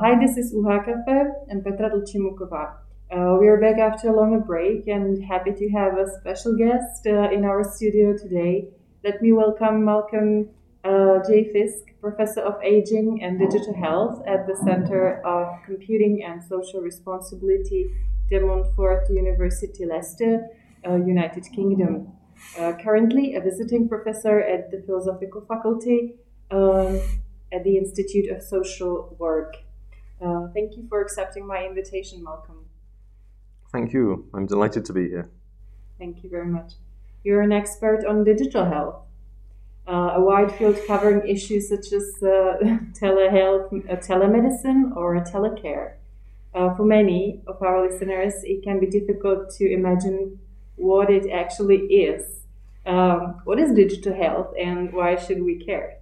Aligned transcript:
Hi, 0.00 0.18
this 0.18 0.38
is 0.38 0.54
Uha 0.54 0.84
Cafe 0.84 1.24
and 1.48 1.62
Petra 1.62 1.90
Dlčimukova. 1.90 2.76
Uh, 3.10 3.36
we 3.40 3.48
are 3.48 3.60
back 3.60 3.78
after 3.78 4.08
a 4.08 4.16
long 4.16 4.40
break 4.46 4.86
and 4.86 5.22
happy 5.22 5.52
to 5.52 5.68
have 5.70 5.98
a 5.98 6.06
special 6.20 6.56
guest 6.56 7.06
uh, 7.06 7.30
in 7.30 7.44
our 7.44 7.62
studio 7.62 8.16
today. 8.16 8.68
Let 9.04 9.22
me 9.22 9.30
welcome 9.30 9.84
Malcolm 9.84 10.48
uh, 10.82 11.20
J. 11.24 11.52
Fisk, 11.52 11.84
Professor 12.00 12.40
of 12.40 12.60
Aging 12.64 13.22
and 13.22 13.38
Digital 13.38 13.72
Health 13.74 14.20
at 14.26 14.48
the 14.48 14.56
Center 14.56 15.24
of 15.24 15.62
Computing 15.64 16.24
and 16.24 16.42
Social 16.42 16.80
Responsibility, 16.80 17.86
De 18.28 18.40
Montfort 18.40 19.08
University, 19.08 19.86
Leicester, 19.86 20.48
uh, 20.84 20.96
United 20.96 21.44
Kingdom. 21.54 22.12
Uh, 22.58 22.72
currently 22.82 23.36
a 23.36 23.40
visiting 23.40 23.88
professor 23.88 24.40
at 24.40 24.72
the 24.72 24.82
Philosophical 24.84 25.42
Faculty 25.46 26.16
um, 26.50 27.00
at 27.52 27.62
the 27.62 27.76
Institute 27.76 28.28
of 28.30 28.42
Social 28.42 29.14
Work. 29.20 29.58
Uh, 30.20 30.48
thank 30.54 30.76
you 30.76 30.86
for 30.88 31.00
accepting 31.00 31.46
my 31.46 31.64
invitation, 31.64 32.24
Malcolm. 32.24 32.64
Thank 33.70 33.92
you. 33.92 34.28
I'm 34.34 34.46
delighted 34.46 34.84
to 34.86 34.92
be 34.92 35.08
here. 35.08 35.30
Thank 35.98 36.24
you 36.24 36.30
very 36.30 36.46
much. 36.46 36.72
You're 37.24 37.42
an 37.42 37.52
expert 37.52 38.04
on 38.06 38.24
digital 38.24 38.64
health, 38.64 38.96
uh, 39.86 40.12
a 40.16 40.20
wide 40.20 40.52
field 40.52 40.78
covering 40.86 41.26
issues 41.28 41.68
such 41.68 41.92
as 41.92 42.22
uh, 42.22 42.58
telehealth, 43.00 43.72
uh, 43.90 43.96
telemedicine, 43.96 44.96
or 44.96 45.16
telecare. 45.20 45.94
Uh, 46.54 46.74
for 46.74 46.84
many 46.84 47.40
of 47.46 47.62
our 47.62 47.88
listeners, 47.88 48.34
it 48.44 48.62
can 48.62 48.80
be 48.80 48.86
difficult 48.86 49.50
to 49.50 49.70
imagine 49.70 50.38
what 50.76 51.10
it 51.10 51.30
actually 51.30 51.78
is. 51.86 52.40
Um, 52.86 53.40
what 53.44 53.58
is 53.58 53.72
digital 53.74 54.14
health, 54.14 54.54
and 54.58 54.92
why 54.92 55.16
should 55.16 55.42
we 55.42 55.62
care? 55.62 55.97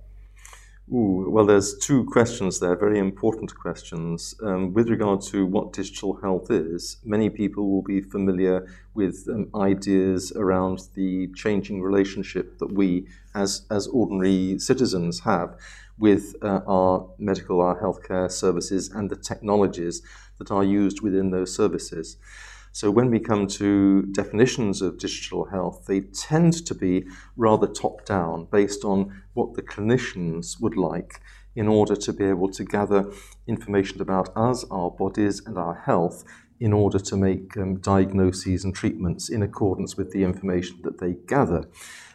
Ooh, 0.95 1.27
well, 1.29 1.45
there's 1.45 1.77
two 1.79 2.05
questions 2.05 2.61
there, 2.61 2.77
very 2.77 3.01
important 3.01 3.53
questions. 3.56 4.37
Um, 4.41 4.73
with 4.73 4.89
regard 4.89 5.20
to 5.33 5.45
what 5.45 5.73
digital 5.73 6.15
health 6.23 6.48
is, 6.48 6.98
many 7.05 7.29
people 7.29 7.69
will 7.69 7.83
be 7.83 8.01
familiar 8.01 8.69
with 8.95 9.27
um, 9.29 9.51
ideas 9.57 10.31
around 10.37 10.83
the 10.95 11.27
changing 11.34 11.83
relationship 11.83 12.59
that 12.59 12.73
we, 12.73 13.09
as, 13.34 13.67
as 13.69 13.89
ordinary 13.89 14.61
citizens, 14.61 15.19
have 15.20 15.57
with 15.98 16.37
uh, 16.41 16.61
our 16.69 17.09
medical, 17.19 17.61
our 17.61 17.81
healthcare 17.83 18.31
services, 18.31 18.89
and 18.89 19.11
the 19.11 19.17
technologies 19.17 20.03
that 20.39 20.53
are 20.53 20.62
used 20.62 21.01
within 21.01 21.31
those 21.31 21.53
services. 21.53 22.17
So 22.77 22.91
when 22.91 23.10
we 23.10 23.20
come 23.20 23.46
to 23.62 24.02
definitions 24.02 24.82
of 24.82 24.98
digital 24.98 25.46
health, 25.46 25.86
they 25.86 26.00
tend 26.00 26.52
to 26.66 26.74
be 26.74 27.06
rather 27.34 27.66
top 27.66 28.05
down, 28.05 28.48
based 28.52 28.84
on 28.84 29.22
what 29.33 29.55
the 29.55 29.62
clinicians 29.62 30.60
would 30.60 30.77
like 30.77 31.22
in 31.55 31.68
order 31.68 31.96
to 31.96 32.12
be 32.12 32.27
able 32.27 32.50
to 32.50 32.64
gather 32.64 33.10
information 33.46 34.02
about 34.02 34.28
us, 34.36 34.62
our 34.70 34.91
bodies, 34.91 35.41
and 35.46 35.56
our 35.56 35.74
health 35.86 36.22
in 36.60 36.74
order 36.74 36.98
to 36.98 37.16
make 37.16 37.56
um, 37.56 37.77
diagnoses 37.77 38.62
and 38.62 38.74
treatments 38.74 39.30
in 39.30 39.42
accordance 39.42 39.96
with 39.96 40.12
the 40.12 40.22
information 40.22 40.77
that 40.83 40.98
they 40.98 41.14
gather. 41.27 41.64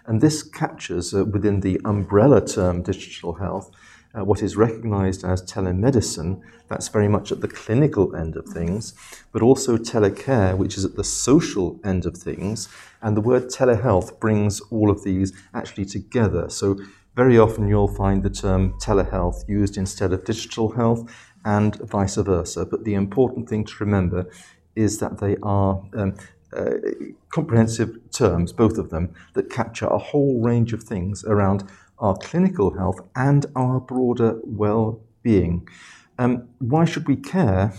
And 0.06 0.22
this 0.22 0.44
captures 0.44 1.12
uh, 1.12 1.26
within 1.26 1.62
the 1.62 1.82
umbrella 1.86 2.46
term 2.46 2.84
digital 2.84 3.34
health 3.34 3.72
uh, 4.18 4.24
what 4.24 4.42
is 4.42 4.58
recognized 4.58 5.24
as 5.24 5.42
telemedicine, 5.42 6.42
that's 6.68 6.88
very 6.88 7.08
much 7.08 7.32
at 7.32 7.42
the 7.42 7.48
clinical 7.48 8.16
end 8.16 8.36
of 8.36 8.46
things, 8.46 8.94
but 9.32 9.42
also 9.42 9.78
telecare, 9.78 10.58
which 10.58 10.78
is 10.78 10.86
at 10.86 10.96
the 10.96 11.04
social 11.04 11.80
end 11.84 12.06
of 12.06 12.18
things. 12.18 12.68
And 13.02 13.16
the 13.16 13.22
word 13.22 13.50
telehealth 13.50 14.20
brings 14.20 14.60
all 14.72 14.90
of 14.90 15.04
these 15.04 15.34
actually 15.54 15.86
together. 15.86 16.50
So, 16.50 16.80
very 17.14 17.38
often 17.38 17.68
you'll 17.68 17.90
find 17.90 18.24
the 18.24 18.30
term 18.30 18.74
telehealth 18.80 19.48
used 19.48 19.76
instead 19.76 20.14
of 20.14 20.24
digital 20.24 20.72
health 20.72 21.12
and 21.44 21.76
vice 21.76 22.16
versa. 22.16 22.66
But 22.66 22.86
the 22.86 22.94
important 22.94 23.50
thing 23.50 23.66
to 23.66 23.74
remember 23.82 24.30
is 24.76 25.00
that 25.00 25.20
they 25.20 25.36
are 25.44 25.84
um, 25.94 26.16
uh, 26.56 26.72
comprehensive 27.30 27.98
terms, 28.12 28.52
both 28.54 28.78
of 28.78 28.90
them, 28.90 29.14
that 29.34 29.50
capture 29.50 29.88
a 29.88 29.98
whole 29.98 30.42
range 30.42 30.74
of 30.74 30.84
things 30.84 31.24
around 31.26 31.64
our 32.02 32.18
clinical 32.18 32.74
health, 32.78 33.00
and 33.16 33.46
our 33.56 33.80
broader 33.80 34.40
well 34.44 35.00
being. 35.24 35.68
Um, 36.18 36.50
why 36.60 36.86
should 36.86 37.08
we 37.08 37.16
care? 37.16 37.74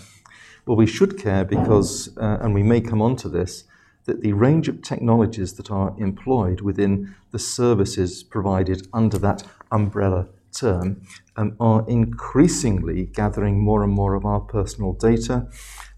Well, 0.66 0.76
we 0.76 0.86
should 0.86 1.18
care 1.18 1.44
because, 1.44 2.16
uh, 2.16 2.38
and 2.40 2.54
we 2.54 2.62
may 2.62 2.80
come 2.80 3.02
on 3.02 3.16
to 3.16 3.28
this, 3.28 3.64
that 4.04 4.20
the 4.20 4.32
range 4.32 4.68
of 4.68 4.82
technologies 4.82 5.54
that 5.54 5.70
are 5.70 5.94
employed 5.98 6.60
within 6.60 7.14
the 7.30 7.38
services 7.38 8.22
provided 8.22 8.88
under 8.92 9.18
that 9.18 9.44
umbrella 9.70 10.28
term 10.52 11.02
um, 11.36 11.56
are 11.60 11.84
increasingly 11.88 13.06
gathering 13.06 13.58
more 13.58 13.82
and 13.82 13.92
more 13.92 14.14
of 14.14 14.24
our 14.24 14.40
personal 14.40 14.92
data, 14.92 15.48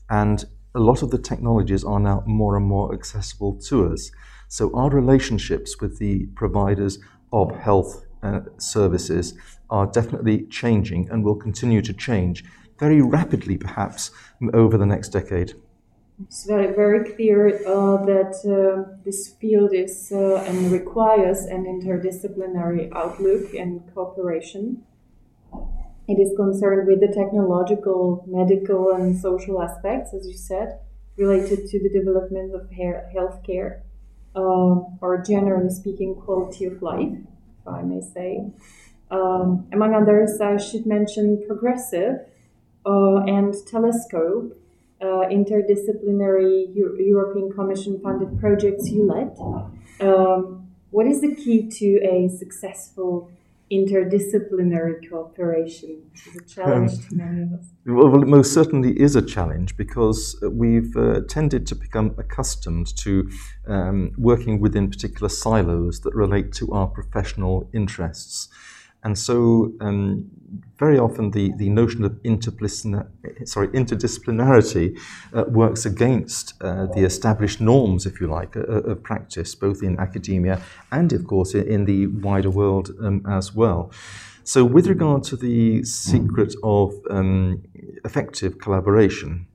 and 0.08 0.44
a 0.74 0.80
lot 0.80 1.02
of 1.02 1.10
the 1.10 1.18
technologies 1.18 1.84
are 1.84 2.00
now 2.00 2.22
more 2.26 2.56
and 2.56 2.66
more 2.66 2.92
accessible 2.94 3.58
to 3.68 3.92
us. 3.92 4.10
So, 4.48 4.74
our 4.74 4.90
relationships 4.90 5.80
with 5.80 5.98
the 5.98 6.26
providers 6.34 6.98
of 7.32 7.56
health 7.56 8.03
uh, 8.24 8.40
services 8.58 9.34
are 9.70 9.86
definitely 9.86 10.46
changing 10.46 11.08
and 11.10 11.24
will 11.24 11.36
continue 11.36 11.82
to 11.82 11.92
change 11.92 12.44
very 12.78 13.00
rapidly, 13.00 13.56
perhaps, 13.56 14.10
over 14.52 14.76
the 14.78 14.86
next 14.86 15.10
decade. 15.10 15.54
It's 16.22 16.46
very, 16.46 16.72
very 16.74 17.12
clear 17.12 17.48
uh, 17.66 18.04
that 18.04 18.34
uh, 18.46 18.98
this 19.04 19.34
field 19.40 19.74
is 19.74 20.12
uh, 20.12 20.44
and 20.46 20.70
requires 20.70 21.40
an 21.44 21.64
interdisciplinary 21.64 22.90
outlook 22.94 23.52
and 23.54 23.82
cooperation. 23.94 24.84
It 26.06 26.18
is 26.20 26.36
concerned 26.36 26.86
with 26.86 27.00
the 27.00 27.08
technological, 27.08 28.24
medical, 28.28 28.92
and 28.92 29.18
social 29.18 29.60
aspects, 29.62 30.14
as 30.14 30.26
you 30.26 30.34
said, 30.34 30.78
related 31.16 31.66
to 31.68 31.82
the 31.82 31.88
development 31.88 32.54
of 32.54 32.70
healthcare, 32.70 33.80
uh, 34.36 34.74
or 35.00 35.24
generally 35.26 35.70
speaking, 35.70 36.14
quality 36.14 36.64
of 36.66 36.80
life 36.82 37.16
I 37.66 37.82
may 37.82 38.00
say. 38.00 38.44
Um, 39.10 39.66
among 39.72 39.94
others, 39.94 40.40
I 40.40 40.56
should 40.56 40.86
mention 40.86 41.42
Progressive 41.46 42.20
uh, 42.86 43.16
and 43.26 43.54
Telescope, 43.66 44.56
uh, 45.00 45.28
interdisciplinary 45.30 46.74
Euro- 46.74 46.98
European 46.98 47.52
Commission 47.52 48.00
funded 48.00 48.38
projects 48.40 48.90
you 48.90 49.04
led. 49.04 49.36
Um, 50.00 50.68
what 50.90 51.06
is 51.06 51.20
the 51.20 51.34
key 51.34 51.68
to 51.68 51.86
a 52.04 52.28
successful 52.28 53.30
interdisciplinary 53.70 55.08
cooperation, 55.08 56.02
is 56.14 56.36
a 56.36 56.44
challenge 56.44 56.92
um, 56.92 56.98
to 56.98 57.14
many 57.14 57.42
of 57.42 57.52
us? 57.52 57.66
Well, 57.86 58.22
it 58.22 58.26
most 58.26 58.52
certainly 58.52 59.00
is 59.00 59.16
a 59.16 59.22
challenge 59.22 59.76
because 59.76 60.38
we've 60.50 60.96
uh, 60.96 61.20
tended 61.28 61.66
to 61.68 61.74
become 61.74 62.14
accustomed 62.18 62.94
to 62.98 63.30
um, 63.66 64.12
working 64.18 64.60
within 64.60 64.90
particular 64.90 65.28
silos 65.28 66.00
that 66.00 66.14
relate 66.14 66.52
to 66.54 66.70
our 66.72 66.86
professional 66.86 67.68
interests. 67.72 68.48
And 69.04 69.18
so, 69.18 69.72
um, 69.80 70.30
very 70.78 70.98
often, 70.98 71.30
the, 71.30 71.52
the 71.56 71.68
notion 71.68 72.04
of 72.04 72.18
sorry, 73.44 73.68
interdisciplinarity 73.68 74.98
uh, 75.32 75.44
works 75.48 75.86
against 75.86 76.54
uh, 76.60 76.86
the 76.86 77.04
established 77.04 77.60
norms, 77.60 78.06
if 78.06 78.20
you 78.20 78.26
like, 78.26 78.56
uh, 78.56 78.62
of 78.62 79.02
practice, 79.02 79.54
both 79.54 79.82
in 79.82 79.98
academia 80.00 80.60
and, 80.90 81.12
of 81.12 81.26
course, 81.26 81.54
in 81.54 81.84
the 81.84 82.06
wider 82.08 82.50
world 82.50 82.90
um, 83.00 83.24
as 83.28 83.54
well. 83.54 83.92
So, 84.42 84.64
with 84.64 84.86
regard 84.88 85.22
to 85.24 85.36
the 85.36 85.84
secret 85.84 86.54
of 86.62 86.92
um, 87.08 87.62
effective 88.04 88.58
collaboration, 88.58 89.46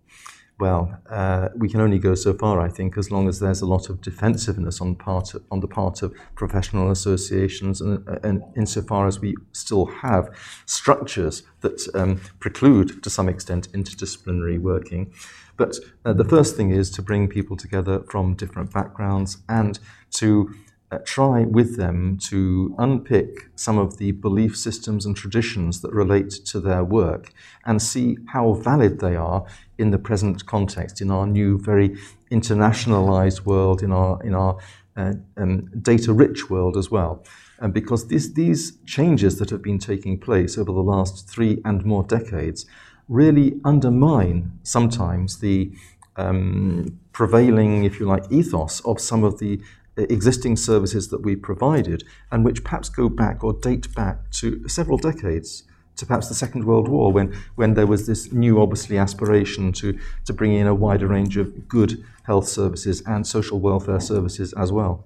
well, 0.59 0.99
uh, 1.09 1.49
we 1.55 1.69
can 1.69 1.79
only 1.79 1.99
go 1.99 2.15
so 2.15 2.33
far, 2.33 2.59
I 2.59 2.67
think, 2.69 2.97
as 2.97 3.09
long 3.09 3.29
as 3.29 3.39
there's 3.39 3.61
a 3.61 3.65
lot 3.65 3.89
of 3.89 4.01
defensiveness 4.01 4.81
on 4.81 4.95
part 4.95 5.33
of, 5.33 5.43
on 5.51 5.61
the 5.61 5.67
part 5.67 6.01
of 6.01 6.13
professional 6.35 6.91
associations, 6.91 7.79
and, 7.79 8.05
and 8.23 8.43
insofar 8.57 9.07
as 9.07 9.19
we 9.21 9.35
still 9.53 9.85
have 9.85 10.29
structures 10.65 11.43
that 11.61 11.87
um, 11.95 12.19
preclude, 12.39 13.01
to 13.03 13.09
some 13.09 13.29
extent, 13.29 13.71
interdisciplinary 13.71 14.59
working. 14.59 15.13
But 15.55 15.77
uh, 16.03 16.13
the 16.13 16.25
first 16.25 16.57
thing 16.57 16.71
is 16.71 16.89
to 16.91 17.01
bring 17.01 17.27
people 17.27 17.55
together 17.55 18.01
from 18.09 18.35
different 18.35 18.73
backgrounds 18.73 19.37
and 19.47 19.79
to 20.11 20.53
uh, 20.91 20.97
try 21.05 21.43
with 21.43 21.77
them 21.77 22.17
to 22.17 22.75
unpick 22.79 23.49
some 23.55 23.77
of 23.77 23.97
the 23.97 24.11
belief 24.11 24.57
systems 24.57 25.05
and 25.05 25.15
traditions 25.15 25.81
that 25.81 25.93
relate 25.93 26.31
to 26.31 26.59
their 26.59 26.83
work 26.83 27.31
and 27.65 27.81
see 27.81 28.17
how 28.29 28.53
valid 28.53 28.99
they 28.99 29.15
are 29.15 29.45
in 29.77 29.91
the 29.91 29.99
present 29.99 30.45
context, 30.45 30.99
in 31.01 31.11
our 31.11 31.27
new, 31.27 31.59
very 31.59 31.95
internationalized 32.31 33.45
world, 33.45 33.83
in 33.83 33.91
our, 33.91 34.21
in 34.23 34.33
our 34.33 34.57
uh, 34.97 35.13
um, 35.37 35.69
data 35.81 36.11
rich 36.11 36.49
world 36.49 36.75
as 36.75 36.89
well. 36.89 37.23
And 37.59 37.73
because 37.73 38.07
these, 38.07 38.33
these 38.33 38.77
changes 38.85 39.37
that 39.39 39.49
have 39.51 39.61
been 39.61 39.79
taking 39.79 40.19
place 40.19 40.57
over 40.57 40.71
the 40.71 40.79
last 40.79 41.29
three 41.29 41.61
and 41.65 41.85
more 41.85 42.03
decades 42.03 42.65
really 43.07 43.59
undermine 43.63 44.59
sometimes 44.63 45.39
the 45.39 45.71
um, 46.15 46.99
prevailing, 47.13 47.83
if 47.83 47.99
you 47.99 48.05
like, 48.05 48.25
ethos 48.31 48.81
of 48.81 48.99
some 48.99 49.23
of 49.23 49.39
the 49.39 49.61
existing 50.03 50.55
services 50.55 51.09
that 51.09 51.21
we 51.21 51.35
provided 51.35 52.03
and 52.31 52.45
which 52.45 52.63
perhaps 52.63 52.89
go 52.89 53.09
back 53.09 53.43
or 53.43 53.53
date 53.53 53.93
back 53.95 54.29
to 54.31 54.67
several 54.67 54.97
decades 54.97 55.63
to 55.99 56.05
perhaps 56.05 56.29
the 56.29 56.33
Second 56.33 56.63
World 56.63 56.87
War, 56.87 57.11
when, 57.11 57.35
when 57.55 57.73
there 57.73 57.85
was 57.85 58.07
this 58.07 58.31
new, 58.31 58.61
obviously, 58.61 58.97
aspiration 58.97 59.71
to, 59.73 59.99
to 60.25 60.33
bring 60.33 60.53
in 60.53 60.65
a 60.65 60.73
wider 60.73 61.07
range 61.07 61.35
of 61.37 61.67
good 61.67 62.03
health 62.23 62.47
services 62.47 63.03
and 63.05 63.27
social 63.27 63.59
welfare 63.59 63.99
services 63.99 64.53
as 64.53 64.71
well. 64.71 65.05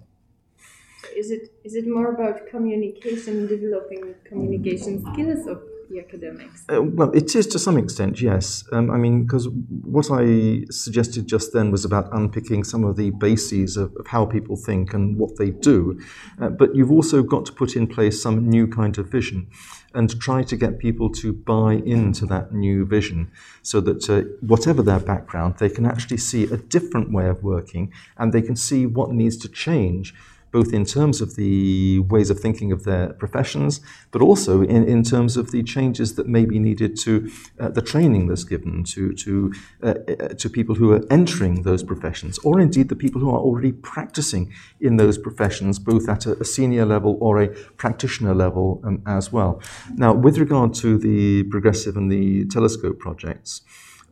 Is 1.15 1.31
it 1.31 1.51
is 1.63 1.75
it 1.75 1.87
more 1.87 2.13
about 2.13 2.47
communication, 2.47 3.47
developing 3.47 4.15
communication 4.23 5.03
skills 5.13 5.47
of 5.47 5.61
the 5.93 5.99
academics? 5.99 6.65
Uh, 6.67 6.81
well, 6.81 7.11
it 7.11 7.35
is 7.35 7.47
to 7.47 7.59
some 7.59 7.77
extent, 7.77 8.21
yes. 8.21 8.63
Um, 8.71 8.89
I 8.91 8.97
mean, 8.97 9.23
because 9.23 9.47
what 9.49 10.09
I 10.11 10.65
suggested 10.69 11.27
just 11.27 11.53
then 11.53 11.71
was 11.71 11.85
about 11.85 12.09
unpicking 12.11 12.63
some 12.63 12.83
of 12.83 12.95
the 12.95 13.11
bases 13.11 13.77
of, 13.77 13.95
of 13.97 14.07
how 14.07 14.25
people 14.25 14.55
think 14.55 14.93
and 14.93 15.17
what 15.17 15.37
they 15.37 15.51
do. 15.51 15.99
Uh, 16.41 16.49
but 16.49 16.75
you've 16.75 16.91
also 16.91 17.23
got 17.23 17.45
to 17.45 17.53
put 17.53 17.75
in 17.75 17.87
place 17.87 18.21
some 18.21 18.49
new 18.49 18.67
kind 18.67 18.97
of 18.97 19.07
vision 19.07 19.47
and 19.93 20.19
try 20.19 20.41
to 20.41 20.57
get 20.57 20.79
people 20.79 21.09
to 21.09 21.31
buy 21.31 21.73
into 21.73 22.25
that 22.25 22.51
new 22.51 22.85
vision 22.85 23.31
so 23.61 23.79
that 23.79 24.09
uh, 24.09 24.21
whatever 24.41 24.81
their 24.81 24.99
background, 24.99 25.55
they 25.59 25.69
can 25.69 25.85
actually 25.85 26.17
see 26.17 26.43
a 26.45 26.57
different 26.57 27.11
way 27.11 27.27
of 27.27 27.43
working 27.43 27.93
and 28.17 28.33
they 28.33 28.41
can 28.41 28.55
see 28.55 28.85
what 28.87 29.11
needs 29.11 29.37
to 29.37 29.47
change 29.47 30.13
both 30.53 30.71
in 30.71 30.85
terms 30.85 31.19
of 31.19 31.35
the 31.35 31.99
ways 32.13 32.29
of 32.29 32.39
thinking 32.39 32.71
of 32.71 32.83
their 32.83 33.11
professions, 33.13 33.81
but 34.11 34.21
also 34.21 34.61
in, 34.61 34.87
in 34.87 35.03
terms 35.03 35.35
of 35.35 35.51
the 35.51 35.63
changes 35.63 36.15
that 36.15 36.27
may 36.27 36.45
be 36.45 36.59
needed 36.59 36.95
to 36.95 37.29
uh, 37.59 37.69
the 37.69 37.81
training 37.81 38.27
that's 38.27 38.43
given 38.43 38.83
to, 38.83 39.13
to, 39.13 39.51
uh, 39.81 39.87
uh, 39.87 40.27
to 40.41 40.49
people 40.49 40.75
who 40.75 40.93
are 40.93 41.01
entering 41.09 41.63
those 41.63 41.83
professions, 41.83 42.37
or 42.39 42.59
indeed 42.59 42.87
the 42.87 42.95
people 42.95 43.19
who 43.19 43.31
are 43.31 43.39
already 43.39 43.71
practicing 43.71 44.53
in 44.79 44.97
those 44.97 45.17
professions, 45.17 45.79
both 45.79 46.07
at 46.07 46.25
a, 46.27 46.39
a 46.39 46.45
senior 46.45 46.85
level 46.85 47.17
or 47.19 47.41
a 47.41 47.47
practitioner 47.83 48.35
level 48.35 48.79
um, 48.85 49.01
as 49.07 49.33
well. 49.33 49.59
Now, 49.95 50.13
with 50.13 50.37
regard 50.37 50.73
to 50.75 50.97
the 50.99 51.43
progressive 51.43 51.97
and 51.97 52.11
the 52.11 52.45
telescope 52.45 52.99
projects, 52.99 53.61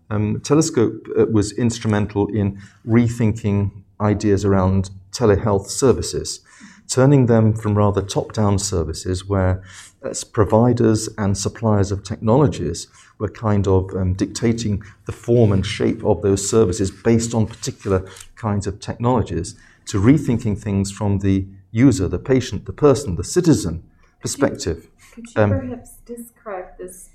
um, 0.10 0.42
Telescope 0.42 1.08
uh, 1.18 1.26
was 1.28 1.54
instrumental 1.54 2.28
in 2.36 2.62
rethinking 2.86 3.72
ideas 4.02 4.44
around 4.44 4.90
telehealth 5.12 5.68
services, 5.68 6.40
turning 6.88 7.28
them 7.28 7.54
from 7.54 7.78
rather 7.78 8.02
top 8.02 8.34
down 8.34 8.60
services 8.60 9.28
where 9.28 9.64
as 10.04 10.24
providers 10.24 11.08
and 11.18 11.38
suppliers 11.38 11.92
of 11.92 12.04
technologies 12.04 12.88
were 13.20 13.30
kind 13.30 13.68
of 13.68 13.94
um, 13.96 14.14
dictating 14.14 14.82
the 15.06 15.12
form 15.12 15.52
and 15.52 15.66
shape 15.66 16.04
of 16.04 16.22
those 16.22 16.50
services 16.50 16.90
based 16.90 17.34
on 17.34 17.46
particular 17.46 18.06
kinds 18.36 18.66
of 18.66 18.80
technologies 18.80 19.56
to 19.86 20.02
rethinking 20.02 20.58
things 20.58 20.92
from 20.92 21.20
the 21.20 21.46
user, 21.72 22.08
the 22.08 22.20
patient, 22.20 22.66
the 22.66 22.74
person, 22.74 23.16
the 23.16 23.24
citizen 23.24 23.84
perspective. 24.20 24.88
Could 25.14 25.28
you, 25.28 25.34
could 25.34 25.36
you 25.36 25.42
um, 25.42 25.50
perhaps 25.50 25.92
describe 26.06 26.78
this 26.78 27.10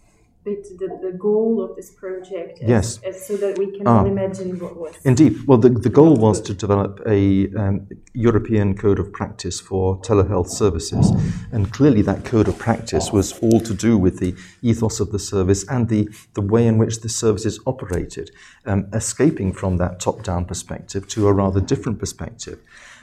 bit 0.47 0.79
the, 0.79 0.89
the 1.03 1.13
goal 1.19 1.61
of 1.61 1.75
this 1.75 1.91
project 1.91 2.63
as, 2.63 2.69
yes. 2.69 3.01
As 3.03 3.27
so 3.27 3.37
that 3.37 3.59
we 3.59 3.77
can 3.77 3.87
ah. 3.87 4.05
imagine 4.05 4.51
what 4.61 4.77
was 4.77 4.95
indeed 5.05 5.33
well 5.49 5.59
the, 5.59 5.71
the 5.71 5.91
goal 6.01 6.15
was 6.15 6.41
to 6.43 6.55
develop 6.55 7.01
a 7.05 7.21
um, 7.63 7.89
european 8.15 8.77
code 8.77 9.01
of 9.01 9.13
practice 9.13 9.59
for 9.61 10.01
telehealth 10.03 10.49
services 10.49 11.11
and 11.51 11.73
clearly 11.73 12.01
that 12.03 12.25
code 12.25 12.47
of 12.47 12.57
practice 12.59 13.11
was 13.11 13.37
all 13.41 13.61
to 13.61 13.75
do 13.75 13.99
with 13.99 14.21
the 14.21 14.33
ethos 14.63 15.01
of 15.01 15.11
the 15.11 15.19
service 15.19 15.67
and 15.69 15.89
the, 15.89 16.09
the 16.35 16.41
way 16.41 16.65
in 16.67 16.79
which 16.79 17.01
the 17.01 17.09
services 17.09 17.59
operated 17.67 18.31
um, 18.67 18.87
escaping 18.93 19.53
from 19.53 19.79
that 19.79 19.99
top-down 19.99 20.45
perspective 20.45 21.09
to 21.09 21.27
a 21.27 21.33
rather 21.33 21.61
different 21.61 21.99
perspective 21.99 22.61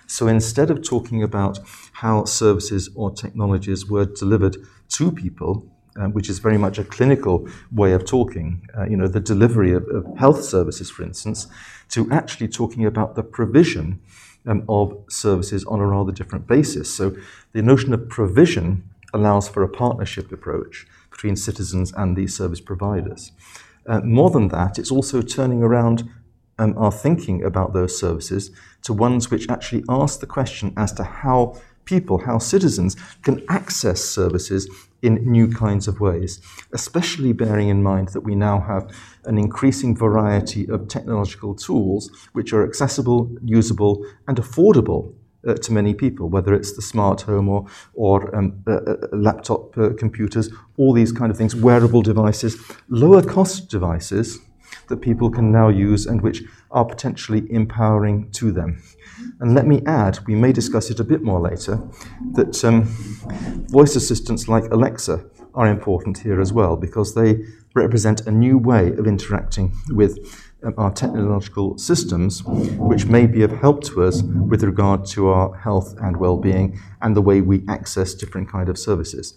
so 0.08 0.28
instead 0.28 0.72
of 0.72 0.82
talking 0.82 1.22
about 1.22 1.60
how 2.04 2.24
services 2.24 2.90
or 2.96 3.12
technologies 3.12 3.86
were 3.90 4.06
delivered 4.06 4.56
to 4.88 5.12
people 5.12 5.73
um, 5.98 6.14
which 6.14 6.30
is 6.30 6.40
very 6.40 6.58
much 6.58 6.78
a 6.78 6.84
clinical 6.84 7.48
way 7.72 7.94
of 7.94 8.06
talking, 8.06 8.68
uh, 8.78 8.86
you 8.86 8.98
know, 8.98 9.08
the 9.08 9.20
delivery 9.20 9.74
of, 9.74 9.88
of, 9.90 10.06
health 10.18 10.44
services, 10.44 10.90
for 10.90 11.04
instance, 11.04 11.48
to 11.90 12.10
actually 12.12 12.48
talking 12.48 12.86
about 12.86 13.16
the 13.16 13.24
provision 13.24 14.00
um, 14.46 14.64
of 14.68 14.98
services 15.10 15.64
on 15.66 15.80
a 15.80 15.86
rather 15.86 16.12
different 16.12 16.48
basis. 16.48 16.94
So 16.94 17.16
the 17.54 17.62
notion 17.62 17.94
of 17.94 18.10
provision 18.10 18.90
allows 19.14 19.48
for 19.48 19.64
a 19.64 19.70
partnership 19.70 20.32
approach 20.32 20.88
between 21.12 21.36
citizens 21.36 21.94
and 21.96 22.18
these 22.18 22.36
service 22.36 22.60
providers. 22.60 23.32
Uh, 23.86 24.00
more 24.02 24.32
than 24.32 24.48
that, 24.48 24.80
it's 24.80 24.92
also 24.92 25.22
turning 25.22 25.62
around 25.62 26.10
um, 26.60 26.78
our 26.78 26.92
thinking 26.92 27.44
about 27.44 27.74
those 27.74 27.98
services 27.98 28.52
to 28.84 28.94
ones 28.94 29.30
which 29.30 29.50
actually 29.50 29.84
ask 29.90 30.20
the 30.20 30.26
question 30.26 30.74
as 30.78 30.92
to 30.94 31.04
how 31.04 31.60
people, 31.86 32.20
how 32.20 32.38
citizens 32.38 32.96
can 33.24 33.44
access 33.50 34.04
services 34.04 34.70
in 35.04 35.16
new 35.30 35.48
kinds 35.50 35.88
of 35.88 36.00
ways, 36.00 36.40
especially 36.72 37.34
bearing 37.34 37.68
in 37.68 37.84
mind 37.84 38.08
that 38.10 38.22
we 38.22 38.34
now 38.34 38.60
have 38.62 38.90
an 39.26 39.38
increasing 39.38 39.96
variety 39.96 40.68
of 40.70 40.88
technological 40.88 41.54
tools 41.54 42.10
which 42.32 42.54
are 42.54 42.66
accessible, 42.66 43.30
usable, 43.44 44.06
and 44.28 44.38
affordable 44.38 45.14
uh, 45.46 45.56
to 45.56 45.74
many 45.74 45.94
people, 45.94 46.30
whether 46.30 46.54
it's 46.54 46.74
the 46.74 46.82
smart 46.82 47.22
home 47.22 47.50
or, 47.50 47.66
or 47.94 48.34
um, 48.34 48.64
uh, 48.66 48.76
uh, 48.76 48.96
laptop 49.12 49.74
computers, 49.98 50.50
all 50.78 50.94
these 50.94 51.12
kind 51.12 51.30
of 51.30 51.38
things, 51.38 51.54
wearable 51.54 52.02
devices, 52.02 52.58
lower 52.88 53.22
cost 53.22 53.70
devices 53.70 54.40
that 54.88 55.02
people 55.02 55.30
can 55.30 55.52
now 55.52 55.68
use 55.68 56.06
and 56.06 56.22
which 56.22 56.44
are 56.74 56.86
potentially 56.86 57.50
empowering 57.52 58.30
to 58.32 58.52
them. 58.52 58.82
And 59.40 59.54
let 59.54 59.68
me 59.68 59.82
add, 59.86 60.20
we 60.28 60.36
may 60.36 60.52
discuss 60.52 60.90
it 60.90 61.00
a 61.00 61.04
bit 61.04 61.22
more 61.22 61.40
later, 61.40 61.80
that 62.34 62.64
um, 62.66 62.84
voice 63.70 63.96
assistants 63.96 64.48
like 64.48 64.66
Alexa 64.72 65.24
are 65.54 65.68
important 65.68 66.18
here 66.18 66.42
as 66.42 66.52
well 66.52 66.76
because 66.76 67.14
they 67.14 67.46
represent 67.76 68.28
a 68.28 68.32
new 68.32 68.58
way 68.58 68.90
of 68.94 69.08
interacting 69.08 69.74
with 69.90 70.18
um, 70.64 70.74
our 70.78 70.92
technological 70.92 71.78
systems, 71.78 72.44
which 72.44 73.06
may 73.06 73.28
be 73.28 73.44
of 73.44 73.52
help 73.52 73.84
to 73.84 74.04
us 74.04 74.24
with 74.24 74.64
regard 74.64 75.06
to 75.06 75.28
our 75.28 75.56
health 75.56 75.96
and 76.02 76.18
well-being 76.18 76.80
and 77.02 77.16
the 77.16 77.22
way 77.22 77.42
we 77.42 77.64
access 77.68 78.14
different 78.14 78.50
kind 78.50 78.70
of 78.70 78.78
services. 78.78 79.36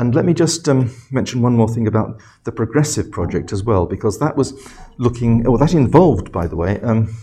And 0.00 0.14
let 0.14 0.24
me 0.24 0.32
just 0.32 0.66
um, 0.66 0.90
mention 1.10 1.42
one 1.42 1.54
more 1.54 1.68
thing 1.68 1.86
about 1.86 2.22
the 2.44 2.52
Progressive 2.52 3.10
project 3.10 3.52
as 3.52 3.62
well, 3.62 3.84
because 3.84 4.18
that 4.18 4.34
was 4.34 4.54
looking, 4.96 5.42
well, 5.42 5.58
that 5.58 5.74
involved, 5.74 6.32
by 6.32 6.46
the 6.46 6.56
way, 6.56 6.80
um, 6.80 7.14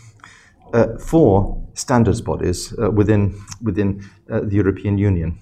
uh, 0.73 0.95
four 0.99 1.67
standards 1.73 2.21
bodies 2.21 2.77
uh, 2.77 2.91
within, 2.91 3.41
within 3.63 4.07
uh, 4.29 4.41
the 4.41 4.57
European 4.57 4.99
Union. 4.99 5.39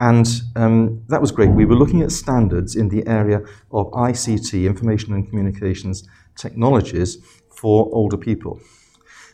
And 0.00 0.26
um, 0.56 1.04
that 1.06 1.20
was 1.20 1.30
great. 1.30 1.50
We 1.50 1.66
were 1.66 1.76
looking 1.76 2.02
at 2.02 2.10
standards 2.10 2.74
in 2.74 2.88
the 2.88 3.06
area 3.06 3.42
of 3.70 3.86
ICT, 3.92 4.66
information 4.66 5.14
and 5.14 5.28
communications 5.28 6.02
technologies, 6.34 7.18
for 7.48 7.88
older 7.92 8.16
people. 8.16 8.60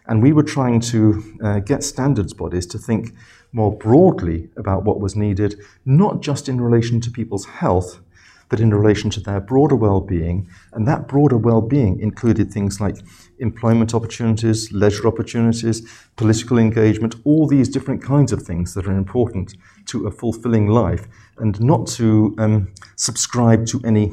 And 0.06 0.22
we 0.22 0.34
were 0.34 0.42
trying 0.42 0.80
to 0.80 1.38
uh, 1.42 1.58
get 1.60 1.82
standards 1.82 2.34
bodies 2.34 2.66
to 2.66 2.78
think 2.78 3.14
more 3.52 3.76
broadly 3.76 4.48
about 4.56 4.84
what 4.84 5.00
was 5.00 5.14
needed, 5.14 5.60
not 5.84 6.20
just 6.20 6.48
in 6.48 6.60
relation 6.60 7.00
to 7.02 7.10
people's 7.10 7.46
health, 7.46 8.00
but 8.48 8.60
in 8.60 8.74
relation 8.74 9.08
to 9.08 9.20
their 9.20 9.40
broader 9.40 9.74
well-being. 9.74 10.46
And 10.72 10.86
that 10.86 11.08
broader 11.08 11.38
well-being 11.38 12.00
included 12.00 12.50
things 12.50 12.80
like 12.82 12.96
employment 13.38 13.94
opportunities, 13.94 14.70
leisure 14.72 15.06
opportunities, 15.06 15.88
political 16.16 16.58
engagement, 16.58 17.14
all 17.24 17.46
these 17.46 17.70
different 17.70 18.02
kinds 18.02 18.30
of 18.30 18.42
things 18.42 18.74
that 18.74 18.86
are 18.86 18.96
important 18.96 19.54
to 19.86 20.06
a 20.06 20.10
fulfilling 20.10 20.68
life, 20.68 21.08
and 21.38 21.58
not 21.62 21.86
to 21.86 22.34
um, 22.38 22.72
subscribe 22.96 23.64
to 23.66 23.80
any 23.84 24.12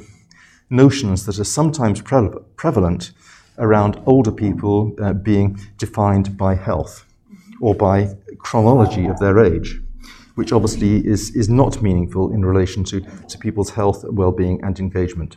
notions 0.69 1.25
that 1.25 1.38
are 1.38 1.43
sometimes 1.43 2.01
pre- 2.01 2.29
prevalent 2.55 3.12
around 3.58 4.01
older 4.05 4.31
people 4.31 4.96
uh, 5.01 5.12
being 5.12 5.60
defined 5.77 6.38
by 6.38 6.55
health 6.55 7.05
or 7.60 7.75
by 7.75 8.15
chronology 8.39 9.05
of 9.05 9.19
their 9.19 9.38
age 9.39 9.79
which 10.39 10.53
obviously 10.53 11.05
is, 11.05 11.36
is 11.36 11.50
not 11.50 11.81
meaningful 11.81 12.31
in 12.31 12.46
relation 12.46 12.81
to, 12.86 13.01
to 13.27 13.38
people's 13.38 13.72
health, 13.72 14.05
well-being 14.08 14.63
and 14.63 14.79
engagement. 14.79 15.36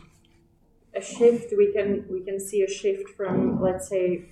A 0.95 1.01
shift, 1.01 1.53
we 1.57 1.73
can, 1.73 2.05
we 2.09 2.21
can 2.21 2.39
see 2.39 2.61
a 2.61 2.69
shift 2.69 3.09
from, 3.17 3.61
let's 3.61 3.89
say, 3.89 4.23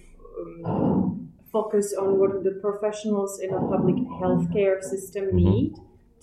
um, 0.63 1.33
focus 1.51 1.93
on 1.93 2.17
what 2.17 2.45
the 2.45 2.51
professionals 2.61 3.41
in 3.41 3.53
a 3.53 3.59
public 3.59 3.97
healthcare 4.21 4.81
system 4.81 5.25
mm-hmm. 5.25 5.49
need 5.49 5.75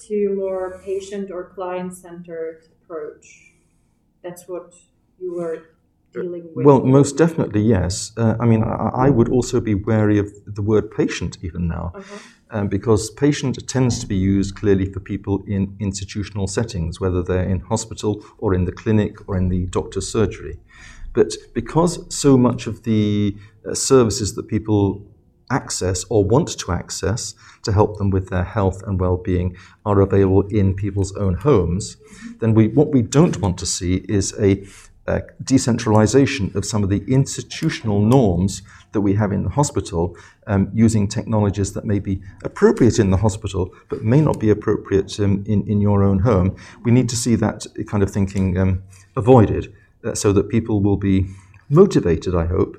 to 0.06 0.34
more 0.34 0.80
patient 0.82 1.30
or 1.30 1.50
client-centered 1.54 2.68
approach. 2.76 3.52
That's 4.22 4.48
what 4.48 4.72
you 5.20 5.34
were 5.34 5.77
dealing 6.12 6.48
with? 6.54 6.64
Well, 6.66 6.80
most 6.84 7.16
definitely, 7.16 7.62
yes. 7.62 8.12
Uh, 8.16 8.36
I 8.40 8.46
mean, 8.46 8.62
I, 8.62 8.90
I, 9.06 9.10
would 9.10 9.28
also 9.28 9.60
be 9.60 9.74
wary 9.74 10.18
of 10.18 10.32
the 10.46 10.62
word 10.62 10.90
patient 10.90 11.38
even 11.42 11.68
now, 11.68 11.92
uh-huh. 11.94 12.18
um, 12.50 12.68
because 12.68 13.10
patient 13.10 13.68
tends 13.68 14.00
to 14.00 14.06
be 14.06 14.16
used 14.16 14.56
clearly 14.56 14.86
for 14.92 15.00
people 15.00 15.42
in 15.46 15.76
institutional 15.80 16.46
settings, 16.46 17.00
whether 17.00 17.22
they're 17.22 17.48
in 17.48 17.60
hospital 17.60 18.24
or 18.38 18.54
in 18.54 18.64
the 18.64 18.72
clinic 18.72 19.28
or 19.28 19.36
in 19.36 19.48
the 19.48 19.66
doctor's 19.66 20.10
surgery. 20.10 20.58
But 21.12 21.32
because 21.54 22.14
so 22.14 22.36
much 22.36 22.66
of 22.66 22.82
the 22.84 23.36
uh, 23.68 23.74
services 23.74 24.34
that 24.34 24.48
people 24.48 25.02
access 25.50 26.04
or 26.10 26.24
want 26.24 26.58
to 26.58 26.72
access 26.72 27.34
to 27.62 27.72
help 27.72 27.96
them 27.96 28.10
with 28.10 28.28
their 28.28 28.44
health 28.44 28.82
and 28.86 29.00
well-being 29.00 29.56
are 29.84 30.00
available 30.00 30.46
in 30.48 30.74
people's 30.74 31.14
own 31.16 31.34
homes, 31.34 31.96
then 32.40 32.54
we, 32.54 32.68
what 32.68 32.92
we 32.92 33.02
don't 33.02 33.40
want 33.40 33.58
to 33.58 33.66
see 33.66 34.04
is 34.08 34.34
a 34.38 34.64
uh, 35.08 35.20
decentralization 35.42 36.52
of 36.54 36.64
some 36.64 36.84
of 36.84 36.90
the 36.90 37.02
institutional 37.08 38.00
norms 38.00 38.62
that 38.92 39.00
we 39.00 39.14
have 39.14 39.32
in 39.32 39.42
the 39.42 39.48
hospital 39.48 40.14
um, 40.46 40.70
using 40.74 41.08
technologies 41.08 41.72
that 41.72 41.84
may 41.84 41.98
be 41.98 42.20
appropriate 42.44 42.98
in 42.98 43.10
the 43.10 43.16
hospital 43.16 43.74
but 43.88 44.04
may 44.04 44.20
not 44.20 44.38
be 44.38 44.50
appropriate 44.50 45.18
um, 45.18 45.42
in, 45.46 45.66
in 45.66 45.80
your 45.80 46.02
own 46.04 46.18
home. 46.18 46.54
We 46.84 46.92
need 46.92 47.08
to 47.08 47.16
see 47.16 47.36
that 47.36 47.66
kind 47.86 48.02
of 48.02 48.10
thinking 48.10 48.58
um, 48.58 48.82
avoided 49.16 49.74
uh, 50.04 50.14
so 50.14 50.32
that 50.34 50.50
people 50.50 50.82
will 50.82 50.98
be 50.98 51.26
motivated, 51.70 52.34
I 52.34 52.44
hope, 52.44 52.76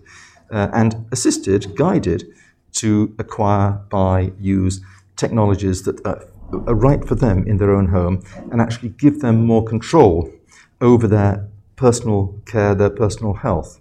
uh, 0.51 0.69
and 0.71 1.07
assisted, 1.11 1.75
guided 1.75 2.31
to 2.73 3.15
acquire, 3.17 3.71
buy, 3.89 4.33
use 4.39 4.81
technologies 5.15 5.81
that 5.83 6.05
are, 6.05 6.23
are 6.53 6.75
right 6.75 7.03
for 7.03 7.15
them 7.15 7.47
in 7.47 7.57
their 7.57 7.71
own 7.71 7.87
home 7.87 8.23
and 8.51 8.61
actually 8.61 8.89
give 8.89 9.21
them 9.21 9.45
more 9.45 9.63
control 9.63 10.31
over 10.79 11.07
their 11.07 11.49
personal 11.79 12.35
care, 12.45 12.75
their 12.75 12.89
personal 12.89 13.33
health, 13.33 13.79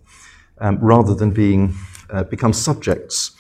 um, 0.61 0.79
rather 0.81 1.15
than 1.15 1.31
being 1.33 1.75
uh, 2.11 2.23
become 2.23 2.53
subjects 2.53 3.33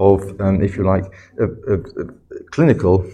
of, 0.00 0.40
um, 0.40 0.62
if 0.62 0.76
you 0.76 0.84
like, 0.84 1.04
of, 1.38 1.50
of, 1.68 1.80
of 1.96 2.50
clinical 2.50 3.06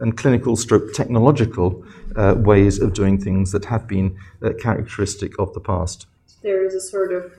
and 0.00 0.16
clinical 0.16 0.54
stroke 0.54 0.92
technological 0.92 1.84
uh, 2.16 2.34
ways 2.36 2.78
of 2.78 2.92
doing 2.92 3.18
things 3.18 3.52
that 3.52 3.64
have 3.64 3.88
been 3.88 4.16
uh, 4.42 4.50
characteristic 4.60 5.38
of 5.38 5.54
the 5.54 5.60
past. 5.60 6.06
There 6.42 6.64
is 6.66 6.74
a 6.74 6.80
sort 6.80 7.12
of 7.12 7.32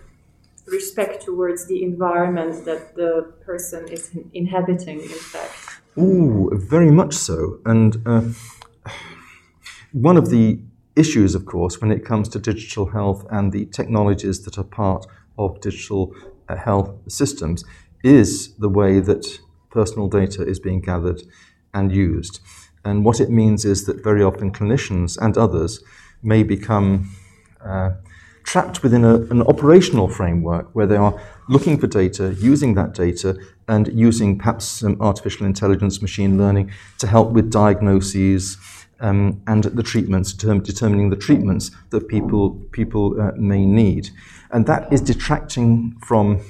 respect 0.65 1.23
towards 1.23 1.67
the 1.67 1.83
environment 1.83 2.65
that 2.65 2.95
the 2.95 3.33
person 3.45 3.87
is 3.87 4.03
inhabiting, 4.33 4.99
in 5.01 5.19
fact. 5.33 5.81
Ooh, 5.97 6.49
very 6.53 6.91
much 6.91 7.13
so. 7.13 7.59
And 7.65 8.01
uh, 8.05 8.23
one 9.91 10.17
of 10.17 10.29
the 10.31 10.59
issues, 10.95 11.35
of 11.35 11.45
course, 11.45 11.81
when 11.81 11.91
it 11.91 12.05
comes 12.05 12.29
to 12.29 12.39
digital 12.39 12.87
health 12.87 13.25
and 13.29 13.51
the 13.51 13.65
technologies 13.65 14.43
that 14.43 14.57
are 14.57 14.63
part 14.63 15.05
of 15.37 15.59
digital 15.61 16.15
uh, 16.47 16.55
health 16.55 16.93
systems 17.07 17.63
is 18.03 18.55
the 18.55 18.69
way 18.69 18.99
that 18.99 19.39
personal 19.69 20.07
data 20.07 20.45
is 20.45 20.59
being 20.59 20.81
gathered 20.81 21.21
and 21.73 21.91
used. 21.91 22.39
And 22.83 23.03
what 23.03 23.19
it 23.19 23.29
means 23.29 23.65
is 23.65 23.85
that 23.85 24.03
very 24.03 24.23
often 24.23 24.53
clinicians 24.53 25.17
and 25.17 25.37
others 25.37 25.83
may 26.21 26.43
become 26.43 27.09
uh, 27.63 27.91
trapped 28.43 28.83
within 28.83 29.03
a, 29.03 29.15
an 29.15 29.41
operational 29.41 30.07
framework 30.07 30.69
where 30.73 30.85
they 30.85 30.95
are 30.95 31.19
looking 31.49 31.77
for 31.79 31.87
data, 31.87 32.35
using 32.39 32.75
that 32.75 32.93
data, 32.93 33.37
and 33.67 33.87
using 33.87 34.37
perhaps 34.37 34.65
some 34.65 35.01
artificial 35.01 35.45
intelligence, 35.45 36.01
machine 36.01 36.37
learning 36.37 36.71
to 36.99 37.07
help 37.07 37.31
with 37.31 37.51
diagnoses 37.51 38.57
um, 38.99 39.41
and 39.47 39.65
the 39.65 39.83
treatments, 39.83 40.33
term, 40.33 40.61
determining 40.61 41.09
the 41.09 41.15
treatments 41.15 41.71
that 41.89 42.07
people, 42.07 42.51
people 42.71 43.19
uh, 43.21 43.31
may 43.35 43.65
need. 43.65 44.09
And 44.51 44.65
that 44.67 44.91
is 44.91 45.01
detracting 45.01 45.97
from, 46.01 46.41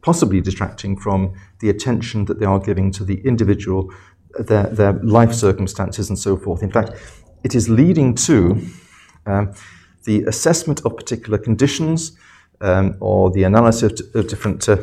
possibly 0.00 0.40
detracting 0.40 0.96
from 0.96 1.34
the 1.60 1.70
attention 1.70 2.24
that 2.26 2.38
they 2.38 2.46
are 2.46 2.60
giving 2.60 2.90
to 2.92 3.04
the 3.04 3.20
individual, 3.26 3.92
their, 4.38 4.64
their 4.64 4.92
life 4.92 5.32
circumstances, 5.32 6.08
and 6.08 6.18
so 6.18 6.36
forth. 6.36 6.62
In 6.62 6.70
fact, 6.70 6.92
it 7.44 7.54
is 7.54 7.68
leading 7.68 8.14
to 8.14 8.64
um, 9.26 9.52
the 10.04 10.24
assessment 10.24 10.80
of 10.84 10.96
particular 10.96 11.38
conditions 11.38 12.16
um, 12.60 12.96
or 13.00 13.30
the 13.30 13.42
analysis 13.42 14.00
of, 14.00 14.14
of 14.14 14.28
different 14.28 14.68
uh, 14.68 14.76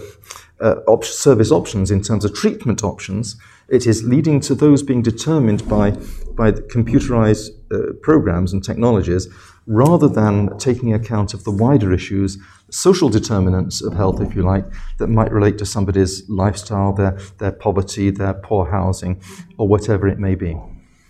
uh, 0.61 0.75
op- 0.87 1.05
service 1.05 1.51
options 1.51 1.91
in 1.91 2.01
terms 2.01 2.25
of 2.25 2.33
treatment 2.33 2.83
options, 2.83 3.37
it 3.71 3.87
is 3.87 4.03
leading 4.03 4.39
to 4.41 4.55
those 4.55 4.83
being 4.83 5.01
determined 5.01 5.67
by, 5.67 5.91
by 6.35 6.51
computerized 6.51 7.49
uh, 7.71 7.93
programs 8.01 8.53
and 8.53 8.63
technologies 8.63 9.27
rather 9.67 10.07
than 10.07 10.57
taking 10.57 10.93
account 10.93 11.33
of 11.33 11.43
the 11.43 11.51
wider 11.51 11.93
issues, 11.93 12.37
social 12.71 13.09
determinants 13.09 13.81
of 13.81 13.93
health, 13.93 14.19
if 14.19 14.35
you 14.35 14.41
like, 14.41 14.65
that 14.97 15.07
might 15.07 15.31
relate 15.31 15.57
to 15.59 15.65
somebody's 15.65 16.27
lifestyle, 16.27 16.91
their, 16.91 17.19
their 17.37 17.51
poverty, 17.51 18.09
their 18.09 18.33
poor 18.33 18.65
housing, 18.69 19.21
or 19.57 19.67
whatever 19.67 20.07
it 20.07 20.17
may 20.17 20.33
be. 20.33 20.59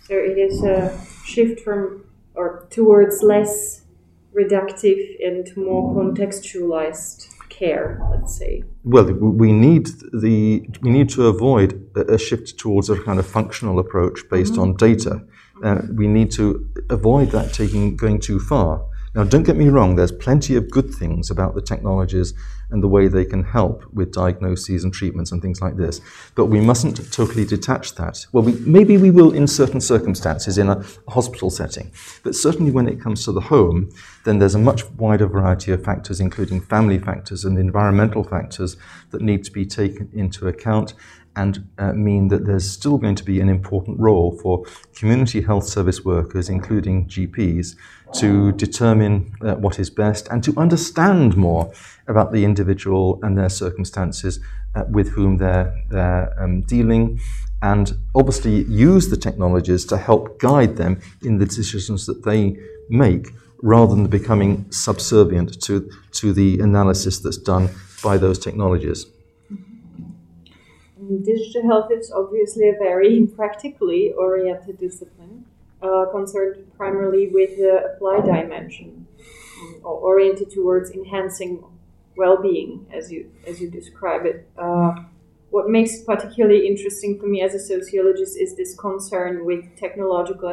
So 0.02 0.14
it 0.14 0.36
is 0.38 0.62
a 0.62 0.98
shift 1.24 1.60
from 1.60 2.04
or 2.34 2.66
towards 2.70 3.22
less 3.22 3.82
reductive 4.34 5.00
and 5.24 5.56
more 5.56 5.94
contextualized 5.94 7.28
care, 7.60 8.00
let's 8.10 8.36
say? 8.36 8.64
Well, 8.82 9.04
we 9.12 9.52
need 9.52 9.86
the 10.24 10.66
we 10.82 10.90
need 10.90 11.08
to 11.10 11.28
avoid 11.28 11.70
a 11.94 12.18
shift 12.18 12.58
towards 12.58 12.88
a 12.90 12.98
kind 13.06 13.18
of 13.18 13.26
functional 13.26 13.78
approach 13.78 14.18
based 14.30 14.54
mm-hmm. 14.54 14.62
on 14.62 14.76
data. 14.88 15.22
Uh, 15.62 15.82
we 16.00 16.08
need 16.08 16.30
to 16.32 16.44
avoid 16.88 17.30
that 17.36 17.52
taking 17.52 17.96
going 17.96 18.18
too 18.18 18.40
far. 18.40 18.72
Now, 19.14 19.24
don't 19.24 19.42
get 19.42 19.56
me 19.56 19.68
wrong, 19.68 19.96
there's 19.96 20.12
plenty 20.12 20.54
of 20.56 20.70
good 20.70 20.90
things 20.94 21.30
about 21.30 21.54
the 21.54 21.62
technologies 21.72 22.32
and 22.70 22.82
the 22.82 22.88
way 22.88 23.08
they 23.08 23.24
can 23.24 23.42
help 23.42 23.84
with 23.92 24.12
diagnoses 24.12 24.84
and 24.84 24.92
treatments 24.92 25.32
and 25.32 25.42
things 25.42 25.60
like 25.60 25.76
this, 25.76 26.00
but 26.34 26.46
we 26.46 26.60
mustn't 26.60 27.12
totally 27.12 27.44
detach 27.44 27.94
that. 27.96 28.26
Well, 28.32 28.44
we, 28.44 28.52
maybe 28.60 28.96
we 28.96 29.10
will 29.10 29.32
in 29.32 29.46
certain 29.46 29.80
circumstances 29.80 30.58
in 30.58 30.68
a 30.68 30.84
hospital 31.08 31.50
setting, 31.50 31.92
but 32.22 32.34
certainly 32.34 32.70
when 32.70 32.88
it 32.88 33.00
comes 33.00 33.24
to 33.24 33.32
the 33.32 33.40
home, 33.40 33.90
then 34.24 34.38
there's 34.38 34.54
a 34.54 34.58
much 34.58 34.88
wider 34.90 35.26
variety 35.26 35.72
of 35.72 35.84
factors, 35.84 36.20
including 36.20 36.60
family 36.60 36.98
factors 36.98 37.44
and 37.44 37.58
environmental 37.58 38.24
factors, 38.24 38.76
that 39.10 39.20
need 39.20 39.44
to 39.44 39.50
be 39.50 39.66
taken 39.66 40.08
into 40.12 40.46
account 40.46 40.94
and 41.36 41.68
uh, 41.78 41.92
mean 41.92 42.28
that 42.28 42.44
there's 42.44 42.68
still 42.68 42.98
going 42.98 43.14
to 43.14 43.24
be 43.24 43.40
an 43.40 43.48
important 43.48 43.98
role 43.98 44.36
for 44.42 44.64
community 44.94 45.40
health 45.40 45.66
service 45.66 46.04
workers, 46.04 46.48
including 46.48 47.06
GPs, 47.06 47.76
to 48.14 48.52
determine 48.52 49.32
uh, 49.40 49.54
what 49.54 49.78
is 49.78 49.90
best 49.90 50.28
and 50.28 50.42
to 50.44 50.52
understand 50.56 51.36
more 51.36 51.72
about 52.08 52.32
the 52.32 52.44
individual 52.44 53.20
and 53.22 53.38
their 53.38 53.48
circumstances 53.48 54.40
uh, 54.74 54.84
with 54.88 55.10
whom 55.10 55.36
they're, 55.38 55.74
they're 55.90 56.32
um, 56.42 56.62
dealing, 56.62 57.20
and 57.62 57.96
obviously 58.14 58.64
use 58.64 59.10
the 59.10 59.16
technologies 59.16 59.84
to 59.84 59.96
help 59.96 60.38
guide 60.38 60.76
them 60.76 61.00
in 61.22 61.38
the 61.38 61.46
decisions 61.46 62.06
that 62.06 62.24
they 62.24 62.56
make 62.88 63.28
rather 63.62 63.94
than 63.94 64.06
becoming 64.06 64.70
subservient 64.70 65.60
to, 65.62 65.90
to 66.12 66.32
the 66.32 66.58
analysis 66.60 67.18
that's 67.18 67.36
done 67.36 67.68
by 68.02 68.16
those 68.16 68.38
technologies. 68.38 69.06
Digital 71.22 71.62
health 71.66 71.90
is 71.90 72.12
obviously 72.12 72.68
a 72.68 72.74
very 72.78 73.26
practically 73.36 74.12
oriented 74.12 74.78
discipline, 74.78 75.44
uh, 75.82 76.06
concerned 76.10 76.66
primarily 76.76 77.28
with 77.28 77.56
the 77.56 77.92
applied 77.92 78.24
dimension, 78.24 79.06
um, 79.60 79.80
or 79.82 79.94
oriented 79.94 80.50
towards 80.50 80.90
enhancing 80.90 81.64
well-being, 82.16 82.86
as 82.92 83.10
you 83.10 83.30
as 83.46 83.60
you 83.60 83.70
describe 83.70 84.26
it. 84.26 84.48
Uh, 84.58 84.94
what 85.50 85.68
makes 85.68 85.94
it 85.96 86.06
particularly 86.06 86.66
interesting 86.66 87.18
for 87.18 87.26
me 87.26 87.42
as 87.42 87.54
a 87.54 87.58
sociologist 87.58 88.38
is 88.38 88.56
this 88.56 88.74
concern 88.76 89.44
with 89.44 89.64
technological 89.76 90.48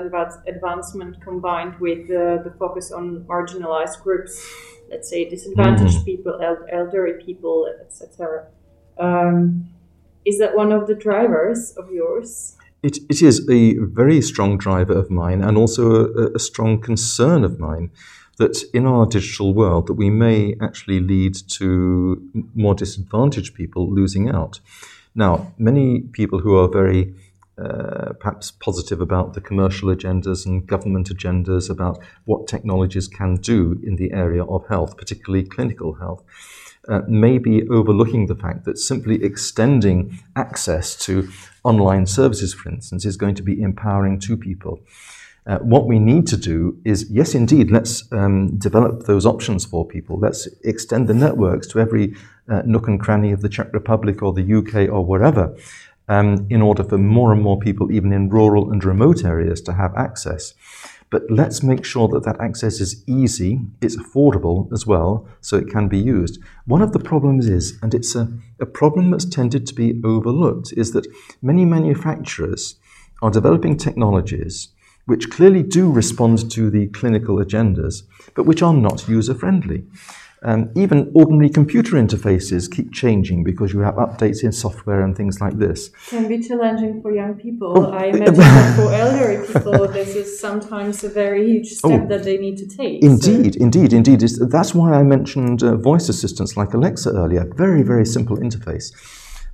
advancement 0.47 1.21
combined 1.21 1.79
with 1.79 2.07
the, 2.07 2.41
the 2.43 2.51
focus 2.57 2.91
on 2.91 3.23
marginalized 3.25 4.01
groups, 4.01 4.43
let's 4.89 5.07
say 5.07 5.29
disadvantaged 5.29 5.97
mm-hmm. 5.97 6.05
people, 6.05 6.59
elderly 6.71 7.23
people, 7.23 7.71
etc. 7.79 8.47
Um, 8.97 9.69
is 10.25 10.39
that 10.39 10.55
one 10.55 10.71
of 10.71 10.87
the 10.87 10.95
drivers 10.95 11.73
of 11.77 11.91
yours? 11.91 12.57
It, 12.83 12.97
it 13.09 13.21
is 13.21 13.47
a 13.49 13.75
very 13.75 14.21
strong 14.21 14.57
driver 14.57 14.93
of 14.93 15.09
mine 15.09 15.41
and 15.41 15.57
also 15.57 16.13
a, 16.13 16.33
a 16.35 16.39
strong 16.39 16.79
concern 16.79 17.43
of 17.43 17.59
mine 17.59 17.91
that 18.37 18.63
in 18.73 18.85
our 18.85 19.05
digital 19.05 19.53
world 19.53 19.87
that 19.87 19.93
we 19.93 20.09
may 20.09 20.55
actually 20.61 20.99
lead 20.99 21.35
to 21.49 22.21
more 22.53 22.75
disadvantaged 22.75 23.55
people 23.55 23.91
losing 23.91 24.29
out. 24.29 24.59
Now, 25.15 25.53
many 25.57 26.01
people 26.01 26.39
who 26.39 26.55
are 26.55 26.67
very 26.67 27.15
uh, 27.57 28.13
perhaps 28.19 28.51
positive 28.51 29.01
about 29.01 29.33
the 29.33 29.41
commercial 29.41 29.89
agendas 29.89 30.45
and 30.45 30.67
government 30.67 31.09
agendas 31.09 31.71
about 31.71 31.99
what 32.25 32.45
technologies 32.45 33.07
can 33.07 33.37
do 33.37 33.79
in 33.83 33.95
the 33.95 34.11
area 34.11 34.43
of 34.43 34.67
health, 34.67 34.95
particularly 34.95 35.43
clinical 35.43 35.95
health, 35.95 36.23
uh, 36.87 37.01
may 37.07 37.39
be 37.39 37.67
overlooking 37.69 38.27
the 38.27 38.35
fact 38.35 38.63
that 38.65 38.77
simply 38.77 39.23
extending 39.23 40.19
access 40.35 40.95
to 40.95 41.27
online 41.67 42.05
services, 42.05 42.53
for 42.53 42.69
instance, 42.69 43.05
is 43.05 43.17
going 43.17 43.35
to 43.35 43.43
be 43.43 43.61
empowering 43.61 44.19
to 44.21 44.37
people. 44.37 44.79
Uh, 45.45 45.59
what 45.59 45.87
we 45.87 45.97
need 45.97 46.27
to 46.27 46.35
do 46.35 46.77
is, 46.83 47.09
yes, 47.09 47.33
indeed, 47.33 47.71
let's 47.71 48.11
um, 48.11 48.57
develop 48.57 49.03
those 49.03 49.25
options 49.25 49.65
for 49.65 49.85
people. 49.85 50.19
Let's 50.19 50.47
extend 50.63 51.07
the 51.07 51.13
networks 51.13 51.67
to 51.67 51.79
every 51.79 52.15
uh, 52.49 52.63
nook 52.65 52.87
and 52.87 52.99
cranny 52.99 53.31
of 53.31 53.41
the 53.41 53.49
Czech 53.49 53.71
Republic 53.71 54.21
or 54.21 54.33
the 54.33 54.53
UK 54.59 54.89
or 54.91 55.05
wherever, 55.05 55.55
um, 56.09 56.47
in 56.49 56.61
order 56.61 56.83
for 56.83 56.97
more 56.97 57.31
and 57.31 57.41
more 57.41 57.59
people, 57.59 57.91
even 57.91 58.11
in 58.11 58.29
rural 58.29 58.71
and 58.71 58.83
remote 58.83 59.23
areas, 59.23 59.61
to 59.61 59.73
have 59.73 59.95
access. 59.95 60.53
But 61.09 61.23
let's 61.29 61.63
make 61.63 61.85
sure 61.85 62.07
that 62.09 62.23
that 62.23 62.41
access 62.41 62.81
is 62.81 63.03
easy, 63.07 63.61
it's 63.81 63.95
affordable 63.95 64.71
as 64.73 64.85
well, 64.85 65.27
so 65.39 65.55
it 65.57 65.69
can 65.69 65.87
be 65.87 65.97
used. 65.97 66.39
One 66.65 66.81
of 66.81 66.91
the 66.91 66.99
problems 66.99 67.47
is, 67.47 67.79
and 67.81 67.93
it's 67.93 68.13
a, 68.15 68.31
a 68.59 68.65
problem 68.65 69.11
that's 69.11 69.25
tended 69.25 69.65
to 69.67 69.73
be 69.73 70.01
overlooked, 70.03 70.73
is 70.75 70.91
that 70.91 71.07
many 71.41 71.63
manufacturers 71.63 72.75
are 73.21 73.31
developing 73.31 73.77
technologies 73.77 74.69
which 75.07 75.29
clearly 75.29 75.63
do 75.63 75.89
respond 75.89 76.51
to 76.51 76.69
the 76.69 76.87
clinical 76.87 77.37
agendas, 77.37 78.03
but 78.35 78.43
which 78.45 78.61
are 78.61 78.73
not 78.73 79.07
user 79.07 79.33
friendly. 79.33 79.85
Um, 80.43 80.69
even 80.75 81.11
ordinary 81.15 81.49
computer 81.49 81.93
interfaces 81.93 82.71
keep 82.71 82.93
changing 82.93 83.43
because 83.43 83.73
you 83.73 83.79
have 83.79 83.95
updates 83.95 84.43
in 84.43 84.51
software 84.51 85.01
and 85.01 85.17
things 85.17 85.41
like 85.41 85.57
this. 85.57 85.89
Can 86.09 86.27
be 86.27 86.39
challenging 86.47 87.01
for 87.01 87.11
young 87.11 87.35
people. 87.35 87.73
Oh. 87.75 87.91
I 87.91 88.05
imagine 88.05 88.35
that 88.35 88.75
for 88.75 88.93
elderly 89.03 89.47
people, 89.47 89.87
this 89.87 90.15
is 90.15 90.39
sometimes 90.39 91.03
a 91.03 91.09
very 91.09 91.45
huge 91.47 91.69
step 91.69 92.03
oh. 92.03 92.07
that 92.07 92.23
they 92.23 92.37
need 92.37 92.57
to 92.57 92.67
take. 92.67 93.03
Indeed, 93.03 93.55
so. 93.55 93.61
indeed, 93.61 93.93
indeed. 93.93 94.19
That's 94.19 94.75
why 94.75 94.93
I 94.93 95.03
mentioned 95.03 95.63
uh, 95.63 95.75
voice 95.75 96.07
assistants 96.07 96.55
like 96.55 96.73
Alexa 96.73 97.09
earlier. 97.11 97.51
Very, 97.55 97.81
very 97.81 98.05
simple 98.05 98.37
interface. 98.37 98.93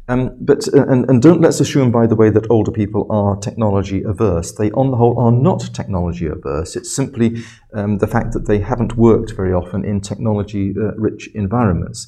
Um, 0.10 0.36
but 0.40 0.68
uh, 0.74 0.86
and, 0.88 1.10
and 1.10 1.22
don't 1.22 1.40
let's 1.40 1.60
assume, 1.62 1.92
by 1.92 2.08
the 2.08 2.16
way, 2.16 2.30
that 2.30 2.50
older 2.50 2.72
people 2.72 3.08
are 3.10 3.38
technology 3.38 4.04
averse. 4.04 4.52
They, 4.52 4.70
on 4.72 4.92
the 4.92 4.98
whole, 4.98 5.18
are 5.18 5.32
not 5.32 5.74
technology 5.74 6.28
averse. 6.28 6.76
It's 6.76 6.92
simply 6.92 7.44
um, 7.74 8.00
the 8.00 8.08
fact 8.08 8.34
that 8.34 8.46
they 8.46 8.60
haven't 8.60 8.98
worked 8.98 9.32
very 9.32 9.54
often 9.54 9.86
in 9.86 10.02
technology-rich 10.02 11.30
uh, 11.30 11.40
environments. 11.40 12.08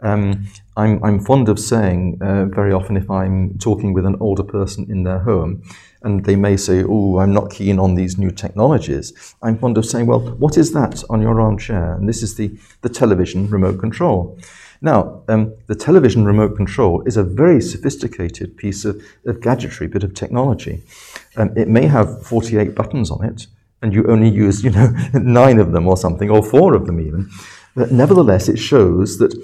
Um, 0.00 0.46
I'm, 0.76 1.02
I'm, 1.02 1.18
fond 1.20 1.48
of 1.48 1.58
saying 1.58 2.18
uh, 2.20 2.46
very 2.46 2.72
often 2.72 2.96
if 2.96 3.10
I'm 3.10 3.56
talking 3.58 3.94
with 3.94 4.04
an 4.04 4.16
older 4.20 4.42
person 4.42 4.86
in 4.90 5.04
their 5.04 5.20
home, 5.20 5.62
and 6.02 6.24
they 6.24 6.36
may 6.36 6.56
say, 6.56 6.82
"Oh, 6.86 7.18
I'm 7.18 7.32
not 7.32 7.50
keen 7.50 7.78
on 7.78 7.94
these 7.94 8.18
new 8.18 8.30
technologies." 8.30 9.34
I'm 9.42 9.58
fond 9.58 9.78
of 9.78 9.86
saying, 9.86 10.06
"Well, 10.06 10.20
what 10.20 10.56
is 10.58 10.72
that 10.72 11.02
on 11.08 11.22
your 11.22 11.40
armchair?" 11.40 11.94
And 11.94 12.08
this 12.08 12.22
is 12.22 12.34
the 12.36 12.58
the 12.82 12.88
television 12.88 13.48
remote 13.48 13.78
control. 13.78 14.38
Now, 14.80 15.22
um, 15.28 15.54
the 15.66 15.74
television 15.74 16.24
remote 16.24 16.56
control 16.56 17.02
is 17.06 17.16
a 17.16 17.22
very 17.22 17.60
sophisticated 17.60 18.56
piece 18.56 18.84
of, 18.84 19.02
of 19.26 19.40
gadgetry, 19.40 19.86
bit 19.86 20.04
of 20.04 20.14
technology. 20.14 20.82
Um, 21.36 21.56
it 21.56 21.68
may 21.68 21.86
have 21.86 22.26
48 22.26 22.74
buttons 22.74 23.10
on 23.10 23.24
it, 23.24 23.46
and 23.82 23.92
you 23.92 24.06
only 24.06 24.28
use, 24.28 24.64
you 24.64 24.70
know, 24.70 24.88
nine 25.14 25.58
of 25.58 25.72
them 25.72 25.86
or 25.86 25.96
something, 25.96 26.30
or 26.30 26.42
four 26.42 26.74
of 26.74 26.86
them 26.86 27.00
even. 27.00 27.30
But 27.74 27.92
nevertheless, 27.92 28.48
it 28.48 28.58
shows 28.58 29.18
that 29.18 29.34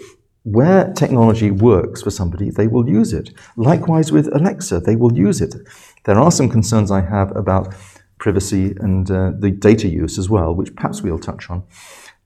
where 0.42 0.92
technology 0.94 1.50
works 1.50 2.02
for 2.02 2.10
somebody, 2.10 2.50
they 2.50 2.66
will 2.66 2.88
use 2.88 3.12
it. 3.12 3.30
Likewise 3.56 4.10
with 4.10 4.34
Alexa, 4.34 4.80
they 4.80 4.96
will 4.96 5.12
use 5.12 5.40
it. 5.40 5.54
There 6.04 6.18
are 6.18 6.30
some 6.30 6.48
concerns 6.48 6.90
I 6.90 7.02
have 7.02 7.34
about 7.36 7.74
privacy 8.18 8.74
and 8.80 9.10
uh, 9.10 9.32
the 9.38 9.50
data 9.50 9.88
use 9.88 10.18
as 10.18 10.30
well, 10.30 10.54
which 10.54 10.74
perhaps 10.74 11.02
we'll 11.02 11.18
touch 11.18 11.50
on. 11.50 11.62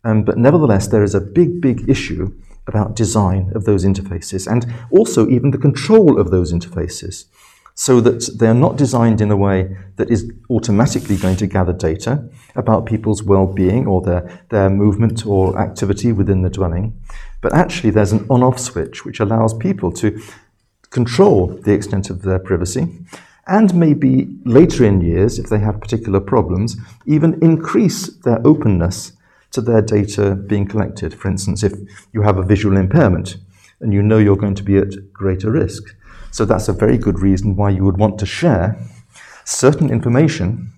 Um, 0.04 0.22
but 0.22 0.36
nevertheless, 0.36 0.88
there 0.88 1.02
is 1.02 1.14
a 1.14 1.20
big, 1.20 1.60
big 1.60 1.88
issue 1.88 2.32
about 2.66 2.96
design 2.96 3.52
of 3.54 3.64
those 3.64 3.84
interfaces 3.84 4.50
and 4.50 4.72
also 4.90 5.28
even 5.28 5.50
the 5.50 5.58
control 5.58 6.18
of 6.18 6.30
those 6.30 6.52
interfaces 6.52 7.24
so 7.74 8.00
that 8.00 8.38
they're 8.38 8.54
not 8.54 8.76
designed 8.76 9.20
in 9.20 9.30
a 9.30 9.36
way 9.36 9.76
that 9.96 10.08
is 10.10 10.30
automatically 10.48 11.16
going 11.16 11.36
to 11.36 11.46
gather 11.46 11.72
data 11.72 12.28
about 12.54 12.86
people's 12.86 13.22
well-being 13.22 13.86
or 13.86 14.00
their, 14.00 14.46
their 14.50 14.70
movement 14.70 15.26
or 15.26 15.58
activity 15.58 16.12
within 16.12 16.42
the 16.42 16.50
dwelling, 16.50 16.98
but 17.40 17.52
actually 17.52 17.90
there's 17.90 18.12
an 18.12 18.24
on-off 18.30 18.60
switch 18.60 19.04
which 19.04 19.18
allows 19.18 19.52
people 19.54 19.90
to 19.90 20.20
control 20.90 21.48
the 21.48 21.72
extent 21.72 22.10
of 22.10 22.22
their 22.22 22.38
privacy 22.38 22.86
and 23.46 23.74
maybe 23.74 24.28
later 24.44 24.84
in 24.84 25.00
years, 25.00 25.38
if 25.38 25.48
they 25.48 25.58
have 25.58 25.80
particular 25.80 26.20
problems, 26.20 26.76
even 27.06 27.42
increase 27.42 28.08
their 28.18 28.40
openness 28.46 29.12
to 29.54 29.60
their 29.60 29.80
data 29.80 30.34
being 30.34 30.66
collected. 30.66 31.14
For 31.14 31.28
instance, 31.28 31.62
if 31.62 31.72
you 32.12 32.22
have 32.22 32.38
a 32.38 32.42
visual 32.42 32.76
impairment 32.76 33.36
and 33.80 33.92
you 33.92 34.02
know 34.02 34.18
you're 34.18 34.36
going 34.36 34.56
to 34.56 34.62
be 34.62 34.78
at 34.78 35.12
greater 35.12 35.50
risk. 35.50 35.82
So 36.30 36.44
that's 36.44 36.68
a 36.68 36.72
very 36.72 36.98
good 36.98 37.20
reason 37.20 37.54
why 37.54 37.70
you 37.70 37.84
would 37.84 37.98
want 37.98 38.18
to 38.18 38.26
share 38.26 38.76
certain 39.44 39.90
information 39.90 40.72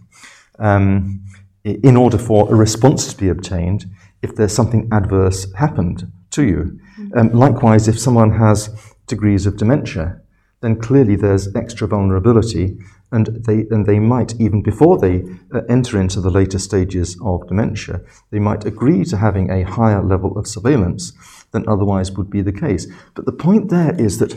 um, 0.58 1.24
in 1.64 1.96
order 1.96 2.18
for 2.18 2.52
a 2.52 2.54
response 2.54 3.12
to 3.12 3.16
be 3.16 3.28
obtained 3.28 3.86
if 4.22 4.34
there's 4.36 4.52
something 4.52 4.88
adverse 4.92 5.52
happened 5.54 6.12
to 6.30 6.42
you. 6.44 6.78
Um, 7.16 7.32
likewise, 7.32 7.88
if 7.88 7.98
someone 7.98 8.32
has 8.32 8.68
degrees 9.06 9.46
of 9.46 9.56
dementia, 9.56 10.20
then 10.66 10.80
clearly 10.80 11.14
there's 11.14 11.54
extra 11.54 11.86
vulnerability 11.86 12.76
and 13.12 13.28
they, 13.46 13.66
and 13.70 13.86
they 13.86 14.00
might, 14.00 14.34
even 14.40 14.62
before 14.62 14.98
they 14.98 15.22
uh, 15.54 15.60
enter 15.68 16.00
into 16.00 16.20
the 16.20 16.28
later 16.28 16.58
stages 16.58 17.16
of 17.22 17.46
dementia, 17.46 18.00
they 18.32 18.40
might 18.40 18.64
agree 18.64 19.04
to 19.04 19.16
having 19.16 19.48
a 19.48 19.62
higher 19.62 20.02
level 20.02 20.36
of 20.36 20.48
surveillance 20.48 21.12
than 21.52 21.68
otherwise 21.68 22.10
would 22.10 22.28
be 22.28 22.42
the 22.42 22.52
case. 22.52 22.88
But 23.14 23.26
the 23.26 23.32
point 23.32 23.70
there 23.70 23.94
is 23.96 24.18
that 24.18 24.34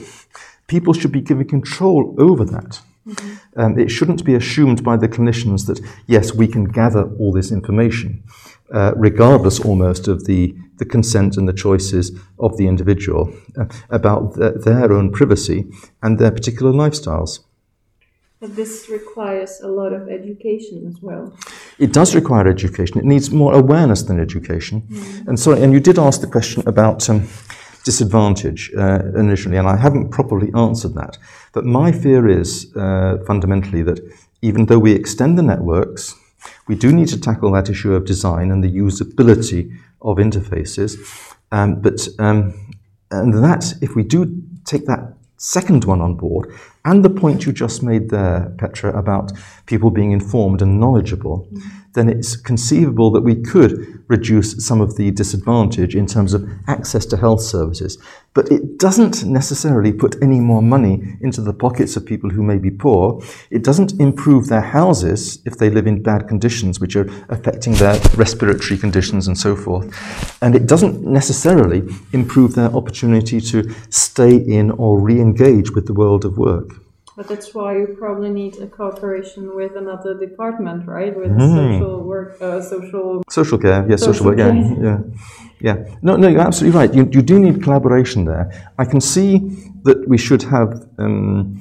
people 0.68 0.94
should 0.94 1.12
be 1.12 1.22
given 1.22 1.48
control 1.48 2.16
over 2.20 2.46
that. 2.46 2.80
Mm-hmm. 3.08 3.60
Um, 3.60 3.80
it 3.80 3.90
shouldn't 3.90 4.24
be 4.24 4.36
assumed 4.36 4.84
by 4.84 4.98
the 4.98 5.08
clinicians 5.08 5.66
that, 5.66 5.82
yes, 6.06 6.36
we 6.36 6.48
can 6.48 6.66
gather 6.66 7.12
all 7.18 7.34
this 7.34 7.52
information, 7.52 8.24
uh, 8.74 8.94
regardless 8.96 9.60
almost 9.60 10.08
of 10.08 10.26
the, 10.26 10.56
the 10.78 10.86
consent 10.86 11.38
and 11.38 11.48
the 11.48 11.54
choices 11.54 12.12
of 12.38 12.58
the 12.58 12.68
individual 12.68 13.34
uh, 13.58 13.66
about 13.90 14.36
th- 14.36 14.54
their 14.64 14.92
own 14.94 15.12
privacy 15.12 15.66
and 16.02 16.20
their 16.20 16.32
particular 16.32 16.72
lifestyles. 16.72 17.40
But 18.40 18.56
this 18.56 18.88
requires 18.90 19.60
a 19.62 19.68
lot 19.68 19.92
of 19.92 20.08
education 20.08 20.88
as 20.88 21.02
well. 21.02 21.34
It 21.78 21.92
does 21.92 22.16
require 22.16 22.48
education. 22.48 22.98
It 22.98 23.04
needs 23.04 23.32
more 23.32 23.54
awareness 23.54 24.04
than 24.04 24.18
education. 24.18 24.82
Mm. 24.82 25.28
And 25.28 25.40
so, 25.40 25.52
and 25.52 25.74
you 25.74 25.82
did 25.82 26.00
ask 26.00 26.22
the 26.22 26.28
question 26.28 26.64
about 26.66 27.10
um, 27.10 27.28
disadvantage 27.84 28.72
uh, 28.78 29.00
initially, 29.18 29.58
and 29.58 29.68
I 29.68 29.76
haven't 29.76 30.10
properly 30.10 30.52
answered 30.56 30.94
that. 30.94 31.18
But 31.52 31.66
my 31.66 31.92
fear 31.92 32.30
is 32.30 32.74
uh, 32.78 33.18
fundamentally 33.28 33.82
that 33.84 34.00
even 34.42 34.68
though 34.68 34.80
we 34.80 34.94
extend 34.94 35.38
the 35.38 35.44
networks, 35.44 36.16
we 36.68 36.76
do 36.76 36.92
need 36.92 37.08
to 37.10 37.20
tackle 37.20 37.52
that 37.52 37.70
issue 37.70 37.94
of 37.94 38.06
design 38.06 38.52
and 38.52 38.64
the 38.64 38.72
usability 38.72 39.78
of 40.02 40.18
interfaces. 40.18 40.98
Um, 41.52 41.82
but 41.82 42.08
um, 42.20 42.54
and 43.12 43.34
that, 43.44 43.74
if 43.82 43.96
we 43.96 44.04
do 44.04 44.42
take 44.66 44.86
that 44.86 45.14
second 45.38 45.86
one 45.86 46.02
on 46.02 46.16
board, 46.16 46.54
and 46.86 47.04
the 47.04 47.10
point 47.10 47.46
you 47.46 47.52
just 47.52 47.82
made 47.82 48.10
there, 48.10 48.54
Petra, 48.58 48.98
about 48.98 49.32
people 49.66 49.90
being 49.90 50.12
informed 50.12 50.62
and 50.62 50.80
knowledgeable, 50.80 51.48
mm-hmm. 51.52 51.70
Then 51.94 52.10
it's 52.10 52.36
conceivable 52.36 53.12
that 53.12 53.22
we 53.22 53.36
could 53.36 54.04
reduce 54.08 54.66
some 54.66 54.82
of 54.82 54.96
the 54.96 55.12
disadvantage 55.12 55.96
in 55.96 56.06
terms 56.06 56.34
of 56.34 56.48
access 56.68 57.06
to 57.08 57.18
health 57.18 57.42
services. 57.42 57.98
But 58.34 58.52
it 58.52 58.78
doesn't 58.78 59.24
necessarily 59.24 59.92
put 59.92 60.22
any 60.22 60.40
more 60.40 60.62
money 60.62 61.18
into 61.22 61.42
the 61.42 61.54
pockets 61.54 61.96
of 61.96 62.06
people 62.06 62.30
who 62.30 62.44
may 62.44 62.58
be 62.58 62.72
poor. 62.72 63.22
It 63.50 63.64
doesn't 63.64 64.00
improve 64.00 64.48
their 64.48 64.62
houses 64.62 65.40
if 65.46 65.58
they 65.58 65.70
live 65.70 65.88
in 65.88 66.04
bad 66.04 66.28
conditions, 66.28 66.80
which 66.80 66.96
are 66.96 67.10
affecting 67.30 67.74
their 67.74 68.00
respiratory 68.16 68.80
conditions 68.80 69.28
and 69.28 69.38
so 69.38 69.56
forth. 69.56 69.88
And 70.42 70.56
it 70.56 70.68
doesn't 70.68 71.04
necessarily 71.04 71.84
improve 72.14 72.56
their 72.56 72.72
opportunity 72.76 73.42
to 73.42 73.74
stay 73.90 74.36
in 74.36 74.72
or 74.72 75.00
re 75.00 75.20
engage 75.20 75.72
with 75.72 75.88
the 75.88 75.94
world 75.94 76.26
of 76.26 76.38
work. 76.38 76.76
But 77.20 77.28
that's 77.28 77.54
why 77.54 77.78
you 77.80 77.98
probably 78.00 78.30
need 78.30 78.56
a 78.60 78.68
cooperation 78.68 79.54
with 79.54 79.76
another 79.76 80.18
department, 80.18 80.88
right? 80.88 81.14
With 81.14 81.32
mm. 81.32 81.80
social 81.80 82.00
work, 82.00 82.42
uh, 82.42 82.62
social 82.62 83.24
social 83.30 83.58
care, 83.58 83.86
yes, 83.90 84.00
social, 84.00 84.14
social 84.14 84.26
work, 84.28 84.38
yeah, 84.38 84.54
yeah, 84.88 85.00
yeah. 85.60 85.98
No, 86.02 86.16
no, 86.16 86.30
you're 86.30 86.48
absolutely 86.50 86.80
right. 86.80 86.94
You, 86.94 87.10
you 87.12 87.22
do 87.22 87.38
need 87.38 87.62
collaboration 87.62 88.24
there. 88.24 88.46
I 88.78 88.86
can 88.86 89.02
see 89.02 89.40
that 89.84 90.08
we 90.08 90.18
should 90.18 90.44
have 90.44 90.88
um, 90.98 91.60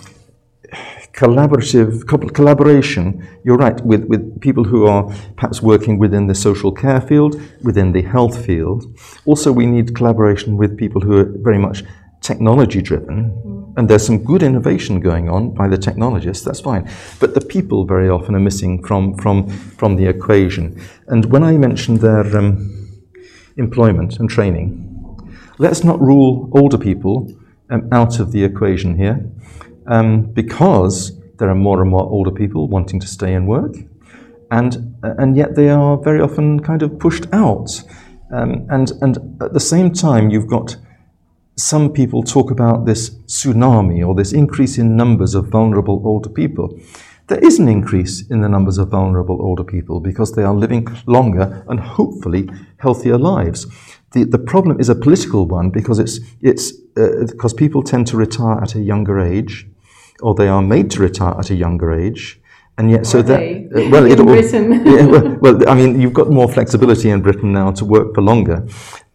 collaborative 1.12 2.06
collaboration. 2.34 3.26
You're 3.42 3.56
right 3.56 3.80
with 3.84 4.04
with 4.04 4.40
people 4.40 4.62
who 4.62 4.86
are 4.86 5.12
perhaps 5.34 5.60
working 5.60 5.98
within 5.98 6.28
the 6.28 6.36
social 6.36 6.70
care 6.70 7.00
field, 7.00 7.34
within 7.64 7.90
the 7.90 8.02
health 8.02 8.46
field. 8.46 8.80
Also, 9.24 9.50
we 9.50 9.66
need 9.66 9.96
collaboration 9.96 10.56
with 10.56 10.78
people 10.78 11.00
who 11.00 11.14
are 11.18 11.28
very 11.48 11.58
much 11.58 11.82
technology 12.30 12.80
driven. 12.82 13.18
Mm 13.30 13.58
and 13.78 13.88
there's 13.88 14.04
some 14.04 14.24
good 14.24 14.42
innovation 14.42 14.98
going 14.98 15.28
on 15.28 15.54
by 15.54 15.68
the 15.68 15.78
technologists, 15.78 16.44
that's 16.44 16.58
fine. 16.58 16.90
But 17.20 17.34
the 17.34 17.40
people 17.40 17.84
very 17.84 18.08
often 18.08 18.34
are 18.34 18.40
missing 18.40 18.82
from, 18.82 19.16
from, 19.18 19.48
from 19.48 19.94
the 19.94 20.06
equation. 20.06 20.82
And 21.06 21.26
when 21.26 21.44
I 21.44 21.56
mentioned 21.56 22.00
their 22.00 22.26
um, 22.36 22.98
employment 23.56 24.18
and 24.18 24.28
training, 24.28 24.68
let's 25.58 25.84
not 25.84 26.00
rule 26.00 26.50
older 26.54 26.76
people 26.76 27.32
um, 27.70 27.88
out 27.92 28.18
of 28.18 28.32
the 28.32 28.42
equation 28.42 28.98
here, 28.98 29.24
um, 29.86 30.22
because 30.22 31.16
there 31.36 31.48
are 31.48 31.54
more 31.54 31.80
and 31.80 31.88
more 31.88 32.02
older 32.02 32.32
people 32.32 32.66
wanting 32.66 32.98
to 32.98 33.06
stay 33.06 33.32
and 33.32 33.46
work. 33.46 33.76
and, 34.50 34.98
and 35.04 35.36
yet 35.36 35.54
they 35.54 35.68
are 35.68 35.96
very 35.98 36.20
often 36.20 36.58
kind 36.58 36.82
of 36.82 36.98
pushed 36.98 37.26
out. 37.32 37.70
Um, 38.32 38.66
and, 38.70 38.90
and 39.02 39.40
at 39.40 39.52
the 39.52 39.60
same 39.60 39.92
time, 39.92 40.30
you've 40.30 40.48
got 40.48 40.76
some 41.58 41.92
people 41.92 42.22
talk 42.22 42.50
about 42.50 42.86
this 42.86 43.10
tsunami 43.26 44.06
or 44.06 44.14
this 44.14 44.32
increase 44.32 44.78
in 44.78 44.96
numbers 44.96 45.34
of 45.34 45.48
vulnerable 45.48 46.00
older 46.04 46.28
people. 46.28 46.78
There 47.26 47.44
is 47.44 47.58
an 47.58 47.68
increase 47.68 48.26
in 48.30 48.40
the 48.40 48.48
numbers 48.48 48.78
of 48.78 48.88
vulnerable 48.88 49.42
older 49.42 49.64
people 49.64 50.00
because 50.00 50.32
they 50.32 50.44
are 50.44 50.54
living 50.54 50.86
longer 51.06 51.64
and 51.68 51.80
hopefully 51.80 52.48
healthier 52.78 53.18
lives. 53.18 53.66
The, 54.12 54.24
the 54.24 54.38
problem 54.38 54.80
is 54.80 54.88
a 54.88 54.94
political 54.94 55.46
one 55.46 55.70
because 55.70 55.98
it's, 55.98 56.20
it's 56.40 56.72
uh, 56.96 57.26
because 57.26 57.52
people 57.52 57.82
tend 57.82 58.06
to 58.06 58.16
retire 58.16 58.62
at 58.62 58.74
a 58.74 58.80
younger 58.80 59.18
age 59.20 59.66
or 60.22 60.34
they 60.34 60.48
are 60.48 60.62
made 60.62 60.90
to 60.92 61.02
retire 61.02 61.38
at 61.38 61.50
a 61.50 61.54
younger 61.54 61.92
age 61.92 62.40
and 62.78 62.92
yet, 62.92 63.06
so 63.06 63.22
that 63.22 63.40
uh, 63.40 63.90
well, 63.90 64.06
it, 64.10 64.16
Britain. 64.18 64.72
yeah, 64.86 65.04
well, 65.04 65.36
well, 65.40 65.68
I 65.68 65.74
mean, 65.74 66.00
you've 66.00 66.14
got 66.14 66.30
more 66.30 66.48
flexibility 66.48 67.10
in 67.10 67.20
Britain 67.20 67.52
now 67.52 67.72
to 67.72 67.84
work 67.84 68.14
for 68.14 68.22
longer, 68.22 68.66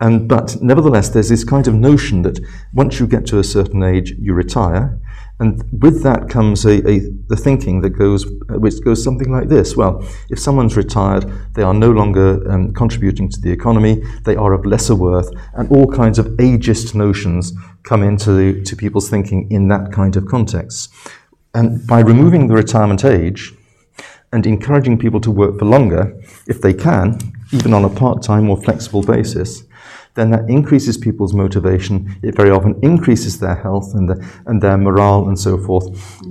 and 0.02 0.28
but 0.28 0.62
nevertheless, 0.62 1.10
there's 1.10 1.30
this 1.30 1.46
kind 1.46 1.66
of 1.68 1.74
notion 1.74 2.24
that 2.24 2.40
once 2.74 3.00
you 3.00 3.08
get 3.08 3.26
to 3.28 3.40
a 3.40 3.44
certain 3.44 3.82
age, 3.82 4.12
you 4.20 4.34
retire, 4.34 5.00
and 5.40 5.64
with 5.82 6.04
that 6.04 6.28
comes 6.28 6.66
a, 6.66 6.86
a 6.88 7.00
the 7.30 7.38
thinking 7.38 7.80
that 7.82 7.92
goes, 7.92 8.26
which 8.50 8.84
goes 8.84 9.02
something 9.02 9.32
like 9.32 9.48
this: 9.48 9.78
Well, 9.78 10.06
if 10.30 10.40
someone's 10.40 10.76
retired, 10.76 11.32
they 11.54 11.64
are 11.64 11.74
no 11.74 11.92
longer 11.92 12.46
um, 12.52 12.74
contributing 12.74 13.30
to 13.30 13.40
the 13.40 13.52
economy, 13.52 14.04
they 14.26 14.36
are 14.36 14.52
of 14.52 14.66
lesser 14.66 14.96
worth, 14.96 15.30
and 15.54 15.72
all 15.72 15.88
kinds 15.88 16.20
of 16.20 16.26
ageist 16.38 16.96
notions 16.96 17.54
come 17.84 18.04
into 18.04 18.62
to 18.62 18.76
people's 18.76 19.10
thinking 19.10 19.50
in 19.50 19.70
that 19.70 19.94
kind 19.94 20.18
of 20.18 20.26
context. 20.26 20.94
And 21.54 21.86
by 21.86 22.00
removing 22.00 22.48
the 22.48 22.56
retirement 22.56 23.06
age 23.06 23.54
and 24.32 24.46
encouraging 24.48 24.98
people 24.98 25.22
to 25.22 25.30
work 25.30 25.60
for 25.60 25.66
longer, 25.66 26.20
if 26.48 26.62
they 26.62 26.74
can, 26.74 27.20
even 27.52 27.74
on 27.74 27.86
a 27.86 27.90
part 27.90 28.24
time 28.24 28.50
or 28.50 28.58
flexible 28.58 29.04
basis, 29.04 29.64
then 30.16 30.32
that 30.32 30.50
increases 30.50 30.98
people's 30.98 31.34
motivation. 31.34 32.16
It 32.24 32.36
very 32.36 32.50
often 32.50 32.80
increases 32.82 33.40
their 33.40 33.56
health 33.56 33.94
and, 33.94 34.10
the, 34.10 34.28
and 34.46 34.62
their 34.62 34.78
morale 34.78 35.28
and 35.28 35.40
so 35.40 35.58
forth 35.58 35.86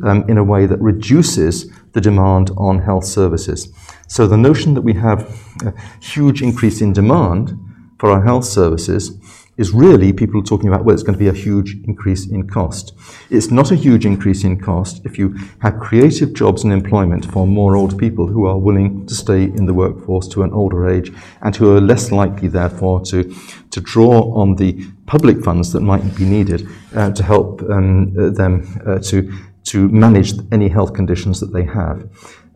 um, 0.04 0.24
in 0.28 0.38
a 0.38 0.44
way 0.44 0.66
that 0.66 0.80
reduces 0.80 1.70
the 1.92 2.00
demand 2.00 2.50
on 2.56 2.80
health 2.80 3.04
services. 3.04 3.72
So 4.08 4.26
the 4.26 4.36
notion 4.36 4.74
that 4.74 4.82
we 4.82 4.94
have 4.94 5.22
a 5.64 5.74
huge 6.00 6.42
increase 6.42 6.80
in 6.80 6.92
demand 6.92 7.58
for 7.98 8.10
our 8.10 8.22
health 8.22 8.44
services 8.44 9.18
is 9.58 9.70
really 9.70 10.12
people 10.12 10.42
talking 10.42 10.68
about, 10.68 10.84
well, 10.84 10.94
it's 10.94 11.02
going 11.02 11.18
to 11.18 11.18
be 11.18 11.28
a 11.28 11.32
huge 11.32 11.76
increase 11.84 12.26
in 12.26 12.48
cost. 12.48 12.94
It's 13.28 13.50
not 13.50 13.70
a 13.70 13.76
huge 13.76 14.06
increase 14.06 14.44
in 14.44 14.58
cost 14.58 15.04
if 15.04 15.18
you 15.18 15.36
have 15.60 15.78
creative 15.78 16.32
jobs 16.32 16.64
and 16.64 16.72
employment 16.72 17.30
for 17.30 17.46
more 17.46 17.76
old 17.76 17.98
people 17.98 18.26
who 18.26 18.46
are 18.46 18.56
willing 18.56 19.06
to 19.06 19.14
stay 19.14 19.44
in 19.44 19.66
the 19.66 19.74
workforce 19.74 20.26
to 20.28 20.42
an 20.42 20.52
older 20.52 20.88
age 20.88 21.12
and 21.42 21.54
who 21.54 21.76
are 21.76 21.80
less 21.80 22.10
likely, 22.10 22.48
therefore, 22.48 23.00
to, 23.02 23.34
to 23.70 23.80
draw 23.80 24.32
on 24.34 24.56
the 24.56 24.86
public 25.04 25.44
funds 25.44 25.72
that 25.72 25.80
might 25.80 26.16
be 26.16 26.24
needed 26.24 26.66
uh, 26.94 27.10
to 27.12 27.22
help 27.22 27.60
um, 27.62 28.16
uh, 28.18 28.30
them 28.30 28.66
uh, 28.86 28.98
to, 29.00 29.30
to 29.64 29.88
manage 29.90 30.32
any 30.50 30.68
health 30.68 30.94
conditions 30.94 31.40
that 31.40 31.52
they 31.52 31.64
have. 31.64 32.08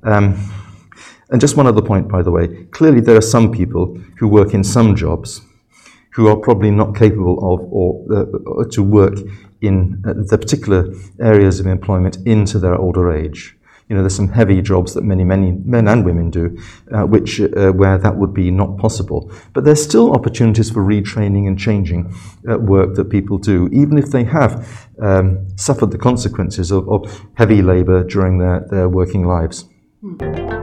Um, 0.03 0.51
and 1.29 1.41
just 1.41 1.57
one 1.57 1.67
other 1.67 1.83
point, 1.83 2.09
by 2.09 2.23
the 2.23 2.31
way. 2.31 2.65
Clearly, 2.71 3.01
there 3.01 3.17
are 3.17 3.23
some 3.23 3.53
people 3.53 4.01
who 4.19 4.29
work 4.29 4.55
in 4.55 4.63
some 4.65 4.95
jobs 4.95 5.43
who 6.17 6.29
are 6.29 6.37
probably 6.37 6.71
not 6.71 6.97
capable 6.97 7.37
of 7.53 7.61
or 7.71 8.03
uh, 8.11 8.65
to 8.71 8.83
work 8.83 9.19
in 9.61 10.03
uh, 10.07 10.15
the 10.31 10.39
particular 10.39 10.89
areas 11.21 11.61
of 11.61 11.67
employment 11.67 12.17
into 12.25 12.59
their 12.59 12.75
older 12.75 13.13
age. 13.13 13.55
You 13.89 13.95
know, 13.95 14.03
there's 14.03 14.17
some 14.17 14.31
heavy 14.31 14.63
jobs 14.63 14.95
that 14.95 15.05
many, 15.05 15.25
many 15.25 15.53
men 15.53 15.87
and 15.87 16.07
women 16.07 16.31
do, 16.31 16.59
uh, 16.91 17.03
which 17.03 17.41
uh, 17.41 17.71
where 17.71 17.99
that 17.99 18.17
would 18.17 18.33
be 18.33 18.51
not 18.51 18.79
possible. 18.79 19.31
But 19.53 19.65
there's 19.65 19.83
still 19.83 20.13
opportunities 20.13 20.71
for 20.71 20.83
retraining 20.83 21.47
and 21.47 21.59
changing 21.59 22.13
uh, 22.51 22.59
work 22.59 22.95
that 22.95 23.11
people 23.11 23.37
do, 23.37 23.69
even 23.71 23.99
if 23.99 24.11
they 24.11 24.25
have 24.25 24.89
um, 25.01 25.47
suffered 25.57 25.91
the 25.91 25.99
consequences 25.99 26.73
of, 26.73 26.89
of 26.89 27.27
heavy 27.35 27.61
labour 27.61 28.03
during 28.05 28.39
their, 28.39 28.67
their 28.71 28.89
working 28.89 29.27
lives. 29.27 29.67
Hmm. 30.01 30.56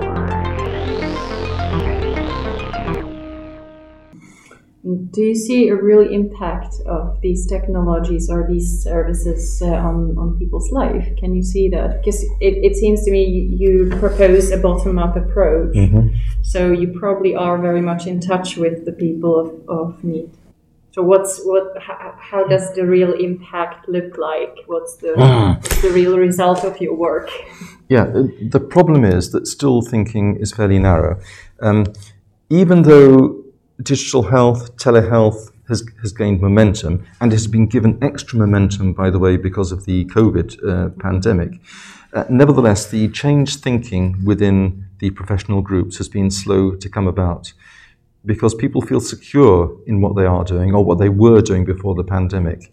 Do 4.83 5.21
you 5.21 5.33
see 5.33 5.69
a 5.69 5.75
real 5.75 6.01
impact 6.01 6.75
of 6.85 7.21
these 7.21 7.47
technologies 7.47 8.29
or 8.29 8.45
these 8.45 8.83
services 8.83 9.61
uh, 9.61 9.67
on, 9.67 10.17
on 10.17 10.37
people's 10.37 10.71
life? 10.71 11.07
Can 11.17 11.33
you 11.33 11.41
see 11.41 11.69
that? 11.69 11.99
Because 11.99 12.21
it, 12.41 12.55
it 12.65 12.75
seems 12.75 13.05
to 13.05 13.11
me 13.11 13.23
you 13.23 13.89
propose 13.97 14.51
a 14.51 14.57
bottom 14.57 14.99
up 14.99 15.15
approach. 15.15 15.73
Mm-hmm. 15.73 16.15
So 16.41 16.73
you 16.73 16.99
probably 16.99 17.33
are 17.33 17.57
very 17.57 17.79
much 17.79 18.07
in 18.07 18.19
touch 18.19 18.57
with 18.57 18.83
the 18.83 18.91
people 18.91 19.39
of, 19.39 19.69
of 19.69 20.03
need. 20.03 20.31
So 20.91 21.01
what's 21.01 21.41
what? 21.45 21.81
How, 21.81 22.15
how 22.19 22.45
does 22.45 22.75
the 22.75 22.85
real 22.85 23.13
impact 23.13 23.87
look 23.87 24.17
like? 24.17 24.53
What's 24.67 24.97
the 24.97 25.13
mm. 25.17 25.81
the 25.81 25.89
real 25.89 26.19
result 26.19 26.63
of 26.65 26.79
your 26.79 26.93
work? 26.93 27.31
Yeah, 27.89 28.03
uh, 28.03 28.27
the 28.49 28.59
problem 28.59 29.03
is 29.03 29.31
that 29.31 29.47
still 29.47 29.81
thinking 29.81 30.35
is 30.35 30.51
fairly 30.51 30.77
narrow. 30.77 31.19
Um, 31.61 31.85
even 32.49 32.83
though 32.83 33.42
digital 33.83 34.23
health, 34.23 34.75
telehealth 34.77 35.51
has, 35.67 35.83
has 36.01 36.11
gained 36.11 36.41
momentum 36.41 37.05
and 37.21 37.31
has 37.31 37.47
been 37.47 37.67
given 37.67 37.97
extra 38.01 38.37
momentum, 38.37 38.93
by 38.93 39.09
the 39.09 39.19
way, 39.19 39.37
because 39.37 39.71
of 39.71 39.85
the 39.85 40.05
COVID 40.05 40.49
uh, 40.67 40.89
pandemic. 41.01 41.59
Uh, 42.13 42.25
nevertheless, 42.29 42.89
the 42.89 43.07
changed 43.09 43.61
thinking 43.61 44.23
within 44.23 44.85
the 44.99 45.09
professional 45.11 45.61
groups 45.61 45.97
has 45.97 46.07
been 46.07 46.29
slow 46.29 46.75
to 46.75 46.89
come 46.89 47.07
about 47.07 47.53
because 48.25 48.53
people 48.55 48.81
feel 48.81 48.99
secure 48.99 49.77
in 49.85 49.99
what 49.99 50.15
they 50.15 50.25
are 50.25 50.43
doing 50.43 50.73
or 50.73 50.85
what 50.85 50.97
they 50.97 51.09
were 51.09 51.41
doing 51.41 51.65
before 51.65 51.95
the 51.95 52.03
pandemic. 52.03 52.71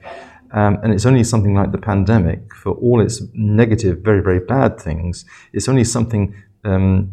Um, 0.52 0.78
and 0.82 0.92
it's 0.92 1.06
only 1.06 1.24
something 1.24 1.54
like 1.54 1.72
the 1.72 1.78
pandemic, 1.78 2.54
for 2.54 2.72
all 2.72 3.00
its 3.00 3.22
negative, 3.34 3.98
very, 3.98 4.20
very 4.20 4.40
bad 4.40 4.80
things, 4.80 5.24
it's 5.52 5.68
only 5.68 5.84
something 5.84 6.34
um, 6.64 7.12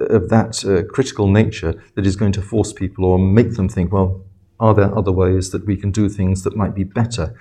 of 0.00 0.28
that 0.28 0.64
uh, 0.64 0.90
critical 0.92 1.28
nature 1.28 1.82
that 1.94 2.06
is 2.06 2.16
going 2.16 2.32
to 2.32 2.42
force 2.42 2.72
people 2.72 3.04
or 3.04 3.18
make 3.18 3.54
them 3.54 3.68
think, 3.68 3.92
well, 3.92 4.22
are 4.58 4.74
there 4.74 4.96
other 4.96 5.12
ways 5.12 5.50
that 5.50 5.66
we 5.66 5.76
can 5.76 5.90
do 5.90 6.08
things 6.08 6.42
that 6.44 6.56
might 6.56 6.74
be 6.74 6.84
better? 6.84 7.34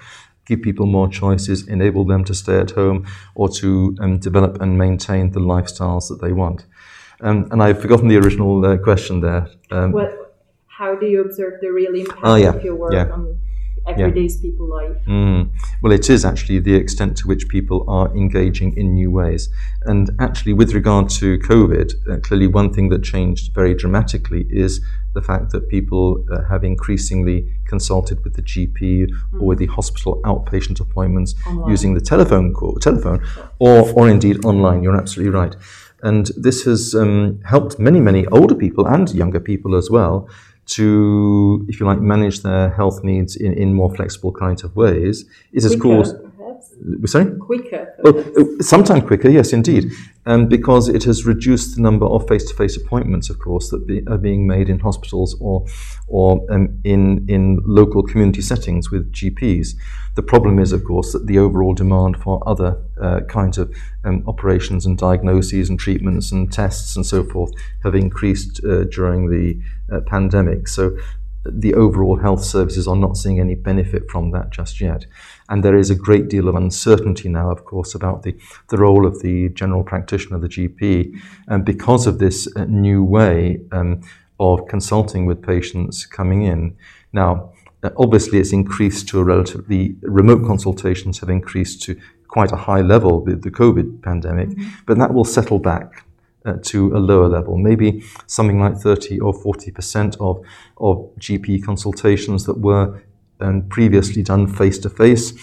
Give 0.45 0.61
people 0.61 0.85
more 0.85 1.07
choices, 1.07 1.67
enable 1.67 2.05
them 2.05 2.23
to 2.25 2.33
stay 2.33 2.57
at 2.59 2.71
home 2.71 3.05
or 3.35 3.49
to 3.49 3.95
um, 3.99 4.19
develop 4.19 4.61
and 4.61 4.77
maintain 4.77 5.31
the 5.31 5.39
lifestyles 5.39 6.07
that 6.09 6.21
they 6.21 6.31
want. 6.31 6.65
Um, 7.21 7.47
and 7.51 7.61
I've 7.61 7.81
forgotten 7.81 8.07
the 8.07 8.17
original 8.17 8.65
uh, 8.65 8.77
question 8.77 9.19
there. 9.19 9.49
Um, 9.71 9.91
well, 9.91 10.11
how 10.67 10.95
do 10.95 11.05
you 11.05 11.21
observe 11.21 11.59
the 11.61 11.71
real 11.71 11.93
impact 11.93 12.21
oh, 12.23 12.35
yeah, 12.35 12.49
of 12.49 12.63
your 12.63 12.75
work 12.75 12.93
yeah. 12.93 13.09
on 13.09 13.37
everyday's 13.89 14.35
yeah. 14.35 14.49
people 14.49 14.67
life. 14.69 14.97
Mm. 15.07 15.49
Well, 15.81 15.93
it 15.93 16.09
is 16.09 16.25
actually 16.25 16.59
the 16.59 16.75
extent 16.75 17.17
to 17.17 17.27
which 17.27 17.47
people 17.47 17.85
are 17.87 18.15
engaging 18.15 18.75
in 18.77 18.93
new 18.93 19.11
ways. 19.11 19.49
And 19.83 20.09
actually, 20.19 20.53
with 20.53 20.73
regard 20.73 21.09
to 21.11 21.37
COVID, 21.39 21.93
uh, 22.09 22.19
clearly 22.19 22.47
one 22.47 22.73
thing 22.73 22.89
that 22.89 23.03
changed 23.03 23.53
very 23.53 23.73
dramatically 23.73 24.47
is 24.49 24.81
the 25.13 25.21
fact 25.21 25.51
that 25.51 25.69
people 25.69 26.23
uh, 26.31 26.43
have 26.49 26.63
increasingly 26.63 27.51
consulted 27.65 28.23
with 28.23 28.35
the 28.35 28.41
GP 28.41 28.77
mm. 28.79 29.41
or 29.41 29.47
with 29.47 29.59
the 29.59 29.65
hospital 29.67 30.21
outpatient 30.23 30.79
appointments 30.79 31.33
online. 31.47 31.69
using 31.69 31.93
the 31.93 32.01
telephone 32.01 32.53
call, 32.53 32.75
telephone, 32.75 33.25
or, 33.59 33.91
or 33.93 34.09
indeed 34.09 34.45
online. 34.45 34.83
You're 34.83 34.97
absolutely 34.97 35.33
right. 35.33 35.55
And 36.01 36.27
this 36.37 36.63
has 36.63 36.95
um, 36.95 37.41
helped 37.43 37.77
many, 37.79 37.99
many 37.99 38.25
older 38.27 38.55
people 38.55 38.87
and 38.87 39.13
younger 39.13 39.39
people 39.39 39.75
as 39.75 39.89
well 39.89 40.29
to, 40.69 41.65
if 41.67 41.79
you 41.79 41.85
like, 41.85 41.99
manage 41.99 42.41
their 42.41 42.69
health 42.69 43.03
needs 43.03 43.35
in, 43.35 43.53
in 43.53 43.73
more 43.73 43.93
flexible 43.95 44.31
kinds 44.31 44.63
of 44.63 44.75
ways 44.75 45.25
is, 45.51 45.65
of 45.65 45.79
course, 45.79 46.13
Sorry? 47.05 47.25
Quicker. 47.37 47.93
Oh, 48.05 48.57
sometimes 48.61 49.03
quicker, 49.03 49.29
yes, 49.29 49.51
indeed. 49.53 49.91
Um, 50.25 50.47
because 50.47 50.87
it 50.87 51.03
has 51.05 51.25
reduced 51.25 51.75
the 51.75 51.81
number 51.81 52.05
of 52.05 52.27
face 52.27 52.45
to 52.45 52.55
face 52.55 52.77
appointments, 52.77 53.29
of 53.29 53.39
course, 53.39 53.69
that 53.69 53.87
be, 53.87 54.05
are 54.07 54.17
being 54.17 54.47
made 54.47 54.69
in 54.69 54.79
hospitals 54.79 55.35
or, 55.41 55.65
or 56.07 56.45
um, 56.49 56.79
in, 56.83 57.25
in 57.27 57.59
local 57.65 58.03
community 58.03 58.41
settings 58.41 58.91
with 58.91 59.11
GPs. 59.11 59.75
The 60.15 60.23
problem 60.23 60.59
is, 60.59 60.71
of 60.71 60.83
course, 60.83 61.13
that 61.13 61.27
the 61.27 61.39
overall 61.39 61.73
demand 61.73 62.17
for 62.17 62.41
other 62.47 62.81
uh, 63.01 63.21
kinds 63.21 63.57
of 63.57 63.75
um, 64.03 64.23
operations 64.27 64.85
and 64.85 64.97
diagnoses 64.97 65.69
and 65.69 65.79
treatments 65.79 66.31
and 66.31 66.51
tests 66.51 66.95
and 66.95 67.05
so 67.05 67.23
forth 67.23 67.51
have 67.83 67.95
increased 67.95 68.63
uh, 68.63 68.83
during 68.85 69.29
the 69.29 69.59
uh, 69.93 70.01
pandemic. 70.01 70.67
So 70.67 70.97
the 71.45 71.73
overall 71.73 72.17
health 72.17 72.43
services 72.43 72.87
are 72.87 72.95
not 72.95 73.17
seeing 73.17 73.39
any 73.39 73.55
benefit 73.55 74.09
from 74.09 74.31
that 74.31 74.49
just 74.49 74.81
yet. 74.81 75.05
And 75.49 75.63
there 75.63 75.75
is 75.75 75.89
a 75.89 75.95
great 75.95 76.29
deal 76.29 76.47
of 76.47 76.55
uncertainty 76.55 77.27
now, 77.27 77.49
of 77.49 77.65
course, 77.65 77.95
about 77.95 78.23
the, 78.23 78.35
the 78.69 78.77
role 78.77 79.05
of 79.05 79.21
the 79.21 79.49
general 79.49 79.83
practitioner, 79.83 80.39
the 80.39 80.47
GP. 80.47 81.19
And 81.47 81.65
because 81.65 82.07
of 82.07 82.19
this 82.19 82.47
uh, 82.55 82.65
new 82.65 83.03
way 83.03 83.59
um, 83.71 84.01
of 84.39 84.67
consulting 84.67 85.25
with 85.25 85.45
patients 85.45 86.05
coming 86.05 86.43
in. 86.43 86.75
Now, 87.11 87.51
uh, 87.83 87.89
obviously, 87.97 88.39
it's 88.39 88.53
increased 88.53 89.07
to 89.09 89.19
a 89.19 89.23
relatively, 89.23 89.95
remote 90.01 90.45
consultations 90.45 91.19
have 91.19 91.29
increased 91.29 91.81
to 91.83 91.99
quite 92.27 92.51
a 92.51 92.55
high 92.55 92.81
level 92.81 93.21
with 93.21 93.43
the 93.43 93.51
COVID 93.51 94.01
pandemic, 94.01 94.49
mm-hmm. 94.49 94.69
but 94.85 94.97
that 94.97 95.13
will 95.13 95.25
settle 95.25 95.59
back 95.59 96.05
uh, 96.45 96.53
to 96.63 96.95
a 96.95 96.99
lower 96.99 97.27
level. 97.27 97.57
Maybe 97.57 98.03
something 98.27 98.59
like 98.59 98.77
30 98.77 99.19
or 99.19 99.33
40% 99.33 100.17
of, 100.19 100.45
of 100.77 101.09
GP 101.19 101.63
consultations 101.63 102.45
that 102.45 102.59
were 102.59 103.01
um, 103.39 103.67
previously 103.69 104.21
done 104.21 104.47
face 104.47 104.77
to 104.79 104.89
face 104.89 105.33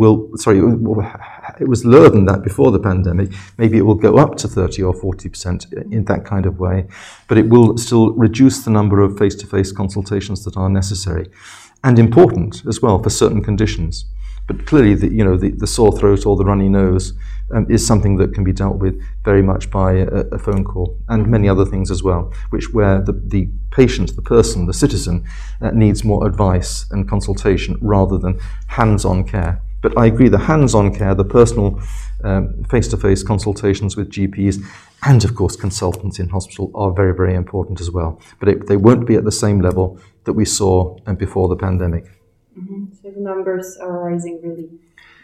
will 0.00 0.30
sorry 0.36 0.58
it 0.58 1.68
was 1.68 1.84
lower 1.84 2.08
than 2.08 2.24
that 2.24 2.42
before 2.42 2.70
the 2.70 2.78
pandemic 2.78 3.30
maybe 3.58 3.76
it 3.78 3.82
will 3.82 3.94
go 3.94 4.16
up 4.16 4.36
to 4.36 4.48
30 4.48 4.82
or 4.82 4.94
40% 4.94 5.92
in 5.92 6.04
that 6.06 6.24
kind 6.24 6.46
of 6.46 6.58
way 6.58 6.86
but 7.28 7.38
it 7.38 7.48
will 7.48 7.76
still 7.76 8.12
reduce 8.12 8.64
the 8.64 8.70
number 8.70 9.00
of 9.00 9.18
face 9.18 9.34
to 9.36 9.46
face 9.46 9.72
consultations 9.72 10.44
that 10.44 10.56
are 10.56 10.68
necessary 10.68 11.28
and 11.84 11.98
important 11.98 12.62
as 12.66 12.82
well 12.82 13.00
for 13.02 13.10
certain 13.10 13.42
conditions 13.42 14.06
but 14.50 14.66
clearly, 14.66 14.96
the, 14.96 15.08
you 15.08 15.22
know, 15.22 15.36
the, 15.36 15.52
the 15.52 15.66
sore 15.68 15.96
throat 15.96 16.26
or 16.26 16.36
the 16.36 16.44
runny 16.44 16.68
nose 16.68 17.12
um, 17.52 17.70
is 17.70 17.86
something 17.86 18.16
that 18.16 18.34
can 18.34 18.42
be 18.42 18.52
dealt 18.52 18.78
with 18.78 19.00
very 19.24 19.42
much 19.42 19.70
by 19.70 19.92
a, 19.92 20.06
a, 20.32 20.40
phone 20.40 20.64
call 20.64 20.98
and 21.08 21.28
many 21.28 21.48
other 21.48 21.64
things 21.64 21.88
as 21.88 22.02
well, 22.02 22.32
which 22.48 22.74
where 22.74 23.00
the, 23.00 23.12
the 23.12 23.48
patient, 23.70 24.16
the 24.16 24.22
person, 24.22 24.66
the 24.66 24.74
citizen 24.74 25.24
uh, 25.60 25.70
needs 25.70 26.02
more 26.02 26.26
advice 26.26 26.90
and 26.90 27.08
consultation 27.08 27.78
rather 27.80 28.18
than 28.18 28.40
hands-on 28.66 29.22
care. 29.22 29.62
But 29.82 29.96
I 29.96 30.06
agree, 30.06 30.28
the 30.28 30.38
hands-on 30.38 30.96
care, 30.96 31.14
the 31.14 31.24
personal 31.24 31.80
um, 32.24 32.64
face-to-face 32.64 33.22
consultations 33.22 33.96
with 33.96 34.10
GPs, 34.10 34.60
and 35.04 35.22
of 35.22 35.36
course 35.36 35.54
consultants 35.54 36.18
in 36.18 36.28
hospital 36.28 36.72
are 36.74 36.90
very, 36.90 37.14
very 37.14 37.36
important 37.36 37.80
as 37.80 37.92
well. 37.92 38.20
But 38.40 38.48
it, 38.48 38.66
they 38.66 38.76
won't 38.76 39.06
be 39.06 39.14
at 39.14 39.22
the 39.22 39.30
same 39.30 39.60
level 39.60 40.00
that 40.24 40.32
we 40.32 40.44
saw 40.44 40.98
um, 41.06 41.14
before 41.14 41.46
the 41.46 41.56
pandemic. 41.56 42.19
Mm-hmm. 42.60 42.94
So 43.02 43.10
the 43.10 43.20
numbers 43.20 43.76
are 43.80 44.10
rising 44.10 44.40
really 44.42 44.68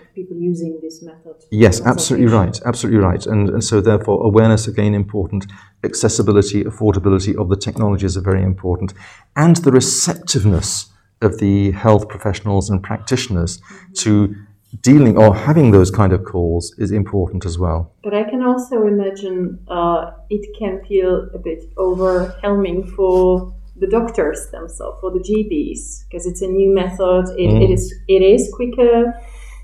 of 0.00 0.14
people 0.14 0.36
using 0.36 0.78
this 0.82 1.02
method. 1.02 1.36
Yes, 1.50 1.80
absolutely 1.80 2.28
right. 2.28 2.58
Absolutely 2.64 3.00
right. 3.00 3.26
And, 3.26 3.48
and 3.50 3.64
so 3.64 3.80
therefore 3.80 4.24
awareness 4.24 4.66
again 4.66 4.94
important, 4.94 5.46
accessibility, 5.84 6.64
affordability 6.64 7.36
of 7.40 7.48
the 7.48 7.56
technologies 7.56 8.16
are 8.16 8.22
very 8.22 8.42
important, 8.42 8.94
and 9.34 9.56
the 9.56 9.72
receptiveness 9.72 10.90
of 11.22 11.38
the 11.38 11.70
health 11.72 12.08
professionals 12.08 12.68
and 12.70 12.82
practitioners 12.82 13.58
mm-hmm. 13.58 13.92
to 13.94 14.34
dealing 14.82 15.16
or 15.16 15.34
having 15.34 15.70
those 15.70 15.90
kind 15.90 16.12
of 16.12 16.24
calls 16.24 16.74
is 16.78 16.90
important 16.90 17.46
as 17.46 17.58
well. 17.58 17.92
But 18.02 18.14
I 18.14 18.24
can 18.24 18.42
also 18.42 18.86
imagine 18.86 19.58
uh, 19.68 20.10
it 20.28 20.56
can 20.58 20.84
feel 20.84 21.30
a 21.34 21.38
bit 21.38 21.64
overwhelming 21.78 22.86
for 22.86 23.54
the 23.78 23.86
doctors 23.86 24.48
themselves 24.50 24.98
or 25.02 25.10
the 25.10 25.20
GPs 25.20 26.04
because 26.04 26.26
it's 26.26 26.42
a 26.42 26.46
new 26.46 26.74
method. 26.74 27.26
It, 27.38 27.50
mm. 27.50 27.62
it 27.62 27.70
is 27.70 27.94
it 28.08 28.22
is 28.22 28.50
quicker. 28.52 29.14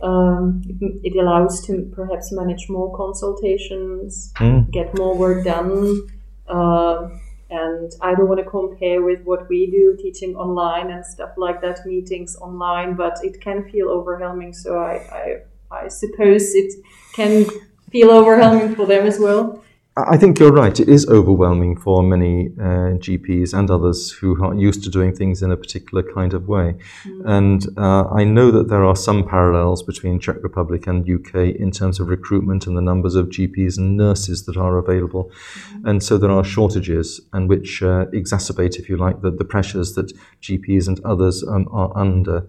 Um, 0.03 0.63
it, 0.67 1.13
it, 1.13 1.17
allows 1.17 1.65
to 1.67 1.89
perhaps 1.95 2.33
manage 2.33 2.69
more 2.69 2.93
consultations, 2.97 4.33
mm. 4.37 4.69
get 4.73 4.99
more 4.99 5.17
work 5.17 5.45
done. 5.45 6.09
Uh, 6.49 7.09
and 7.51 7.93
I 8.01 8.15
don't 8.15 8.29
want 8.29 8.41
to 8.41 8.51
compare 8.51 9.03
with 9.03 9.23
what 9.23 9.49
we 9.49 9.71
do, 9.71 9.97
teaching 10.01 10.35
online 10.35 10.91
and 10.91 11.05
stuff 11.05 11.33
like 11.37 11.61
that, 11.61 11.87
meetings 11.87 12.35
online, 12.37 12.95
but 12.97 13.19
it 13.23 13.41
can 13.41 13.71
feel 13.71 13.91
overwhelming. 13.91 14.55
So 14.55 14.79
I, 14.79 15.43
I, 15.71 15.77
I 15.85 15.89
suppose 15.89 16.55
it 16.55 16.73
can 17.13 17.45
feel 17.91 18.11
overwhelming 18.11 18.75
for 18.75 18.87
them 18.87 19.07
as 19.07 19.21
well. 19.21 19.63
I 19.95 20.17
think 20.17 20.39
you're 20.39 20.53
right. 20.53 20.81
It 20.81 20.89
is 20.89 21.07
overwhelming 21.09 21.77
for 21.77 22.03
many 22.03 22.49
uh, 22.59 22.97
GPs 22.97 23.53
and 23.53 23.71
others 23.71 24.11
who 24.11 24.43
aren't 24.43 24.59
used 24.59 24.83
to 24.85 24.91
doing 24.91 25.15
things 25.15 25.43
in 25.43 25.51
a 25.51 25.57
particular 25.57 26.03
kind 26.03 26.33
of 26.33 26.49
way. 26.49 26.77
Mm. 27.05 27.23
And 27.27 27.67
uh, 27.79 28.09
I 28.09 28.25
know 28.25 28.51
that 28.53 28.69
there 28.69 28.87
are 28.87 28.97
some 28.97 29.29
parallels 29.29 29.83
between 29.83 30.19
Czech 30.19 30.37
Republic 30.43 30.87
and 30.87 31.05
UK 31.09 31.55
in 31.57 31.71
terms 31.71 32.01
of 32.01 32.09
recruitment 32.09 32.67
and 32.67 32.75
the 32.75 32.81
numbers 32.81 33.15
of 33.15 33.29
GPs 33.29 33.77
and 33.77 33.99
nurses 33.99 34.47
that 34.47 34.57
are 34.57 34.79
available. 34.79 35.31
Mm. 35.75 35.91
And 35.91 36.03
so 36.03 36.17
there 36.17 36.31
are 36.31 36.45
shortages, 36.45 37.21
and 37.35 37.51
which 37.51 37.83
uh, 37.83 38.07
exacerbate, 38.15 38.79
if 38.79 38.89
you 38.89 38.97
like, 38.97 39.21
the, 39.21 39.31
the 39.31 39.45
pressures 39.45 39.95
that 39.97 40.11
GPs 40.41 40.89
and 40.89 41.05
others 41.05 41.45
um, 41.47 41.69
are 41.71 41.95
under. 41.95 42.47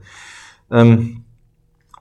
Um, 0.71 1.25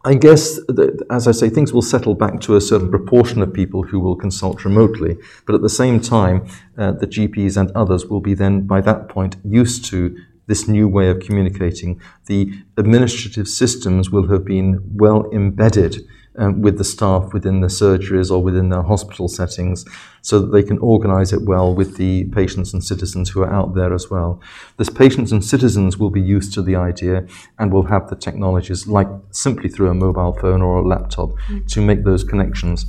I 0.05 0.15
guess, 0.15 0.57
that, 0.67 1.05
as 1.11 1.29
I 1.29 1.33
say, 1.33 1.49
things 1.49 1.73
will 1.73 1.83
settle 1.83 2.17
back 2.17 2.41
to 2.41 2.57
a 2.57 2.61
certain 2.61 2.91
proportion 2.91 3.41
of 3.41 3.53
people 3.53 3.85
who 3.85 4.01
will 4.01 4.17
consult 4.17 4.65
remotely. 4.65 5.17
But 5.47 5.55
at 5.55 5.63
the 5.63 5.69
same 5.69 6.01
time, 6.01 6.47
uh, 6.77 6.91
the 6.93 7.07
GPs 7.07 7.57
and 7.57 7.71
others 7.73 8.07
will 8.07 8.21
be 8.21 8.35
then, 8.35 8.67
by 8.67 8.81
that 8.81 9.09
point, 9.09 9.37
used 9.45 9.85
to 9.87 10.17
this 10.49 10.67
new 10.67 10.89
way 10.89 11.09
of 11.09 11.21
communicating. 11.21 12.01
The 12.27 12.53
administrative 12.77 13.47
systems 13.47 14.11
will 14.11 14.29
have 14.29 14.45
been 14.45 14.81
well 14.97 15.31
embedded 15.31 15.99
um, 16.37 16.63
with 16.63 16.79
the 16.79 16.85
staff 16.85 17.33
within 17.33 17.61
the 17.61 17.69
surgeries 17.69 18.31
or 18.31 18.43
within 18.43 18.69
their 18.71 18.83
hospital 18.83 19.29
settings 19.29 19.85
so 20.23 20.39
that 20.41 20.53
they 20.53 20.63
can 20.63 20.79
organize 20.79 21.33
it 21.33 21.43
well 21.43 21.75
with 21.75 21.97
the 21.97 22.25
patients 22.27 22.73
and 22.73 22.83
citizens 22.83 23.31
who 23.31 23.43
are 23.43 23.53
out 23.53 23.75
there 23.75 23.93
as 23.93 24.11
well. 24.11 24.41
This 24.77 24.89
patients 24.89 25.33
and 25.33 25.45
citizens 25.45 25.99
will 25.99 26.11
be 26.11 26.21
used 26.21 26.55
to 26.55 26.63
the 26.63 26.77
idea 26.77 27.27
and 27.59 27.73
will 27.73 27.87
have 27.87 28.09
the 28.09 28.17
technologies 28.17 28.87
like 28.87 29.09
simply 29.31 29.69
through 29.69 29.91
a 29.91 29.95
mobile 29.95 30.33
phone 30.33 30.63
or 30.63 30.79
a 30.79 30.87
laptop 30.87 31.31
mm. 31.49 31.67
to 31.69 31.81
make 31.81 32.05
those 32.05 32.25
connections. 32.25 32.87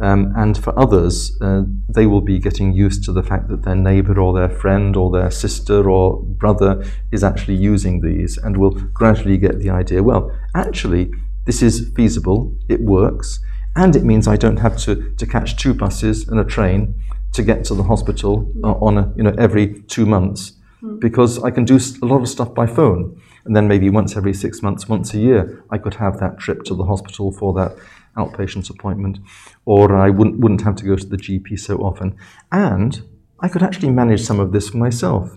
Um, 0.00 0.32
and 0.34 0.56
for 0.56 0.76
others, 0.78 1.36
uh, 1.42 1.64
they 1.88 2.06
will 2.06 2.22
be 2.22 2.38
getting 2.38 2.72
used 2.72 3.04
to 3.04 3.12
the 3.12 3.22
fact 3.22 3.48
that 3.48 3.64
their 3.64 3.74
neighbor 3.74 4.18
or 4.18 4.32
their 4.32 4.48
friend 4.48 4.96
or 4.96 5.10
their 5.10 5.30
sister 5.30 5.90
or 5.90 6.22
brother 6.22 6.82
is 7.12 7.22
actually 7.22 7.56
using 7.56 8.00
these 8.00 8.38
and 8.38 8.56
will 8.56 8.70
gradually 8.70 9.36
get 9.36 9.58
the 9.58 9.68
idea 9.68 10.02
well, 10.02 10.32
actually, 10.54 11.10
this 11.50 11.62
is 11.62 11.90
feasible, 11.96 12.56
it 12.68 12.80
works, 12.80 13.40
and 13.74 13.96
it 13.96 14.04
means 14.04 14.28
I 14.28 14.36
don't 14.36 14.58
have 14.58 14.76
to, 14.84 15.12
to 15.16 15.26
catch 15.26 15.56
two 15.56 15.74
buses 15.74 16.28
and 16.28 16.38
a 16.38 16.44
train 16.44 16.94
to 17.32 17.42
get 17.42 17.64
to 17.64 17.74
the 17.74 17.82
hospital 17.82 18.32
uh, 18.62 18.74
on 18.74 18.96
a, 18.96 19.12
you 19.16 19.24
know, 19.24 19.34
every 19.36 19.82
two 19.94 20.06
months 20.06 20.52
hmm. 20.78 21.00
because 21.00 21.42
I 21.42 21.50
can 21.50 21.64
do 21.64 21.76
a 22.02 22.06
lot 22.06 22.20
of 22.20 22.28
stuff 22.28 22.54
by 22.54 22.66
phone. 22.68 23.20
And 23.44 23.56
then 23.56 23.66
maybe 23.66 23.90
once 23.90 24.16
every 24.16 24.32
six 24.32 24.62
months, 24.62 24.88
once 24.88 25.12
a 25.12 25.18
year, 25.18 25.64
I 25.72 25.78
could 25.78 25.94
have 25.94 26.20
that 26.20 26.38
trip 26.38 26.62
to 26.66 26.74
the 26.76 26.84
hospital 26.84 27.32
for 27.32 27.52
that 27.54 27.72
outpatient 28.16 28.70
appointment, 28.70 29.18
or 29.64 29.96
I 29.96 30.08
wouldn't, 30.10 30.38
wouldn't 30.38 30.62
have 30.62 30.76
to 30.76 30.84
go 30.84 30.94
to 30.94 31.06
the 31.06 31.16
GP 31.16 31.58
so 31.58 31.78
often. 31.78 32.14
And 32.52 33.02
I 33.40 33.48
could 33.48 33.64
actually 33.64 33.90
manage 33.90 34.22
some 34.22 34.38
of 34.38 34.52
this 34.52 34.68
for 34.68 34.76
myself 34.76 35.36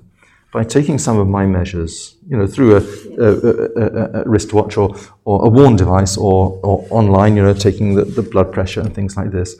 by 0.53 0.63
taking 0.63 0.99
some 0.99 1.17
of 1.17 1.27
my 1.27 1.47
measures, 1.47 2.15
you 2.27 2.37
know, 2.37 2.45
through 2.45 2.75
a, 2.75 2.81
a, 3.19 4.21
a, 4.21 4.21
a 4.21 4.29
wristwatch 4.29 4.77
or, 4.77 4.95
or 5.25 5.47
a 5.47 5.49
worn 5.49 5.75
device 5.75 6.15
or, 6.15 6.59
or 6.63 6.85
online, 6.91 7.35
you 7.35 7.41
know, 7.41 7.53
taking 7.53 7.95
the, 7.95 8.05
the 8.05 8.21
blood 8.21 8.51
pressure 8.51 8.79
and 8.79 8.93
things 8.93 9.17
like 9.17 9.31
this. 9.31 9.55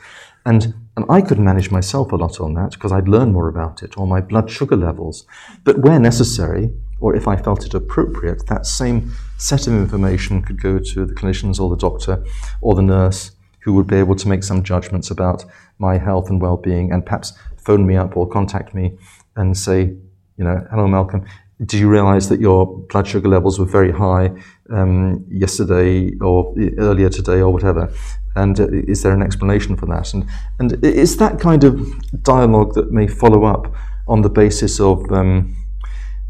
And, 0.45 0.75
and 0.95 1.05
I 1.09 1.21
could 1.21 1.39
manage 1.39 1.71
myself 1.71 2.11
a 2.11 2.15
lot 2.15 2.39
on 2.39 2.53
that 2.53 2.73
because 2.73 2.91
I'd 2.91 3.07
learn 3.07 3.33
more 3.33 3.47
about 3.47 3.81
it 3.81 3.97
or 3.97 4.05
my 4.05 4.21
blood 4.21 4.51
sugar 4.51 4.75
levels. 4.75 5.25
But 5.63 5.79
where 5.79 5.99
necessary, 5.99 6.71
or 6.99 7.15
if 7.15 7.27
I 7.27 7.37
felt 7.37 7.65
it 7.65 7.73
appropriate, 7.73 8.45
that 8.47 8.67
same 8.67 9.13
set 9.37 9.65
of 9.65 9.73
information 9.73 10.43
could 10.43 10.61
go 10.61 10.77
to 10.77 11.05
the 11.07 11.13
clinicians 11.15 11.59
or 11.59 11.71
the 11.71 11.75
doctor 11.75 12.23
or 12.61 12.75
the 12.75 12.83
nurse 12.83 13.31
who 13.63 13.73
would 13.73 13.87
be 13.87 13.95
able 13.95 14.15
to 14.15 14.27
make 14.27 14.43
some 14.43 14.61
judgments 14.61 15.09
about 15.09 15.43
my 15.79 15.97
health 15.97 16.29
and 16.29 16.39
well-being 16.39 16.91
and 16.91 17.03
perhaps 17.03 17.33
phone 17.57 17.87
me 17.87 17.95
up 17.95 18.15
or 18.15 18.29
contact 18.29 18.75
me 18.75 18.95
and 19.35 19.57
say, 19.57 19.95
you 20.37 20.43
know, 20.43 20.65
hello, 20.71 20.87
Malcolm. 20.87 21.25
Did 21.59 21.79
you 21.79 21.87
realize 21.87 22.29
that 22.29 22.39
your 22.39 22.65
blood 22.89 23.07
sugar 23.07 23.29
levels 23.29 23.59
were 23.59 23.65
very 23.65 23.91
high 23.91 24.31
um, 24.69 25.23
yesterday 25.29 26.15
or 26.19 26.53
earlier 26.77 27.09
today 27.09 27.39
or 27.39 27.51
whatever? 27.51 27.93
And 28.35 28.59
uh, 28.59 28.67
is 28.71 29.03
there 29.03 29.13
an 29.13 29.21
explanation 29.21 29.77
for 29.77 29.85
that? 29.85 30.13
And, 30.13 30.27
and 30.59 30.83
it's 30.83 31.15
that 31.17 31.39
kind 31.39 31.63
of 31.63 32.23
dialogue 32.23 32.73
that 32.73 32.91
may 32.91 33.07
follow 33.07 33.45
up 33.45 33.73
on 34.07 34.21
the 34.21 34.29
basis 34.29 34.79
of, 34.79 35.09
um, 35.11 35.55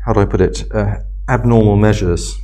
how 0.06 0.14
do 0.14 0.20
I 0.20 0.26
put 0.26 0.42
it, 0.42 0.66
uh, 0.74 0.98
abnormal 1.30 1.78
measures 1.78 2.38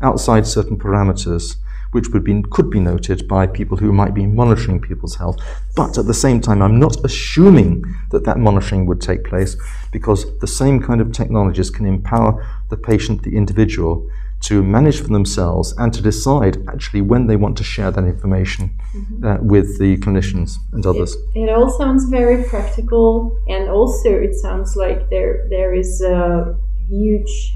outside 0.00 0.46
certain 0.46 0.78
parameters 0.78 1.56
which 1.94 2.08
would 2.08 2.24
be, 2.24 2.42
could 2.50 2.70
be 2.70 2.80
noted 2.80 3.28
by 3.28 3.46
people 3.46 3.76
who 3.76 3.92
might 3.92 4.14
be 4.14 4.26
monitoring 4.26 4.80
people's 4.80 5.14
health. 5.14 5.36
But 5.76 5.96
at 5.96 6.06
the 6.06 6.12
same 6.12 6.40
time, 6.40 6.60
I'm 6.60 6.80
not 6.80 6.96
assuming 7.04 7.84
that 8.10 8.24
that 8.24 8.36
monitoring 8.36 8.86
would 8.86 9.00
take 9.00 9.22
place 9.22 9.56
because 9.92 10.36
the 10.40 10.48
same 10.48 10.82
kind 10.82 11.00
of 11.00 11.12
technologies 11.12 11.70
can 11.70 11.86
empower 11.86 12.44
the 12.68 12.76
patient, 12.76 13.22
the 13.22 13.36
individual, 13.36 14.10
to 14.40 14.60
manage 14.64 15.00
for 15.00 15.08
themselves 15.08 15.72
and 15.78 15.94
to 15.94 16.02
decide 16.02 16.58
actually 16.68 17.00
when 17.00 17.28
they 17.28 17.36
want 17.36 17.56
to 17.58 17.62
share 17.62 17.92
that 17.92 18.04
information 18.04 18.76
mm-hmm. 18.92 19.24
uh, 19.24 19.36
with 19.40 19.78
the 19.78 19.96
clinicians 19.98 20.56
and 20.72 20.84
others. 20.84 21.14
It, 21.36 21.44
it, 21.44 21.48
all 21.48 21.70
sounds 21.70 22.06
very 22.06 22.42
practical, 22.42 23.40
and 23.46 23.70
also 23.70 24.10
it 24.10 24.34
sounds 24.34 24.74
like 24.74 25.08
there 25.10 25.46
there 25.48 25.72
is 25.72 26.02
a 26.02 26.58
huge 26.88 27.54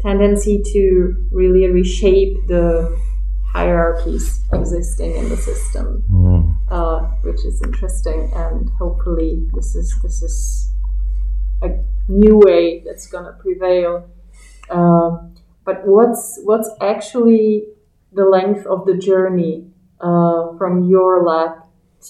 tendency 0.00 0.62
to 0.72 1.14
really 1.32 1.68
reshape 1.68 2.46
the 2.46 2.96
hierarchies 3.52 4.40
existing 4.52 5.14
in 5.16 5.28
the 5.28 5.36
system, 5.36 6.02
mm. 6.10 6.56
uh, 6.70 7.00
which 7.22 7.44
is 7.44 7.62
interesting. 7.62 8.30
And 8.34 8.70
hopefully, 8.70 9.48
this 9.54 9.74
is 9.74 9.94
this 10.02 10.22
is 10.22 10.72
a 11.62 11.70
new 12.08 12.38
way 12.38 12.82
that's 12.84 13.06
going 13.06 13.24
to 13.24 13.32
prevail. 13.32 14.08
Uh, 14.70 15.18
but 15.64 15.86
what's 15.86 16.40
what's 16.44 16.70
actually 16.80 17.64
the 18.12 18.24
length 18.24 18.66
of 18.66 18.86
the 18.86 18.96
journey 18.96 19.66
uh, 20.00 20.56
from 20.58 20.84
your 20.88 21.24
lab 21.24 21.62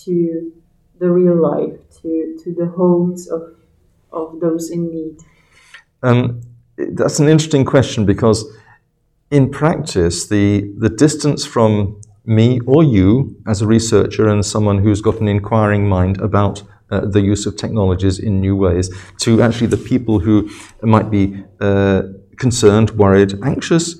to 0.05 0.53
the 0.99 1.11
real 1.11 1.37
life, 1.41 1.79
to, 2.01 2.39
to 2.43 2.55
the 2.55 2.67
homes 2.67 3.29
of, 3.29 3.43
of 4.13 4.41
those 4.41 4.71
in 4.71 4.89
need? 4.89 5.19
Um, 6.03 6.41
that's 6.77 7.19
an 7.19 7.29
interesting 7.29 7.65
question 7.65 8.07
because 8.07 8.45
in 9.33 9.51
practice, 9.51 10.29
the, 10.29 10.71
the 10.77 10.91
distance 10.91 11.47
from 11.47 11.99
me 12.27 12.61
or 12.67 12.85
you 12.85 13.35
as 13.47 13.63
a 13.63 13.67
researcher 13.67 14.29
and 14.29 14.45
someone 14.45 14.79
who's 14.79 15.01
got 15.01 15.21
an 15.21 15.27
inquiring 15.27 15.89
mind 15.89 16.21
about 16.21 16.63
uh, 16.91 17.01
the 17.07 17.23
use 17.23 17.47
of 17.47 17.57
technologies 17.57 18.19
in 18.19 18.41
new 18.41 18.55
ways 18.55 18.95
to 19.19 19.41
actually 19.41 19.67
the 19.67 19.79
people 19.79 20.19
who 20.21 20.49
might 20.83 21.11
be 21.11 21.43
uh, 21.61 22.03
concerned, 22.37 22.91
worried, 22.91 23.33
anxious, 23.43 23.97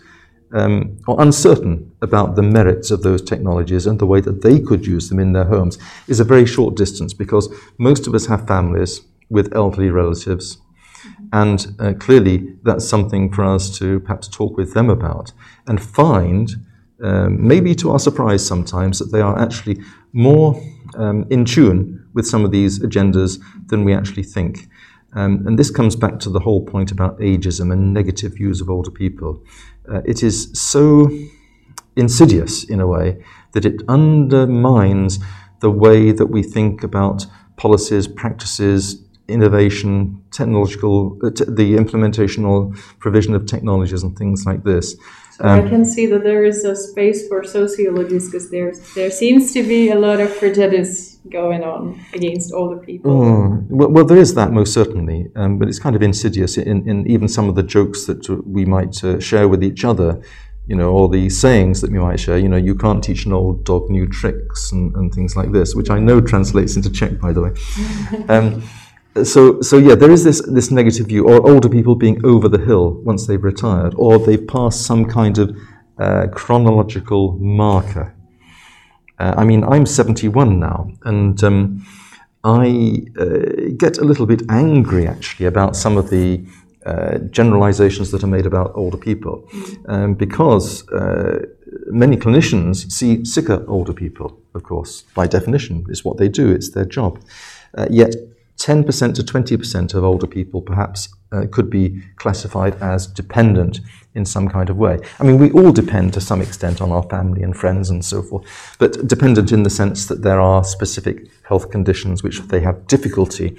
um, 0.53 0.99
or 1.09 1.19
uncertain 1.23 1.91
about 2.03 2.37
the 2.37 2.43
merits 2.43 2.91
of 2.91 3.03
those 3.03 3.23
technologies 3.23 3.87
and 3.87 3.99
the 3.99 4.07
way 4.07 4.21
that 4.21 4.43
they 4.43 4.61
could 4.61 4.85
use 4.87 5.09
them 5.09 5.19
in 5.19 5.33
their 5.33 5.47
homes 5.47 5.79
is 6.09 6.21
a 6.21 6.25
very 6.25 6.45
short 6.45 6.77
distance 6.77 7.15
because 7.15 7.49
most 7.79 8.07
of 8.07 8.15
us 8.15 8.27
have 8.27 8.47
families 8.47 9.01
with 9.31 9.57
elderly 9.57 9.89
relatives. 9.89 10.59
And 11.33 11.75
uh, 11.79 11.95
clearly, 11.99 12.57
that's 12.63 12.87
something 12.87 13.33
for 13.33 13.45
us 13.45 13.77
to 13.79 14.01
perhaps 14.01 14.29
talk 14.29 14.57
with 14.57 14.75
them 14.75 14.91
about 14.91 15.33
and 15.67 15.83
find, 15.83 16.51
um, 17.03 17.47
maybe 17.47 17.75
to 17.77 17.91
our 17.91 17.99
surprise 17.99 18.47
sometimes, 18.47 18.99
that 18.99 19.13
they 19.13 19.21
are 19.21 19.39
actually 19.39 19.81
more 20.13 20.63
um, 20.97 21.27
in 21.31 21.45
tune 21.45 22.07
with 22.15 22.27
some 22.27 22.45
of 22.45 22.51
these 22.51 22.79
agendas 22.81 23.41
than 23.69 23.85
we 23.85 23.95
actually 23.95 24.25
think. 24.25 24.69
Um, 25.15 25.47
and 25.47 25.59
this 25.59 25.71
comes 25.71 25.97
back 25.97 26.19
to 26.21 26.31
the 26.31 26.41
whole 26.41 26.65
point 26.65 26.91
about 26.91 27.19
ageism 27.19 27.73
and 27.73 27.93
negative 27.93 28.35
views 28.35 28.61
of 28.61 28.71
older 28.71 28.91
people. 28.91 29.43
Uh, 29.91 30.01
it 30.05 30.23
is 30.23 30.51
so 30.55 31.11
insidious 31.97 32.65
in 32.65 32.81
a 32.81 32.87
way 32.87 33.23
that 33.53 33.65
it 33.65 33.83
undermines 33.89 35.19
the 35.61 35.71
way 35.71 36.13
that 36.13 36.27
we 36.27 36.43
think 36.43 36.83
about 36.83 37.27
policies, 37.57 38.09
practices, 38.09 39.05
innovation, 39.33 40.23
technological, 40.31 41.19
uh, 41.23 41.31
the 41.49 41.77
implementation 41.77 42.45
or 42.45 42.73
provision 42.99 43.35
of 43.35 43.47
technologies 43.47 44.03
and 44.03 44.17
things 44.17 44.45
like 44.47 44.65
this. 44.65 44.97
So 45.33 45.45
um, 45.45 45.65
I 45.65 45.69
can 45.69 45.85
see 45.85 46.07
that 46.07 46.23
there 46.23 46.45
is 46.45 46.65
a 46.65 46.77
space 46.77 47.27
for 47.27 47.43
sociologists 47.43 48.31
because 48.31 48.51
there 48.51 48.73
there 48.95 49.11
seems 49.11 49.53
to 49.55 49.63
be 49.63 49.91
a 49.91 49.99
lot 49.99 50.21
of 50.21 50.37
prejudice 50.39 51.19
going 51.31 51.65
on 51.65 52.05
against 52.13 52.53
older 52.53 52.77
people. 52.77 53.11
Oh, 53.11 53.65
well, 53.71 53.89
well, 53.89 54.05
there 54.05 54.19
is 54.19 54.35
that 54.35 54.53
most 54.53 54.75
certainly, 54.75 55.31
um, 55.35 55.59
but 55.59 55.69
it's 55.69 55.79
kind 55.79 55.97
of 55.97 56.03
insidious 56.03 56.59
in, 56.59 56.89
in 56.89 57.07
even 57.11 57.29
some 57.29 57.49
of 57.49 57.55
the 57.55 57.63
jokes 57.63 58.05
that 58.07 58.29
we 58.47 58.65
might 58.65 59.03
uh, 59.03 59.21
share 59.21 59.49
with 59.49 59.65
each 59.65 59.85
other. 59.85 60.23
You 60.69 60.77
know, 60.77 60.93
or 60.93 61.09
the 61.09 61.29
sayings 61.29 61.81
that 61.81 61.91
we 61.91 61.99
might 61.99 62.21
share. 62.21 62.39
You 62.39 62.49
know, 62.49 62.57
you 62.57 62.77
can't 62.77 63.03
teach 63.03 63.27
an 63.27 63.33
old 63.33 63.65
dog 63.65 63.91
new 63.91 64.07
tricks 64.07 64.71
and, 64.71 64.95
and 64.95 65.13
things 65.13 65.35
like 65.35 65.51
this, 65.51 65.75
which 65.75 65.91
I 65.91 65.99
know 65.99 66.21
translates 66.21 66.77
into 66.77 66.89
Czech, 66.89 67.19
by 67.19 67.33
the 67.33 67.43
way. 67.43 67.53
Um, 68.29 68.63
so, 69.23 69.61
so 69.61 69.79
yeah, 69.79 69.95
there 69.95 70.11
is 70.11 70.25
this, 70.25 70.41
this 70.47 70.71
negative 70.71 71.07
view, 71.07 71.29
or 71.29 71.47
older 71.49 71.69
people 71.69 71.95
being 71.95 72.25
over 72.25 72.49
the 72.49 72.59
hill 72.59 72.93
once 73.05 73.27
they've 73.27 73.43
retired, 73.43 73.95
or 73.97 74.19
they've 74.19 74.47
passed 74.47 74.83
some 74.83 75.05
kind 75.05 75.39
of 75.39 75.57
uh, 75.99 76.27
chronological 76.33 77.33
marker. 77.39 78.15
Uh, 79.19 79.35
I 79.37 79.45
mean, 79.45 79.65
I'm 79.65 79.87
71 79.87 80.59
now, 80.59 80.91
and 81.05 81.43
um, 81.45 81.87
I 82.43 83.03
uh, 83.19 83.71
get 83.77 83.99
a 83.99 84.05
little 84.05 84.27
bit 84.27 84.43
angry 84.49 85.07
actually 85.07 85.47
about 85.47 85.77
some 85.77 85.97
of 85.97 86.11
the 86.11 86.45
uh, 86.87 87.19
generalizations 87.31 88.11
that 88.11 88.25
are 88.25 88.29
made 88.29 88.47
about 88.47 88.73
older 88.75 88.97
people, 88.97 89.49
um, 89.87 90.15
because 90.15 90.89
uh, 90.89 91.47
many 91.87 92.17
clinicians 92.17 92.91
see 92.91 93.25
sicker 93.25 93.65
older 93.69 93.93
people, 93.93 94.41
of 94.55 94.63
course, 94.63 95.03
by 95.15 95.27
definition, 95.27 95.87
is 95.89 96.05
what 96.05 96.17
they 96.17 96.29
do, 96.29 96.51
it's 96.51 96.71
their 96.71 96.85
job. 96.85 97.21
Uh, 97.79 97.87
yet 97.91 98.15
10% 98.63 99.15
to 99.15 99.23
20% 99.23 99.95
of 99.95 100.05
older 100.05 100.27
people 100.27 100.63
perhaps 100.63 101.09
uh, 101.33 101.47
could 101.51 101.69
be 101.69 102.01
classified 102.17 102.75
as 102.81 103.09
dependent 103.09 103.81
in 104.15 104.25
some 104.25 104.49
kind 104.49 104.71
of 104.71 104.77
way. 104.77 105.01
I 105.19 105.25
mean, 105.25 105.39
we 105.39 105.51
all 105.51 105.73
depend 105.73 106.15
to 106.15 106.21
some 106.21 106.41
extent 106.41 106.81
on 106.81 106.93
our 106.93 107.03
family 107.05 107.43
and 107.43 107.57
friends 107.57 107.91
and 107.91 108.05
so 108.05 108.23
forth, 108.23 108.47
but 108.79 109.09
dependent 109.09 109.51
in 109.51 109.65
the 109.65 109.71
sense 109.71 110.07
that 110.07 110.23
there 110.23 110.41
are 110.41 110.63
specific 110.63 111.29
health 111.43 111.71
conditions 111.71 112.23
which 112.23 112.41
they 112.43 112.61
have 112.61 112.87
difficulty 112.87 113.57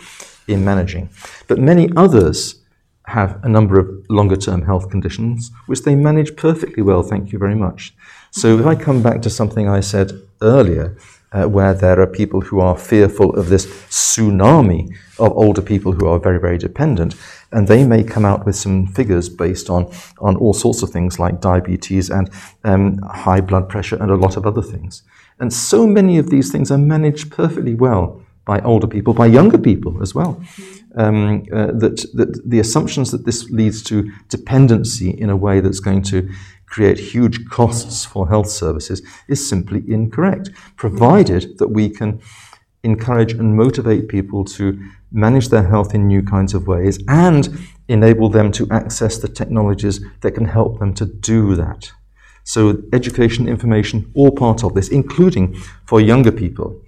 in 0.48 0.64
managing. 0.64 1.10
But 1.48 1.60
many 1.60 1.90
others 1.98 2.62
have 3.08 3.44
a 3.44 3.50
number 3.50 3.80
of 3.80 3.90
longer 4.10 4.38
term 4.38 4.62
health 4.62 4.90
conditions 4.90 5.52
which 5.66 5.82
they 5.82 5.96
manage 5.96 6.38
perfectly 6.38 6.82
well, 6.82 7.04
thank 7.04 7.34
you 7.34 7.40
very 7.40 7.56
much. 7.56 7.94
So 8.32 8.58
if 8.58 8.66
I 8.66 8.76
come 8.76 9.04
back 9.04 9.22
to 9.24 9.30
something 9.30 9.68
I 9.68 9.82
said 9.82 10.14
earlier, 10.42 10.96
uh, 11.34 11.46
where 11.46 11.74
there 11.74 12.00
are 12.00 12.08
people 12.08 12.42
who 12.42 12.60
are 12.60 12.78
fearful 12.78 13.36
of 13.36 13.50
this 13.50 13.66
tsunami 13.90 14.96
of 15.20 15.32
older 15.36 15.62
people 15.62 15.92
who 15.92 16.08
are 16.08 16.20
very, 16.20 16.40
very 16.40 16.58
dependent. 16.58 17.16
And 17.52 17.68
they 17.68 17.86
may 17.86 18.04
come 18.04 18.26
out 18.26 18.46
with 18.46 18.56
some 18.56 18.88
figures 18.88 19.30
based 19.30 19.70
on, 19.70 19.92
on 20.20 20.38
all 20.38 20.54
sorts 20.54 20.82
of 20.84 20.90
things 20.90 21.20
like 21.20 21.42
diabetes 21.42 22.10
and 22.10 22.30
um, 22.64 22.98
high 23.00 23.42
blood 23.42 23.70
pressure 23.70 23.98
and 24.02 24.12
a 24.12 24.16
lot 24.16 24.38
of 24.38 24.46
other 24.46 24.62
things. 24.62 25.04
And 25.40 25.52
so 25.52 25.88
many 25.88 26.18
of 26.18 26.30
these 26.30 26.52
things 26.52 26.72
are 26.72 26.78
managed 26.78 27.32
perfectly 27.32 27.74
well 27.74 28.22
by 28.46 28.60
older 28.62 28.88
people, 28.88 29.14
by 29.14 29.26
younger 29.26 29.58
people 29.58 30.02
as 30.02 30.14
well. 30.14 30.42
Um, 30.96 31.46
uh, 31.52 31.68
that, 31.68 32.06
that 32.14 32.44
the 32.46 32.60
assumptions 32.60 33.10
that 33.12 33.26
this 33.26 33.50
leads 33.50 33.82
to 33.84 34.12
dependency 34.30 35.10
in 35.10 35.32
a 35.32 35.36
way 35.36 35.60
that's 35.60 35.80
going 35.80 36.04
to 36.04 36.30
create 36.74 36.98
huge 36.98 37.48
costs 37.50 38.04
for 38.04 38.28
health 38.28 38.50
services 38.50 39.00
is 39.28 39.48
simply 39.48 39.84
incorrect, 39.88 40.50
provided 40.76 41.56
that 41.60 41.68
we 41.68 41.88
can 41.88 42.20
encourage 42.84 43.32
and 43.34 43.56
motivate 43.56 44.08
people 44.08 44.44
to 44.44 44.66
manage 45.12 45.50
their 45.50 45.68
health 45.74 45.94
in 45.94 46.08
new 46.08 46.24
kinds 46.24 46.56
of 46.56 46.66
ways 46.66 46.98
and 47.08 47.44
enable 47.88 48.28
them 48.28 48.52
to 48.52 48.68
access 48.72 49.20
the 49.20 49.28
technologies 49.28 50.02
that 50.22 50.32
can 50.32 50.46
help 50.46 50.80
them 50.80 50.96
to 50.96 51.06
do 51.06 51.56
that. 51.56 51.92
So, 52.44 52.82
education, 52.92 53.48
information, 53.48 54.12
all 54.16 54.32
part 54.32 54.64
of 54.64 54.74
this, 54.74 54.90
including 54.90 55.56
for 55.86 56.02
younger 56.02 56.32
people, 56.32 56.82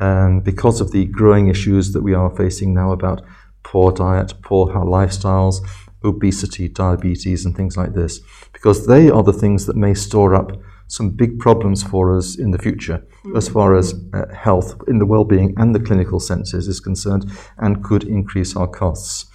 um, 0.00 0.40
because 0.40 0.80
of 0.80 0.92
the 0.92 1.04
growing 1.04 1.48
issues 1.48 1.92
that 1.92 2.02
we 2.02 2.14
are 2.14 2.34
facing 2.34 2.72
now 2.72 2.90
about 2.92 3.20
poor 3.62 3.92
diet, 3.92 4.32
poor 4.42 4.66
lifestyles, 4.68 5.60
obesity, 6.06 6.68
diabetes, 6.68 7.44
and 7.44 7.56
things 7.56 7.76
like 7.76 7.92
this, 7.94 8.20
because 8.56 8.86
they 8.86 9.10
are 9.10 9.22
the 9.22 9.34
things 9.34 9.66
that 9.66 9.76
may 9.76 9.92
store 9.92 10.34
up 10.34 10.50
some 10.88 11.10
big 11.10 11.38
problems 11.38 11.82
for 11.82 12.16
us 12.16 12.38
in 12.38 12.52
the 12.52 12.58
future 12.58 12.98
mm-hmm. 12.98 13.36
as 13.36 13.48
far 13.48 13.76
as 13.76 13.94
uh, 14.14 14.24
health 14.34 14.80
in 14.88 14.98
the 14.98 15.04
well-being 15.04 15.52
and 15.58 15.74
the 15.74 15.80
clinical 15.80 16.18
senses 16.18 16.66
is 16.66 16.80
concerned 16.80 17.30
and 17.58 17.84
could 17.84 18.04
increase 18.04 18.56
our 18.56 18.66
costs. 18.66 19.26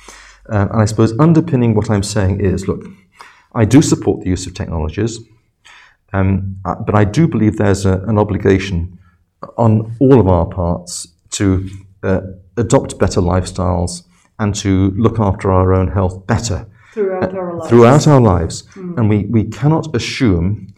Uh, 0.50 0.68
and 0.72 0.82
I 0.82 0.86
suppose 0.86 1.14
underpinning 1.20 1.76
what 1.76 1.92
I'm 1.92 2.04
saying 2.04 2.42
is, 2.42 2.68
look, 2.68 2.84
I 3.54 3.66
do 3.66 3.82
support 3.82 4.22
the 4.22 4.30
use 4.30 4.48
of 4.48 4.56
technologies, 4.56 5.20
um, 6.14 6.58
uh, 6.66 6.76
but 6.76 6.96
I 6.96 7.04
do 7.04 7.28
believe 7.28 7.58
there's 7.58 7.86
a, 7.86 8.00
an 8.08 8.18
obligation 8.18 8.98
on 9.58 9.96
all 10.00 10.20
of 10.20 10.28
our 10.28 10.48
parts 10.48 11.08
to 11.32 11.70
uh, 12.02 12.22
adopt 12.58 12.98
better 12.98 13.22
lifestyles 13.22 14.04
and 14.40 14.56
to 14.56 14.92
look 14.98 15.20
after 15.20 15.52
our 15.52 15.74
own 15.74 15.90
health 15.90 16.26
better 16.26 16.66
throughout 16.94 17.36
our 17.36 17.56
lives. 17.56 17.70
Throughout 17.70 18.08
our 18.08 18.22
lives. 18.22 18.64
Mm. 18.76 18.98
And 18.98 19.10
we, 19.10 19.26
we 19.26 19.44
cannot 19.46 19.96
assume 19.96 20.74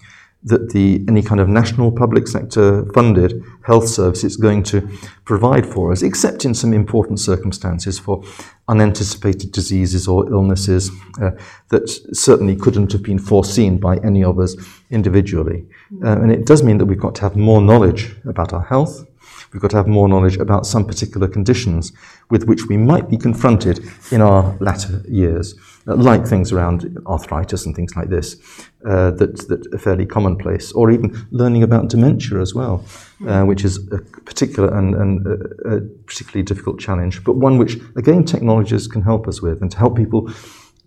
that 0.46 0.72
the 0.72 1.04
any 1.08 1.22
kind 1.22 1.40
of 1.40 1.48
national 1.48 1.90
public 1.90 2.28
sector 2.28 2.86
funded 2.94 3.42
health 3.66 3.88
service 3.88 4.26
is 4.26 4.36
going 4.36 4.62
to 4.62 4.82
provide 5.24 5.66
for 5.66 5.94
us, 5.94 6.02
except 6.02 6.44
in 6.44 6.54
some 6.54 6.74
important 6.74 7.18
circumstances 7.20 7.98
for 7.98 8.22
unanticipated 8.68 9.54
diseases 9.54 10.06
or 10.06 10.30
illnesses 10.30 10.92
uh, 11.22 11.32
that 11.70 11.88
certainly 12.12 12.58
couldn't 12.58 12.92
have 12.92 13.04
been 13.04 13.20
foreseen 13.20 13.78
by 13.78 13.96
any 14.00 14.22
of 14.22 14.38
us 14.38 14.56
individually. 14.90 15.66
Mm. 15.94 16.04
Uh, 16.04 16.22
and 16.22 16.32
it 16.32 16.46
does 16.46 16.62
mean 16.62 16.78
that 16.78 16.86
we've 16.86 17.00
got 17.00 17.16
to 17.16 17.22
have 17.22 17.38
more 17.38 17.62
knowledge 17.62 18.14
about 18.26 18.52
our 18.52 18.64
health, 18.64 19.06
We've 19.54 19.62
got 19.62 19.72
to 19.72 19.78
have 19.78 19.88
more 19.88 20.10
knowledge 20.10 20.38
about 20.38 20.66
some 20.66 20.86
particular 20.86 21.28
conditions 21.28 21.94
with 22.30 22.46
which 22.46 22.66
we 22.68 22.76
might 22.76 23.08
be 23.08 23.18
confronted 23.18 23.88
in 24.12 24.20
our 24.20 24.58
latter 24.60 25.04
years, 25.08 25.54
like 25.86 26.26
things 26.26 26.52
around 26.52 26.98
arthritis 27.06 27.66
and 27.66 27.76
things 27.76 27.96
like 27.96 28.10
this, 28.10 28.38
uh, 28.86 29.12
that, 29.12 29.48
that 29.50 29.74
are 29.74 29.78
fairly 29.78 30.06
commonplace, 30.06 30.72
or 30.72 30.92
even 30.92 31.28
learning 31.32 31.64
about 31.64 31.90
dementia 31.90 32.40
as 32.40 32.54
well, 32.54 32.86
uh, 33.28 33.44
which 33.44 33.64
is 33.64 33.78
a 33.92 33.98
particular 34.22 34.76
and, 34.78 34.96
and 34.96 35.28
a, 35.28 35.76
a 35.76 35.82
particularly 36.06 36.44
difficult 36.44 36.80
challenge, 36.80 37.24
but 37.24 37.36
one 37.36 37.58
which, 37.58 37.78
again, 37.96 38.24
technologies 38.24 38.88
can 38.88 39.02
help 39.02 39.28
us 39.28 39.42
with 39.42 39.62
and 39.62 39.72
to 39.72 39.78
help 39.78 39.96
people 39.96 40.30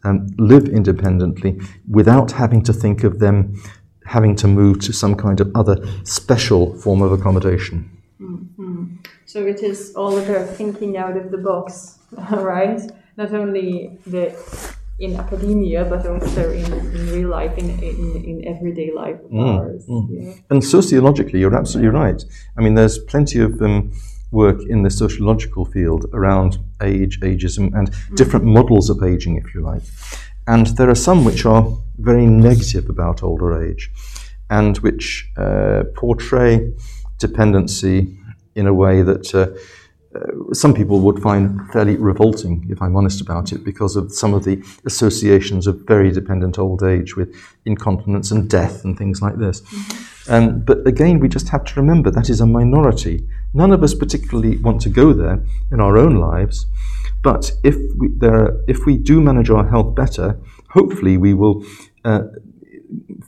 um, 0.04 0.26
live 0.38 0.68
independently 0.68 1.60
without 1.90 2.32
having 2.32 2.62
to 2.62 2.72
think 2.72 3.04
of 3.04 3.18
them 3.18 3.54
having 4.06 4.36
to 4.36 4.46
move 4.46 4.80
to 4.80 4.92
some 4.92 5.14
kind 5.16 5.40
of 5.40 5.50
other 5.54 5.76
special 6.04 6.74
form 6.78 7.02
of 7.02 7.12
accommodation. 7.12 7.90
Mm-hmm. 8.20 8.96
So 9.26 9.44
it 9.44 9.62
is 9.62 9.92
all 9.96 10.16
about 10.16 10.48
thinking 10.48 10.96
out 10.96 11.16
of 11.16 11.30
the 11.30 11.38
box, 11.38 11.98
right? 12.30 12.80
Not 13.16 13.34
only 13.34 13.98
the 14.06 14.30
in 14.98 15.16
academia, 15.16 15.84
but 15.84 16.06
also 16.06 16.50
in, 16.50 16.72
in 16.72 17.12
real 17.12 17.28
life, 17.28 17.56
in, 17.58 17.70
in, 17.80 18.24
in 18.24 18.48
everyday 18.48 18.92
life 18.92 19.16
of 19.24 19.30
mm, 19.30 19.58
ours. 19.58 19.86
Mm. 19.86 20.08
Yeah. 20.10 20.34
And 20.50 20.64
sociologically, 20.64 21.40
you're 21.40 21.54
absolutely 21.54 21.90
right. 21.90 22.22
I 22.56 22.62
mean, 22.62 22.74
there's 22.74 22.98
plenty 22.98 23.40
of 23.40 23.60
um, 23.60 23.92
work 24.30 24.60
in 24.68 24.82
the 24.82 24.90
sociological 24.90 25.66
field 25.66 26.06
around 26.12 26.58
age, 26.82 27.20
ageism, 27.20 27.74
and 27.74 27.94
different 28.16 28.46
models 28.46 28.88
of 28.88 29.02
aging, 29.02 29.36
if 29.36 29.54
you 29.54 29.60
like. 29.60 29.82
And 30.46 30.66
there 30.78 30.88
are 30.88 30.94
some 30.94 31.24
which 31.24 31.44
are 31.44 31.66
very 31.98 32.26
negative 32.26 32.88
about 32.88 33.22
older 33.22 33.62
age 33.62 33.90
and 34.48 34.78
which 34.78 35.30
uh, 35.36 35.82
portray 35.94 36.72
dependency 37.18 38.16
in 38.54 38.66
a 38.66 38.74
way 38.74 39.02
that 39.02 39.34
uh, 39.34 39.48
some 40.52 40.74
people 40.74 41.00
would 41.00 41.20
find 41.22 41.60
fairly 41.72 41.96
revolting, 41.96 42.66
if 42.70 42.80
I'm 42.80 42.96
honest 42.96 43.20
about 43.20 43.52
it, 43.52 43.64
because 43.64 43.96
of 43.96 44.12
some 44.12 44.34
of 44.34 44.44
the 44.44 44.62
associations 44.84 45.66
of 45.66 45.80
very 45.86 46.10
dependent 46.10 46.58
old 46.58 46.82
age 46.82 47.16
with 47.16 47.34
incontinence 47.64 48.30
and 48.30 48.48
death 48.48 48.84
and 48.84 48.96
things 48.96 49.20
like 49.22 49.38
this. 49.38 49.60
Mm-hmm. 49.60 50.32
Um, 50.32 50.60
but 50.60 50.86
again, 50.86 51.20
we 51.20 51.28
just 51.28 51.48
have 51.50 51.64
to 51.64 51.80
remember 51.80 52.10
that 52.10 52.28
is 52.28 52.40
a 52.40 52.46
minority. 52.46 53.28
None 53.54 53.72
of 53.72 53.82
us 53.82 53.94
particularly 53.94 54.56
want 54.58 54.80
to 54.82 54.88
go 54.88 55.12
there 55.12 55.42
in 55.70 55.80
our 55.80 55.96
own 55.96 56.16
lives. 56.16 56.66
But 57.22 57.52
if 57.62 57.76
we, 57.96 58.08
there, 58.16 58.60
if 58.68 58.86
we 58.86 58.96
do 58.96 59.20
manage 59.20 59.50
our 59.50 59.68
health 59.68 59.94
better, 59.94 60.38
hopefully 60.70 61.16
we 61.16 61.34
will 61.34 61.64
uh, 62.04 62.22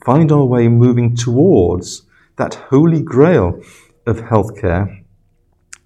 find 0.03 0.31
our 0.31 0.45
way 0.45 0.67
moving 0.67 1.15
towards 1.15 2.03
that 2.37 2.55
holy 2.55 3.01
grail 3.01 3.61
of 4.05 4.21
healthcare, 4.21 5.03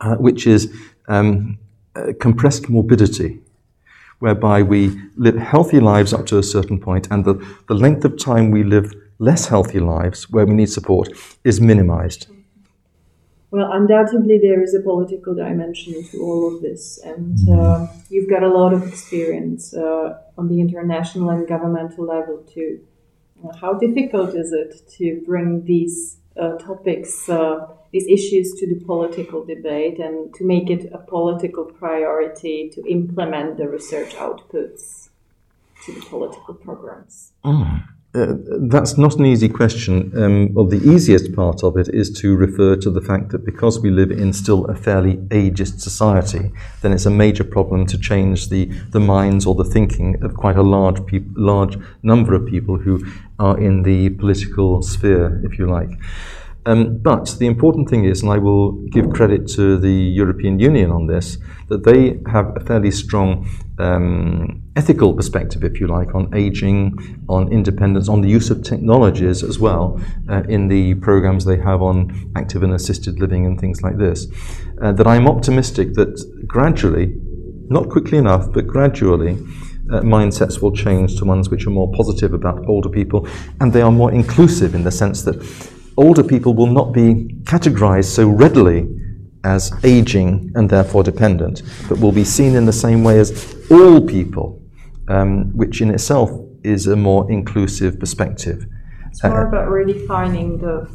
uh, 0.01 0.15
which 0.15 0.45
is 0.45 0.73
um, 1.07 1.57
uh, 1.95 2.13
compressed 2.19 2.69
morbidity, 2.69 3.39
whereby 4.19 4.61
we 4.61 4.99
live 5.15 5.37
healthy 5.37 5.79
lives 5.79 6.13
up 6.13 6.25
to 6.27 6.37
a 6.37 6.43
certain 6.43 6.79
point, 6.79 7.07
and 7.11 7.25
the, 7.25 7.35
the 7.67 7.73
length 7.73 8.05
of 8.05 8.17
time 8.17 8.51
we 8.51 8.63
live 8.63 8.93
less 9.19 9.47
healthy 9.47 9.79
lives, 9.79 10.29
where 10.29 10.45
we 10.45 10.53
need 10.53 10.69
support, 10.69 11.09
is 11.43 11.61
minimized. 11.61 12.27
Well, 13.51 13.71
undoubtedly, 13.71 14.39
there 14.39 14.63
is 14.63 14.73
a 14.73 14.79
political 14.79 15.35
dimension 15.35 16.03
to 16.09 16.17
all 16.23 16.55
of 16.55 16.61
this, 16.63 16.99
and 17.05 17.37
uh, 17.47 17.85
you've 18.09 18.27
got 18.27 18.41
a 18.41 18.47
lot 18.47 18.73
of 18.73 18.87
experience 18.87 19.75
uh, 19.75 20.17
on 20.39 20.47
the 20.49 20.59
international 20.59 21.29
and 21.29 21.47
governmental 21.47 22.05
level 22.05 22.37
too. 22.51 22.79
How 23.61 23.73
difficult 23.73 24.33
is 24.35 24.53
it 24.53 24.89
to 24.97 25.21
bring 25.27 25.65
these 25.65 26.17
uh, 26.35 26.57
topics, 26.57 27.29
uh, 27.29 27.67
these 27.93 28.07
issues 28.07 28.53
to 28.59 28.67
the 28.67 28.83
political 28.83 29.45
debate 29.45 29.99
and 29.99 30.33
to 30.33 30.43
make 30.43 30.69
it 30.69 30.91
a 30.93 30.97
political 30.97 31.63
priority 31.63 32.69
to 32.73 32.83
implement 32.89 33.57
the 33.57 33.67
research 33.69 34.15
outputs 34.15 35.09
to 35.85 35.93
the 35.93 36.01
political 36.01 36.55
programs? 36.55 37.31
Mm. 37.45 37.83
Uh, 38.15 38.35
that's 38.69 38.95
not 38.95 39.15
an 39.15 39.25
easy 39.25 39.49
question. 39.49 40.11
Um, 40.15 40.53
well, 40.53 40.67
the 40.67 40.83
easiest 40.87 41.35
part 41.35 41.63
of 41.63 41.77
it 41.77 41.89
is 41.89 42.11
to 42.21 42.35
refer 42.35 42.75
to 42.75 42.91
the 42.91 43.01
fact 43.01 43.29
that 43.29 43.43
because 43.43 43.79
we 43.79 43.89
live 43.89 44.11
in 44.11 44.33
still 44.33 44.65
a 44.65 44.75
fairly 44.75 45.17
ageist 45.29 45.79
society, 45.79 46.51
then 46.81 46.93
it's 46.93 47.07
a 47.07 47.09
major 47.09 47.43
problem 47.43 47.87
to 47.87 47.97
change 47.97 48.49
the, 48.49 48.65
the 48.91 48.99
minds 48.99 49.47
or 49.47 49.55
the 49.55 49.63
thinking 49.63 50.23
of 50.23 50.35
quite 50.35 50.57
a 50.57 50.61
large, 50.61 51.03
peop- 51.07 51.35
large 51.35 51.75
number 52.03 52.35
of 52.35 52.45
people 52.45 52.77
who 52.77 53.03
are 53.39 53.59
in 53.59 53.81
the 53.81 54.09
political 54.11 54.83
sphere, 54.83 55.41
if 55.43 55.57
you 55.57 55.67
like. 55.67 55.89
Um, 56.65 56.97
but 56.99 57.35
the 57.39 57.47
important 57.47 57.89
thing 57.89 58.05
is, 58.05 58.21
and 58.21 58.31
I 58.31 58.37
will 58.37 58.71
give 58.87 59.11
credit 59.11 59.47
to 59.49 59.77
the 59.77 59.91
European 59.91 60.59
Union 60.59 60.91
on 60.91 61.07
this, 61.07 61.37
that 61.67 61.83
they 61.83 62.21
have 62.31 62.55
a 62.55 62.59
fairly 62.61 62.91
strong 62.91 63.47
um, 63.79 64.61
ethical 64.75 65.13
perspective, 65.13 65.63
if 65.63 65.79
you 65.79 65.87
like, 65.87 66.15
on 66.15 66.33
aging, 66.33 67.25
on 67.27 67.51
independence, 67.51 68.07
on 68.07 68.21
the 68.21 68.29
use 68.29 68.49
of 68.49 68.63
technologies 68.63 69.43
as 69.43 69.59
well 69.59 69.99
uh, 70.29 70.43
in 70.47 70.67
the 70.67 70.93
programs 70.95 71.43
they 71.43 71.57
have 71.57 71.81
on 71.81 72.31
active 72.35 72.63
and 72.63 72.73
assisted 72.73 73.19
living 73.19 73.45
and 73.45 73.59
things 73.59 73.81
like 73.81 73.97
this. 73.97 74.27
Uh, 74.81 74.91
that 74.93 75.07
I'm 75.07 75.27
optimistic 75.27 75.93
that 75.95 76.45
gradually, 76.47 77.15
not 77.69 77.89
quickly 77.89 78.17
enough, 78.17 78.51
but 78.53 78.67
gradually, 78.67 79.37
uh, 79.91 79.99
mindsets 79.99 80.61
will 80.61 80.71
change 80.71 81.17
to 81.17 81.25
ones 81.25 81.49
which 81.49 81.67
are 81.67 81.69
more 81.69 81.91
positive 81.91 82.33
about 82.33 82.65
older 82.67 82.87
people 82.87 83.27
and 83.59 83.73
they 83.73 83.81
are 83.81 83.91
more 83.91 84.13
inclusive 84.13 84.75
in 84.75 84.83
the 84.83 84.91
sense 84.91 85.23
that 85.23 85.35
older 85.97 86.23
people 86.23 86.53
will 86.53 86.67
not 86.67 86.91
be 86.91 87.25
categorized 87.43 88.05
so 88.05 88.27
readily 88.27 88.87
as 89.43 89.73
aging 89.83 90.51
and 90.55 90.69
therefore 90.69 91.03
dependent, 91.03 91.63
but 91.89 91.99
will 91.99 92.11
be 92.11 92.23
seen 92.23 92.55
in 92.55 92.65
the 92.65 92.73
same 92.73 93.03
way 93.03 93.19
as 93.19 93.55
all 93.69 94.05
people, 94.05 94.61
um, 95.09 95.55
which 95.55 95.81
in 95.81 95.89
itself 95.89 96.31
is 96.63 96.87
a 96.87 96.95
more 96.95 97.29
inclusive 97.29 97.99
perspective. 97.99 98.65
It's 99.07 99.23
more 99.23 99.45
uh, 99.45 99.49
about 99.49 99.67
redefining 99.69 100.59
the 100.61 100.89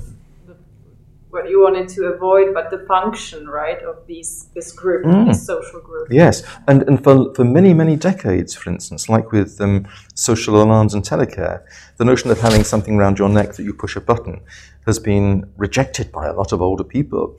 what 1.30 1.50
you 1.50 1.60
wanted 1.60 1.88
to 1.90 2.06
avoid, 2.06 2.54
but 2.54 2.70
the 2.70 2.78
function, 2.86 3.46
right, 3.46 3.82
of 3.82 4.06
these 4.06 4.48
this 4.54 4.72
group, 4.72 5.04
mm. 5.04 5.26
this 5.26 5.44
social 5.44 5.80
group. 5.80 6.08
Yes, 6.10 6.42
and 6.66 6.82
and 6.84 7.04
for 7.04 7.34
for 7.34 7.44
many 7.44 7.74
many 7.74 7.96
decades, 7.96 8.54
for 8.54 8.70
instance, 8.70 9.10
like 9.10 9.30
with 9.30 9.60
um, 9.60 9.86
social 10.14 10.62
alarms 10.62 10.94
and 10.94 11.04
telecare, 11.04 11.62
the 11.98 12.04
notion 12.04 12.30
of 12.30 12.40
having 12.40 12.64
something 12.64 12.94
around 12.94 13.18
your 13.18 13.28
neck 13.28 13.52
that 13.54 13.64
you 13.64 13.74
push 13.74 13.94
a 13.94 14.00
button 14.00 14.40
has 14.88 14.98
been 14.98 15.48
rejected 15.56 16.10
by 16.10 16.26
a 16.26 16.32
lot 16.32 16.50
of 16.52 16.60
older 16.60 16.84
people. 16.84 17.36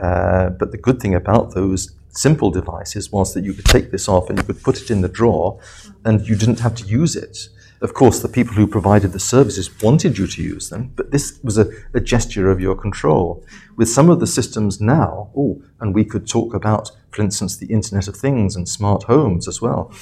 Uh, 0.00 0.48
but 0.50 0.70
the 0.70 0.78
good 0.78 0.98
thing 1.00 1.14
about 1.14 1.54
those 1.54 1.94
simple 2.10 2.50
devices 2.50 3.10
was 3.10 3.34
that 3.34 3.44
you 3.44 3.52
could 3.52 3.64
take 3.64 3.90
this 3.90 4.08
off 4.08 4.30
and 4.30 4.38
you 4.38 4.44
could 4.44 4.62
put 4.62 4.80
it 4.80 4.90
in 4.90 5.00
the 5.02 5.08
drawer, 5.08 5.60
and 6.04 6.26
you 6.28 6.36
didn't 6.36 6.60
have 6.60 6.74
to 6.76 6.86
use 6.86 7.16
it. 7.16 7.48
Of 7.80 7.92
course, 7.92 8.20
the 8.20 8.28
people 8.28 8.54
who 8.54 8.66
provided 8.66 9.12
the 9.12 9.18
services 9.18 9.82
wanted 9.82 10.16
you 10.16 10.26
to 10.28 10.42
use 10.42 10.70
them, 10.70 10.92
but 10.96 11.10
this 11.10 11.38
was 11.42 11.58
a, 11.58 11.66
a 11.92 12.00
gesture 12.00 12.50
of 12.50 12.60
your 12.60 12.76
control. 12.76 13.44
With 13.76 13.90
some 13.90 14.08
of 14.08 14.20
the 14.20 14.26
systems 14.26 14.80
now, 14.80 15.30
oh, 15.36 15.60
and 15.80 15.94
we 15.94 16.04
could 16.04 16.26
talk 16.26 16.54
about, 16.54 16.92
for 17.10 17.22
instance, 17.22 17.56
the 17.56 17.66
Internet 17.66 18.08
of 18.08 18.16
Things 18.16 18.56
and 18.56 18.68
smart 18.68 19.02
homes 19.02 19.46
as 19.48 19.60
well, 19.60 19.92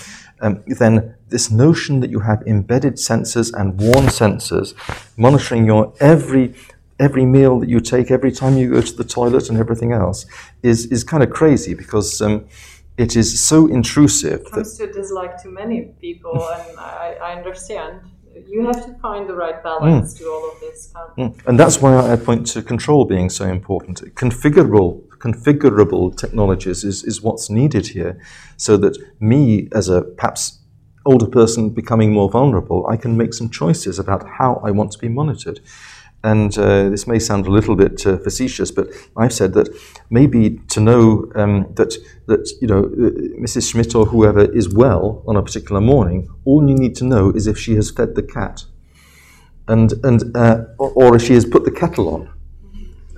um, 0.41 0.63
then 0.67 1.17
this 1.29 1.51
notion 1.51 2.01
that 2.01 2.11
you 2.11 2.21
have 2.21 2.43
embedded 2.47 2.95
sensors 2.97 3.53
and 3.59 3.81
worn 3.81 4.07
sensors 4.07 4.75
monitoring 5.17 5.67
your 5.67 5.93
every 5.99 6.55
every 7.03 7.27
meal 7.27 7.61
that 7.61 7.69
you 7.69 7.81
take, 7.81 8.11
every 8.11 8.33
time 8.33 8.57
you 8.57 8.71
go 8.71 8.81
to 8.81 8.95
the 8.95 9.05
toilet, 9.05 9.49
and 9.49 9.59
everything 9.59 9.93
else 9.93 10.27
is 10.63 10.87
is 10.87 11.05
kind 11.05 11.23
of 11.23 11.31
crazy 11.31 11.75
because. 11.75 12.21
Um, 12.21 12.47
it 12.99 13.17
is 13.17 13.43
so 13.43 13.69
intrusive. 13.69 14.41
It 14.43 14.51
comes 14.51 14.77
to 14.77 14.87
dislike 14.93 15.43
to 15.43 15.49
many 15.49 15.95
people, 15.99 16.37
and 16.53 16.79
I, 16.79 17.17
I, 17.23 17.37
understand. 17.39 18.01
You 18.47 18.67
have 18.67 18.85
to 18.85 18.93
find 19.01 19.27
the 19.27 19.35
right 19.35 19.63
balance 19.63 20.13
mm. 20.13 20.19
to 20.19 20.25
all 20.27 20.51
of 20.53 20.61
this. 20.61 20.93
Mm. 21.19 21.47
And 21.47 21.59
that's 21.59 21.81
why 21.81 21.97
I 22.13 22.17
point 22.17 22.47
to 22.49 22.63
control 22.63 23.07
being 23.07 23.31
so 23.31 23.47
important. 23.47 24.15
Configurable, 24.15 25.09
configurable 25.09 26.15
technologies 26.17 26.85
is, 26.85 27.03
is 27.05 27.23
what's 27.23 27.49
needed 27.49 27.87
here, 27.89 28.21
so 28.59 28.77
that 28.77 28.95
me, 29.21 29.69
as 29.73 29.89
a 29.89 30.03
perhaps 30.03 30.59
older 31.05 31.27
person 31.27 31.71
becoming 31.71 32.13
more 32.13 32.31
vulnerable, 32.31 32.87
I 32.87 32.97
can 32.97 33.17
make 33.17 33.35
some 33.35 33.51
choices 33.51 33.99
about 33.99 34.27
how 34.39 34.61
I 34.65 34.71
want 34.71 34.93
to 34.93 34.99
be 34.99 35.09
monitored. 35.09 35.61
And 36.25 36.57
uh, 36.57 36.89
this 36.89 37.07
may 37.07 37.19
sound 37.19 37.47
a 37.47 37.51
little 37.51 37.75
bit 37.75 38.07
uh, 38.07 38.17
facetious, 38.19 38.71
but 38.71 38.89
I've 39.17 39.33
said 39.33 39.55
that 39.55 39.69
maybe 40.09 40.61
to 40.69 40.81
know 40.81 41.31
um, 41.35 41.73
that 41.75 41.95
that 42.27 42.49
you 42.61 42.69
know 42.69 42.85
uh, 42.85 43.11
Mrs. 43.41 43.71
Schmidt 43.71 43.95
or 43.97 44.07
whoever 44.07 44.45
is 44.53 44.73
well 44.73 45.25
on 45.27 45.37
a 45.37 45.43
particular 45.43 45.81
morning, 45.81 46.29
all 46.45 46.69
you 46.69 46.77
need 46.77 46.95
to 46.97 47.05
know 47.05 47.31
is 47.31 47.49
if 47.49 47.59
she 47.59 47.75
has 47.75 47.91
fed 47.91 48.15
the 48.15 48.23
cat, 48.23 48.65
and 49.67 49.93
and 50.05 50.37
uh, 50.37 50.65
or, 50.79 50.93
or, 50.95 51.17
if 51.17 51.23
she 51.23 51.35
has 51.35 51.45
put 51.45 51.65
the 51.65 51.73
kettle 51.73 52.09
on. 52.15 52.31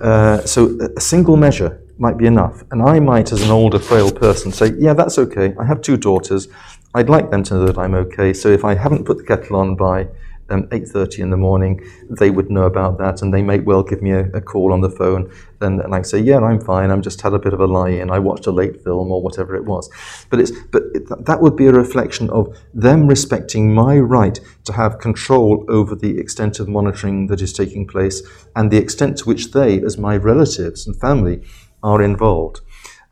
Uh, 0.01 0.41
so 0.41 0.77
a 0.97 1.01
single 1.01 1.37
measure 1.37 1.79
might 1.99 2.17
be 2.17 2.25
enough, 2.25 2.63
and 2.71 2.81
I 2.81 2.99
might, 2.99 3.31
as 3.31 3.43
an 3.43 3.51
older, 3.51 3.77
frail 3.77 4.11
person, 4.11 4.51
say, 4.51 4.73
"Yeah, 4.79 4.93
that's 4.93 5.19
okay. 5.19 5.53
I 5.59 5.65
have 5.65 5.81
two 5.81 5.95
daughters. 5.95 6.47
I'd 6.95 7.09
like 7.09 7.29
them 7.29 7.43
to 7.43 7.53
know 7.53 7.65
that 7.67 7.77
I'm 7.77 7.93
okay. 7.93 8.33
So 8.33 8.49
if 8.49 8.65
I 8.65 8.73
haven't 8.73 9.05
put 9.05 9.17
the 9.17 9.23
kettle 9.23 9.57
on 9.57 9.75
by 9.75 10.07
um, 10.49 10.63
8.30 10.67 11.19
in 11.19 11.29
the 11.29 11.37
morning, 11.37 11.81
they 12.09 12.29
would 12.29 12.49
know 12.49 12.63
about 12.63 12.97
that 12.99 13.21
and 13.21 13.33
they 13.33 13.41
may 13.41 13.59
well 13.59 13.83
give 13.83 14.01
me 14.01 14.11
a, 14.11 14.25
a 14.31 14.41
call 14.41 14.73
on 14.73 14.81
the 14.81 14.89
phone 14.89 15.31
and, 15.61 15.81
and 15.81 15.95
I 15.95 16.01
say, 16.03 16.19
yeah, 16.19 16.39
I'm 16.39 16.61
fine, 16.61 16.91
I'm 16.91 17.01
just 17.01 17.21
had 17.21 17.33
a 17.33 17.39
bit 17.39 17.53
of 17.53 17.59
a 17.59 17.65
lie-in, 17.65 18.11
I 18.11 18.19
watched 18.19 18.45
a 18.45 18.51
late 18.51 18.83
film 18.83 19.11
or 19.11 19.21
whatever 19.21 19.55
it 19.55 19.65
was. 19.65 19.89
But, 20.29 20.39
it's, 20.39 20.51
but 20.71 20.83
it, 20.93 21.25
that 21.25 21.41
would 21.41 21.55
be 21.55 21.67
a 21.67 21.71
reflection 21.71 22.29
of 22.29 22.55
them 22.73 23.07
respecting 23.07 23.73
my 23.73 23.97
right 23.97 24.39
to 24.65 24.73
have 24.73 24.99
control 24.99 25.65
over 25.67 25.95
the 25.95 26.19
extent 26.19 26.59
of 26.59 26.67
monitoring 26.67 27.27
that 27.27 27.41
is 27.41 27.53
taking 27.53 27.87
place 27.87 28.21
and 28.55 28.71
the 28.71 28.77
extent 28.77 29.17
to 29.17 29.25
which 29.25 29.51
they, 29.51 29.81
as 29.81 29.97
my 29.97 30.15
relatives 30.15 30.85
and 30.85 30.99
family, 30.99 31.41
are 31.81 32.01
involved. 32.01 32.61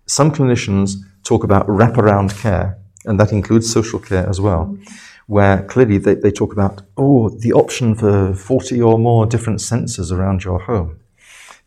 Some 0.05 0.31
clinicians 0.31 0.95
talk 1.23 1.43
about 1.43 1.67
wraparound 1.67 2.39
care, 2.39 2.77
and 3.05 3.19
that 3.19 3.31
includes 3.31 3.71
social 3.71 3.99
care 3.99 4.27
as 4.27 4.39
well. 4.39 4.65
Mm-hmm 4.65 5.09
where 5.27 5.63
clearly 5.63 5.97
they, 5.97 6.15
they 6.15 6.31
talk 6.31 6.53
about, 6.53 6.81
oh, 6.97 7.29
the 7.29 7.53
option 7.53 7.95
for 7.95 8.33
40 8.33 8.81
or 8.81 8.99
more 8.99 9.25
different 9.25 9.59
sensors 9.59 10.11
around 10.11 10.43
your 10.43 10.59
home. 10.59 10.99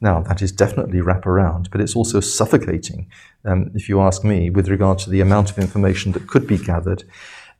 Now, 0.00 0.20
that 0.22 0.42
is 0.42 0.52
definitely 0.52 1.00
wraparound, 1.00 1.70
but 1.70 1.80
it's 1.80 1.96
also 1.96 2.20
suffocating, 2.20 3.10
um, 3.44 3.70
if 3.74 3.88
you 3.88 4.00
ask 4.00 4.24
me, 4.24 4.50
with 4.50 4.68
regard 4.68 4.98
to 5.00 5.10
the 5.10 5.22
amount 5.22 5.50
of 5.50 5.58
information 5.58 6.12
that 6.12 6.26
could 6.26 6.46
be 6.46 6.58
gathered. 6.58 7.04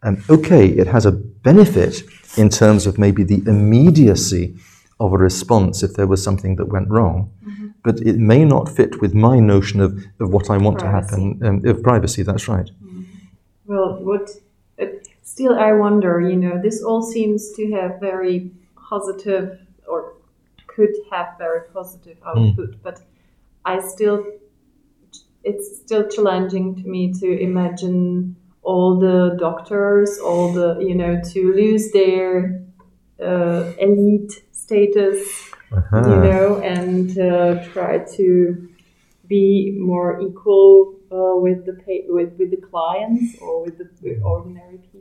Um, 0.03 0.23
okay, 0.29 0.67
it 0.67 0.87
has 0.87 1.07
a 1.07 1.13
benefit 1.13 2.03
in 2.37 2.51
terms 2.51 2.87
of 2.87 2.99
maybe 2.99 3.25
the 3.25 3.43
immediacy 3.47 4.57
of 5.01 5.13
a 5.13 5.19
response 5.19 5.83
if 5.83 5.95
there 5.95 6.07
was 6.07 6.23
something 6.23 6.57
that 6.57 6.67
went 6.67 6.89
wrong. 6.91 7.33
Mm-hmm. 7.45 7.69
But 7.83 8.01
it 8.01 8.17
may 8.17 8.45
not 8.45 8.69
fit 8.69 9.01
with 9.01 9.15
my 9.15 9.39
notion 9.39 9.81
of, 9.81 10.05
of 10.21 10.31
what 10.31 10.51
I 10.51 10.59
want 10.59 10.79
privacy. 10.79 11.17
to 11.17 11.17
happen, 11.17 11.47
um, 11.47 11.67
of 11.67 11.83
privacy, 11.83 12.23
that's 12.23 12.49
right. 12.49 12.67
Mm-hmm. 12.67 13.03
Well, 13.67 14.03
what 14.03 14.31
still 15.37 15.59
I 15.59 15.73
wonder, 15.73 16.19
you 16.19 16.35
know, 16.35 16.59
this 16.63 16.83
all 16.83 17.03
seems 17.03 17.53
to 17.57 17.71
have 17.73 18.01
very 18.01 18.51
positive 18.89 19.59
or 19.87 20.15
could 20.67 20.95
have 21.13 21.37
very 21.37 21.69
positive 21.75 22.17
hmm. 22.23 22.29
output, 22.29 22.71
mm. 22.71 22.79
but 22.83 23.03
I 23.67 23.81
still, 23.81 24.25
it's 25.45 25.77
still 25.77 26.09
challenging 26.09 26.77
to 26.77 26.89
me 26.89 27.13
to 27.21 27.27
imagine 27.39 28.37
all 28.63 28.99
the 28.99 29.37
doctors, 29.39 30.19
all 30.19 30.55
the, 30.55 30.79
you 30.81 30.95
know, 30.95 31.21
to 31.33 31.53
lose 31.53 31.93
their 31.93 32.63
uh, 33.23 33.73
elite 33.79 34.43
status, 34.53 35.51
uh-huh. 35.71 36.03
you 36.11 36.17
know, 36.17 36.61
and 36.63 37.19
uh, 37.19 37.63
try 37.75 37.99
to 38.17 38.69
be 39.29 39.77
more 39.79 40.19
equal 40.19 40.95
uh, 41.13 41.37
with 41.37 41.67
the 41.67 41.75
pay- 41.75 42.07
with 42.09 42.33
with 42.39 42.51
the 42.51 42.57
clients 42.57 43.37
or 43.41 43.65
with 43.65 43.79
the 43.79 43.89
with 44.03 44.23
ordinary 44.23 44.79
people. 44.79 44.96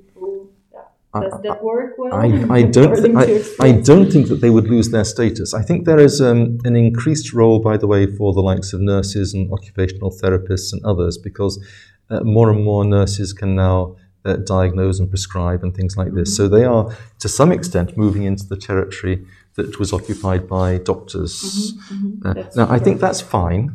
Does 1.22 1.42
that 1.44 1.64
work 1.64 1.98
well? 1.98 2.14
I, 2.14 2.46
I 2.50 2.62
don't. 2.78 3.18
I, 3.18 3.42
I, 3.60 3.72
don't 3.72 4.12
think 4.12 4.28
that 4.28 4.42
they 4.42 4.50
would 4.50 4.68
lose 4.68 4.90
their 4.90 5.06
status. 5.06 5.54
I 5.54 5.62
think 5.62 5.86
there 5.86 6.00
is 6.00 6.22
um, 6.22 6.58
an 6.66 6.76
increased 6.76 7.34
role, 7.34 7.60
by 7.60 7.78
the 7.78 7.88
way, 7.88 8.06
for 8.06 8.34
the 8.34 8.42
likes 8.42 8.74
of 8.74 8.82
nurses 8.82 9.34
and 9.34 9.52
occupational 9.52 10.12
therapists 10.12 10.74
and 10.74 10.84
others, 10.84 11.18
because 11.18 11.64
uh, 12.10 12.22
more 12.22 12.50
and 12.50 12.64
more 12.64 12.84
nurses 12.84 13.32
can 13.32 13.56
now 13.56 13.96
uh, 14.26 14.36
diagnose 14.38 15.00
and 15.00 15.10
prescribe 15.10 15.64
and 15.64 15.76
things 15.76 15.96
like 15.96 16.14
this. 16.14 16.36
So 16.36 16.48
they 16.48 16.66
are, 16.66 16.94
to 17.20 17.30
some 17.30 17.52
extent, 17.52 17.98
moving 17.98 18.24
into 18.24 18.46
the 18.46 18.58
territory 18.58 19.26
that 19.56 19.80
was 19.80 19.94
occupied 19.94 20.48
by 20.48 20.80
doctors. 20.80 21.74
Mm-hmm, 21.92 22.28
mm-hmm. 22.28 22.40
Uh, 22.40 22.44
now, 22.56 22.72
I 22.72 22.80
think 22.80 23.00
that's 23.00 23.22
fine 23.22 23.74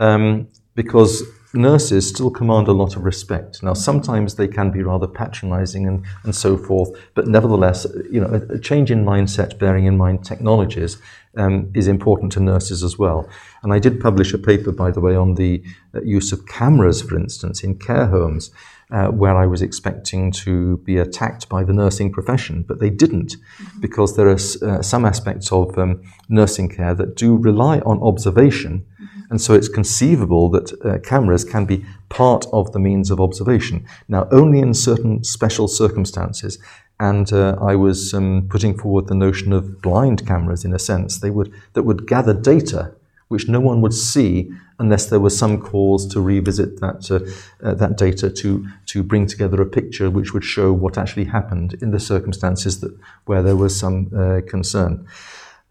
um, 0.00 0.48
because 0.74 1.22
nurses 1.54 2.08
still 2.08 2.30
command 2.30 2.68
a 2.68 2.72
lot 2.72 2.96
of 2.96 3.04
respect. 3.04 3.62
Now, 3.62 3.74
sometimes 3.74 4.34
they 4.34 4.48
can 4.48 4.70
be 4.70 4.82
rather 4.82 5.06
patronizing 5.06 5.86
and, 5.86 6.04
and 6.24 6.34
so 6.34 6.56
forth, 6.56 6.90
but 7.14 7.26
nevertheless, 7.26 7.86
you 8.10 8.20
know, 8.20 8.28
a, 8.28 8.54
a 8.54 8.58
change 8.58 8.90
in 8.90 9.04
mindset, 9.04 9.58
bearing 9.58 9.86
in 9.86 9.96
mind 9.96 10.24
technologies, 10.24 10.98
um, 11.36 11.70
is 11.74 11.88
important 11.88 12.32
to 12.32 12.40
nurses 12.40 12.82
as 12.82 12.98
well. 12.98 13.28
And 13.62 13.72
I 13.72 13.78
did 13.78 14.00
publish 14.00 14.34
a 14.34 14.38
paper, 14.38 14.72
by 14.72 14.90
the 14.90 15.00
way, 15.00 15.16
on 15.16 15.34
the 15.34 15.62
uh, 15.94 16.02
use 16.02 16.32
of 16.32 16.46
cameras, 16.46 17.02
for 17.02 17.16
instance, 17.16 17.62
in 17.62 17.78
care 17.78 18.06
homes. 18.06 18.50
Uh, 18.90 19.06
where 19.06 19.34
I 19.34 19.46
was 19.46 19.62
expecting 19.62 20.30
to 20.32 20.76
be 20.84 20.98
attacked 20.98 21.48
by 21.48 21.64
the 21.64 21.72
nursing 21.72 22.12
profession, 22.12 22.62
but 22.68 22.78
they 22.78 22.90
didn't, 22.90 23.36
mm-hmm. 23.36 23.80
because 23.80 24.16
there 24.16 24.28
are 24.28 24.34
uh, 24.34 24.82
some 24.82 25.06
aspects 25.06 25.50
of 25.50 25.78
um, 25.78 26.02
nursing 26.28 26.68
care 26.68 26.94
that 26.96 27.16
do 27.16 27.38
rely 27.38 27.78
on 27.86 28.02
observation 28.02 28.84
and 29.32 29.40
so 29.40 29.54
it's 29.54 29.68
conceivable 29.68 30.50
that 30.50 30.72
uh, 30.84 30.98
cameras 30.98 31.42
can 31.42 31.64
be 31.64 31.86
part 32.10 32.44
of 32.52 32.70
the 32.72 32.78
means 32.78 33.10
of 33.10 33.18
observation. 33.18 33.86
Now, 34.06 34.28
only 34.30 34.58
in 34.58 34.74
certain 34.74 35.24
special 35.24 35.68
circumstances. 35.68 36.58
And 37.00 37.32
uh, 37.32 37.56
I 37.58 37.74
was 37.74 38.12
um, 38.12 38.46
putting 38.50 38.76
forward 38.76 39.06
the 39.06 39.14
notion 39.14 39.54
of 39.54 39.80
blind 39.80 40.26
cameras, 40.26 40.66
in 40.66 40.74
a 40.74 40.78
sense, 40.78 41.20
they 41.20 41.30
would, 41.30 41.50
that 41.72 41.84
would 41.84 42.06
gather 42.06 42.34
data 42.34 42.92
which 43.28 43.48
no 43.48 43.58
one 43.58 43.80
would 43.80 43.94
see 43.94 44.52
unless 44.78 45.06
there 45.06 45.18
was 45.18 45.34
some 45.34 45.58
cause 45.58 46.06
to 46.06 46.20
revisit 46.20 46.80
that, 46.80 47.10
uh, 47.10 47.66
uh, 47.66 47.72
that 47.72 47.96
data 47.96 48.28
to, 48.28 48.68
to 48.84 49.02
bring 49.02 49.26
together 49.26 49.62
a 49.62 49.66
picture 49.66 50.10
which 50.10 50.34
would 50.34 50.44
show 50.44 50.70
what 50.70 50.98
actually 50.98 51.24
happened 51.24 51.72
in 51.80 51.92
the 51.92 51.98
circumstances 51.98 52.80
that, 52.80 52.94
where 53.24 53.42
there 53.42 53.56
was 53.56 53.74
some 53.74 54.10
uh, 54.14 54.42
concern. 54.46 55.06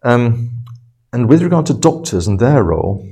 Um, 0.02 0.50
and 1.12 1.28
with 1.28 1.40
regard 1.40 1.66
to 1.66 1.74
doctors 1.74 2.26
and 2.26 2.40
their 2.40 2.64
role, 2.64 3.06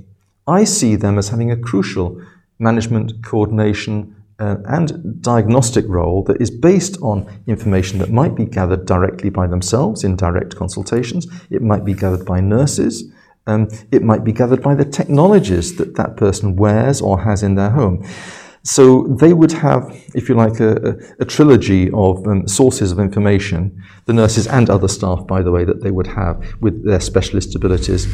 I 0.51 0.65
see 0.65 0.97
them 0.97 1.17
as 1.17 1.29
having 1.29 1.51
a 1.51 1.57
crucial 1.57 2.21
management, 2.59 3.25
coordination, 3.25 4.15
uh, 4.41 4.57
and 4.65 5.23
diagnostic 5.23 5.85
role 5.87 6.23
that 6.25 6.41
is 6.41 6.51
based 6.51 6.97
on 7.03 7.27
information 7.47 7.99
that 7.99 8.11
might 8.11 8.35
be 8.35 8.47
gathered 8.47 8.87
directly 8.87 9.31
by 9.31 9.47
themselves 9.47 10.03
in 10.03 10.17
direct 10.17 10.57
consultations, 10.57 11.27
it 11.51 11.63
might 11.63 11.85
be 11.85 11.95
gathered 11.95 12.25
by 12.25 12.41
nurses, 12.41 13.13
um, 13.47 13.69
it 13.93 14.03
might 14.03 14.25
be 14.25 14.33
gathered 14.33 14.63
by 14.63 14.75
the 14.75 14.85
technologies 14.85 15.77
that 15.77 15.97
that 15.97 16.17
person 16.17 16.57
wears 16.57 17.01
or 17.01 17.23
has 17.23 17.43
in 17.43 17.55
their 17.55 17.71
home. 17.71 18.05
So 18.63 19.05
they 19.19 19.33
would 19.33 19.53
have, 19.53 19.91
if 20.15 20.29
you 20.29 20.35
like, 20.35 20.61
a, 20.61 20.99
a, 21.19 21.25
trilogy 21.25 21.91
of 21.93 22.27
um, 22.27 22.47
sources 22.47 22.93
of 22.93 22.99
information, 22.99 23.83
the 24.05 24.13
nurses 24.13 24.47
and 24.47 24.69
other 24.69 24.89
staff, 24.89 25.27
by 25.27 25.41
the 25.41 25.51
way, 25.51 25.65
that 25.65 25.83
they 25.83 25.91
would 25.91 26.07
have 26.09 26.45
with 26.61 26.85
their 26.85 27.01
specialist 27.01 27.55
abilities. 27.55 28.07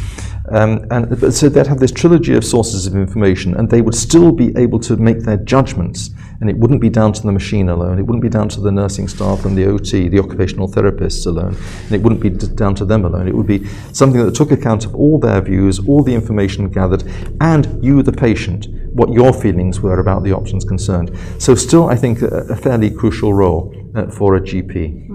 Um, 0.52 0.86
and 0.92 1.34
so 1.34 1.48
they'd 1.48 1.66
have 1.66 1.80
this 1.80 1.90
trilogy 1.90 2.36
of 2.36 2.44
sources 2.44 2.86
of 2.86 2.94
information, 2.94 3.56
and 3.56 3.70
they 3.70 3.82
would 3.82 3.96
still 3.96 4.30
be 4.30 4.52
able 4.56 4.78
to 4.80 4.96
make 4.96 5.20
their 5.20 5.38
judgments 5.38 6.10
and 6.40 6.50
it 6.50 6.56
wouldn't 6.56 6.80
be 6.80 6.88
down 6.88 7.12
to 7.12 7.22
the 7.22 7.32
machine 7.32 7.68
alone. 7.68 7.98
It 7.98 8.02
wouldn't 8.02 8.22
be 8.22 8.28
down 8.28 8.48
to 8.50 8.60
the 8.60 8.70
nursing 8.70 9.08
staff 9.08 9.44
and 9.44 9.56
the 9.56 9.66
OT, 9.66 10.08
the 10.08 10.18
occupational 10.18 10.68
therapists 10.68 11.26
alone. 11.26 11.56
And 11.84 11.92
it 11.92 12.02
wouldn't 12.02 12.20
be 12.20 12.30
down 12.30 12.74
to 12.76 12.84
them 12.84 13.04
alone. 13.04 13.28
It 13.28 13.34
would 13.34 13.46
be 13.46 13.66
something 13.92 14.24
that 14.24 14.34
took 14.34 14.50
account 14.50 14.84
of 14.84 14.94
all 14.94 15.18
their 15.18 15.40
views, 15.40 15.78
all 15.86 16.02
the 16.02 16.14
information 16.14 16.68
gathered, 16.68 17.04
and 17.40 17.82
you, 17.84 18.02
the 18.02 18.12
patient, 18.12 18.68
what 18.92 19.12
your 19.12 19.32
feelings 19.32 19.80
were 19.80 19.98
about 19.98 20.24
the 20.24 20.32
options 20.32 20.64
concerned. 20.64 21.16
So, 21.38 21.54
still, 21.54 21.88
I 21.88 21.96
think 21.96 22.22
a, 22.22 22.46
a 22.48 22.56
fairly 22.56 22.90
crucial 22.90 23.34
role 23.34 23.74
uh, 23.94 24.10
for 24.10 24.36
a 24.36 24.40
GP. 24.40 25.06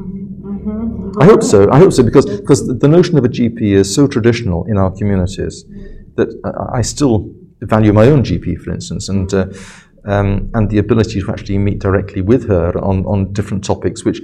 I 1.19 1.25
hope 1.25 1.43
so. 1.43 1.69
I 1.71 1.79
hope 1.79 1.91
so 1.91 2.03
because 2.03 2.25
because 2.25 2.67
the 2.67 2.87
notion 2.87 3.17
of 3.17 3.25
a 3.25 3.29
GP 3.29 3.61
is 3.61 3.93
so 3.93 4.07
traditional 4.07 4.65
in 4.65 4.77
our 4.77 4.91
communities 4.91 5.65
that 6.15 6.29
I 6.73 6.81
still 6.81 7.33
value 7.61 7.93
my 7.93 8.05
own 8.07 8.23
GP, 8.23 8.59
for 8.61 8.71
instance, 8.71 9.09
and 9.09 9.33
uh, 9.33 9.47
um, 10.05 10.49
and 10.53 10.69
the 10.69 10.77
ability 10.77 11.21
to 11.21 11.31
actually 11.31 11.57
meet 11.57 11.79
directly 11.79 12.21
with 12.21 12.47
her 12.47 12.77
on, 12.77 13.05
on 13.05 13.33
different 13.33 13.63
topics, 13.63 14.03
which 14.03 14.21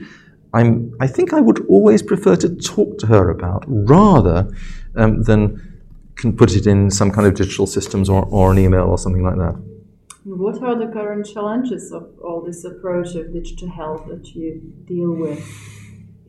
I'm, 0.53 0.95
I 0.99 1.07
think 1.07 1.33
I 1.33 1.41
would 1.41 1.65
always 1.67 2.01
prefer 2.01 2.35
to 2.37 2.55
talk 2.55 2.97
to 2.99 3.07
her 3.07 3.29
about 3.29 3.63
rather 3.67 4.49
um, 4.95 5.23
than 5.23 5.77
can 6.15 6.35
put 6.35 6.55
it 6.55 6.65
in 6.65 6.89
some 6.89 7.11
kind 7.11 7.27
of 7.27 7.35
digital 7.35 7.67
systems 7.67 8.09
or, 8.09 8.25
or 8.25 8.51
an 8.51 8.57
email 8.57 8.85
or 8.85 8.97
something 8.97 9.23
like 9.23 9.35
that. 9.35 9.55
What 10.23 10.61
are 10.61 10.77
the 10.77 10.91
current 10.91 11.25
challenges 11.25 11.91
of 11.91 12.09
all 12.23 12.41
this 12.41 12.65
approach 12.65 13.15
of 13.15 13.31
digital 13.31 13.69
health 13.69 14.07
that 14.09 14.35
you 14.35 14.61
deal 14.85 15.13
with? 15.13 15.39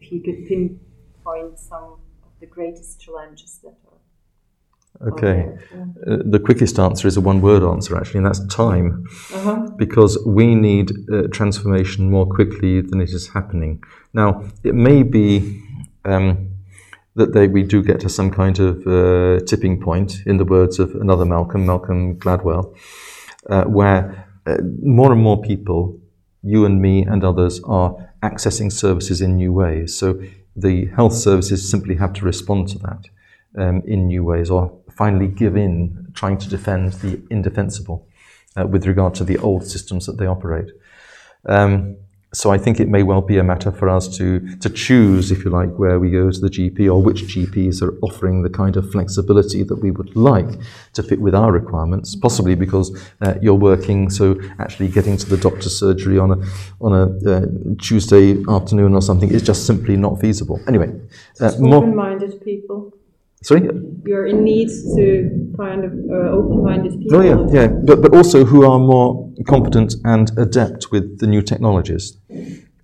If 0.00 0.12
you 0.12 0.20
could 0.22 0.46
pinpoint 0.46 1.58
some 1.58 1.96
of 2.22 2.30
the 2.38 2.46
greatest 2.46 3.00
challenges 3.00 3.58
that 3.64 3.74
Okay. 5.06 5.48
Uh, 6.06 6.16
the 6.24 6.40
quickest 6.40 6.78
answer 6.78 7.06
is 7.06 7.16
a 7.16 7.20
one 7.20 7.40
word 7.40 7.62
answer, 7.62 7.96
actually, 7.96 8.18
and 8.18 8.26
that's 8.26 8.44
time. 8.46 9.04
Uh-huh. 9.32 9.70
Because 9.76 10.18
we 10.26 10.54
need 10.54 10.90
uh, 11.12 11.28
transformation 11.28 12.10
more 12.10 12.26
quickly 12.26 12.80
than 12.80 13.00
it 13.00 13.10
is 13.10 13.28
happening. 13.28 13.82
Now, 14.12 14.42
it 14.64 14.74
may 14.74 15.04
be 15.04 15.62
um, 16.04 16.50
that 17.14 17.32
they, 17.32 17.46
we 17.46 17.62
do 17.62 17.82
get 17.82 18.00
to 18.00 18.08
some 18.08 18.30
kind 18.30 18.58
of 18.58 18.86
uh, 18.86 19.44
tipping 19.44 19.80
point, 19.80 20.22
in 20.26 20.36
the 20.36 20.44
words 20.44 20.80
of 20.80 20.94
another 20.96 21.24
Malcolm, 21.24 21.64
Malcolm 21.64 22.18
Gladwell, 22.18 22.76
uh, 23.48 23.64
where 23.64 24.28
uh, 24.46 24.56
more 24.82 25.12
and 25.12 25.22
more 25.22 25.40
people, 25.40 25.98
you 26.42 26.64
and 26.64 26.82
me 26.82 27.02
and 27.02 27.22
others, 27.22 27.60
are 27.64 27.94
accessing 28.22 28.72
services 28.72 29.20
in 29.20 29.36
new 29.36 29.52
ways. 29.52 29.96
So 29.96 30.20
the 30.56 30.86
health 30.86 31.14
services 31.14 31.68
simply 31.68 31.94
have 31.96 32.12
to 32.14 32.24
respond 32.24 32.68
to 32.70 32.78
that. 32.78 33.04
Um, 33.56 33.82
in 33.86 34.06
new 34.08 34.24
ways 34.24 34.50
or 34.50 34.70
finally 34.98 35.28
give 35.28 35.56
in, 35.56 36.08
trying 36.14 36.38
to 36.38 36.48
defend 36.48 36.92
the 36.94 37.22
indefensible 37.30 38.06
uh, 38.58 38.66
with 38.66 38.84
regard 38.84 39.14
to 39.14 39.24
the 39.24 39.38
old 39.38 39.64
systems 39.64 40.06
that 40.06 40.18
they 40.18 40.26
operate. 40.26 40.70
Um, 41.46 41.96
so 42.34 42.50
I 42.50 42.58
think 42.58 42.78
it 42.78 42.88
may 42.88 43.02
well 43.02 43.22
be 43.22 43.38
a 43.38 43.44
matter 43.44 43.72
for 43.72 43.88
us 43.88 44.06
to, 44.18 44.56
to 44.56 44.68
choose, 44.68 45.30
if 45.30 45.44
you 45.44 45.50
like, 45.50 45.70
where 45.78 45.98
we 45.98 46.10
go 46.10 46.30
to 46.30 46.38
the 46.38 46.50
GP 46.50 46.92
or 46.92 47.02
which 47.02 47.22
GPs 47.22 47.80
are 47.80 47.96
offering 48.02 48.42
the 48.42 48.50
kind 48.50 48.76
of 48.76 48.90
flexibility 48.90 49.62
that 49.62 49.76
we 49.76 49.90
would 49.90 50.14
like 50.14 50.58
to 50.92 51.02
fit 51.02 51.20
with 51.20 51.34
our 51.34 51.52
requirements, 51.52 52.14
possibly 52.16 52.54
because 52.54 52.86
uh, 53.22 53.34
you're 53.40 53.54
working, 53.54 54.10
so 54.10 54.38
actually 54.58 54.88
getting 54.88 55.16
to 55.16 55.26
the 55.26 55.38
doctor's 55.38 55.78
surgery 55.78 56.18
on 56.18 56.32
a, 56.32 56.38
on 56.82 56.92
a 56.92 57.30
uh, 57.30 57.46
Tuesday 57.80 58.36
afternoon 58.46 58.94
or 58.94 59.00
something 59.00 59.30
is 59.30 59.42
just 59.42 59.66
simply 59.66 59.96
not 59.96 60.20
feasible. 60.20 60.60
Anyway, 60.68 60.92
uh, 61.40 61.52
more 61.58 61.76
open-minded 61.76 62.44
people. 62.44 62.92
Sorry? 63.42 63.68
You're 64.04 64.26
in 64.26 64.42
need 64.42 64.68
to 64.96 65.54
find 65.56 65.84
uh, 65.84 66.14
open-minded 66.30 66.98
people. 66.98 67.16
Oh 67.16 67.20
yeah, 67.20 67.46
yeah, 67.52 67.68
but 67.68 68.02
but 68.02 68.14
also 68.14 68.44
who 68.44 68.64
are 68.64 68.78
more 68.78 69.32
competent 69.46 69.94
and 70.04 70.30
adept 70.36 70.90
with 70.90 71.18
the 71.20 71.26
new 71.26 71.42
technologies. 71.42 72.16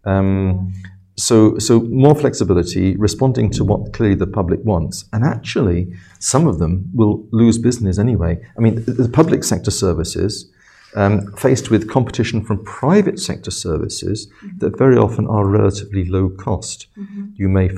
Um, 0.04 0.72
so 1.16 1.58
so 1.58 1.80
more 1.80 2.14
flexibility, 2.14 2.96
responding 2.96 3.50
to 3.50 3.64
what 3.64 3.92
clearly 3.92 4.16
the 4.16 4.26
public 4.26 4.60
wants, 4.64 5.04
and 5.12 5.24
actually 5.24 5.92
some 6.20 6.46
of 6.46 6.58
them 6.58 6.88
will 6.94 7.26
lose 7.32 7.58
business 7.58 7.98
anyway. 7.98 8.38
I 8.56 8.60
mean, 8.60 8.84
the 8.84 9.08
public 9.08 9.44
sector 9.44 9.70
services. 9.70 10.50
Um, 10.96 11.32
faced 11.32 11.72
with 11.72 11.90
competition 11.90 12.44
from 12.44 12.62
private 12.64 13.18
sector 13.18 13.50
services 13.50 14.28
that 14.58 14.78
very 14.78 14.96
often 14.96 15.26
are 15.26 15.44
relatively 15.44 16.04
low 16.04 16.28
cost. 16.28 16.86
Mm-hmm. 16.96 17.30
You 17.34 17.48
may 17.48 17.68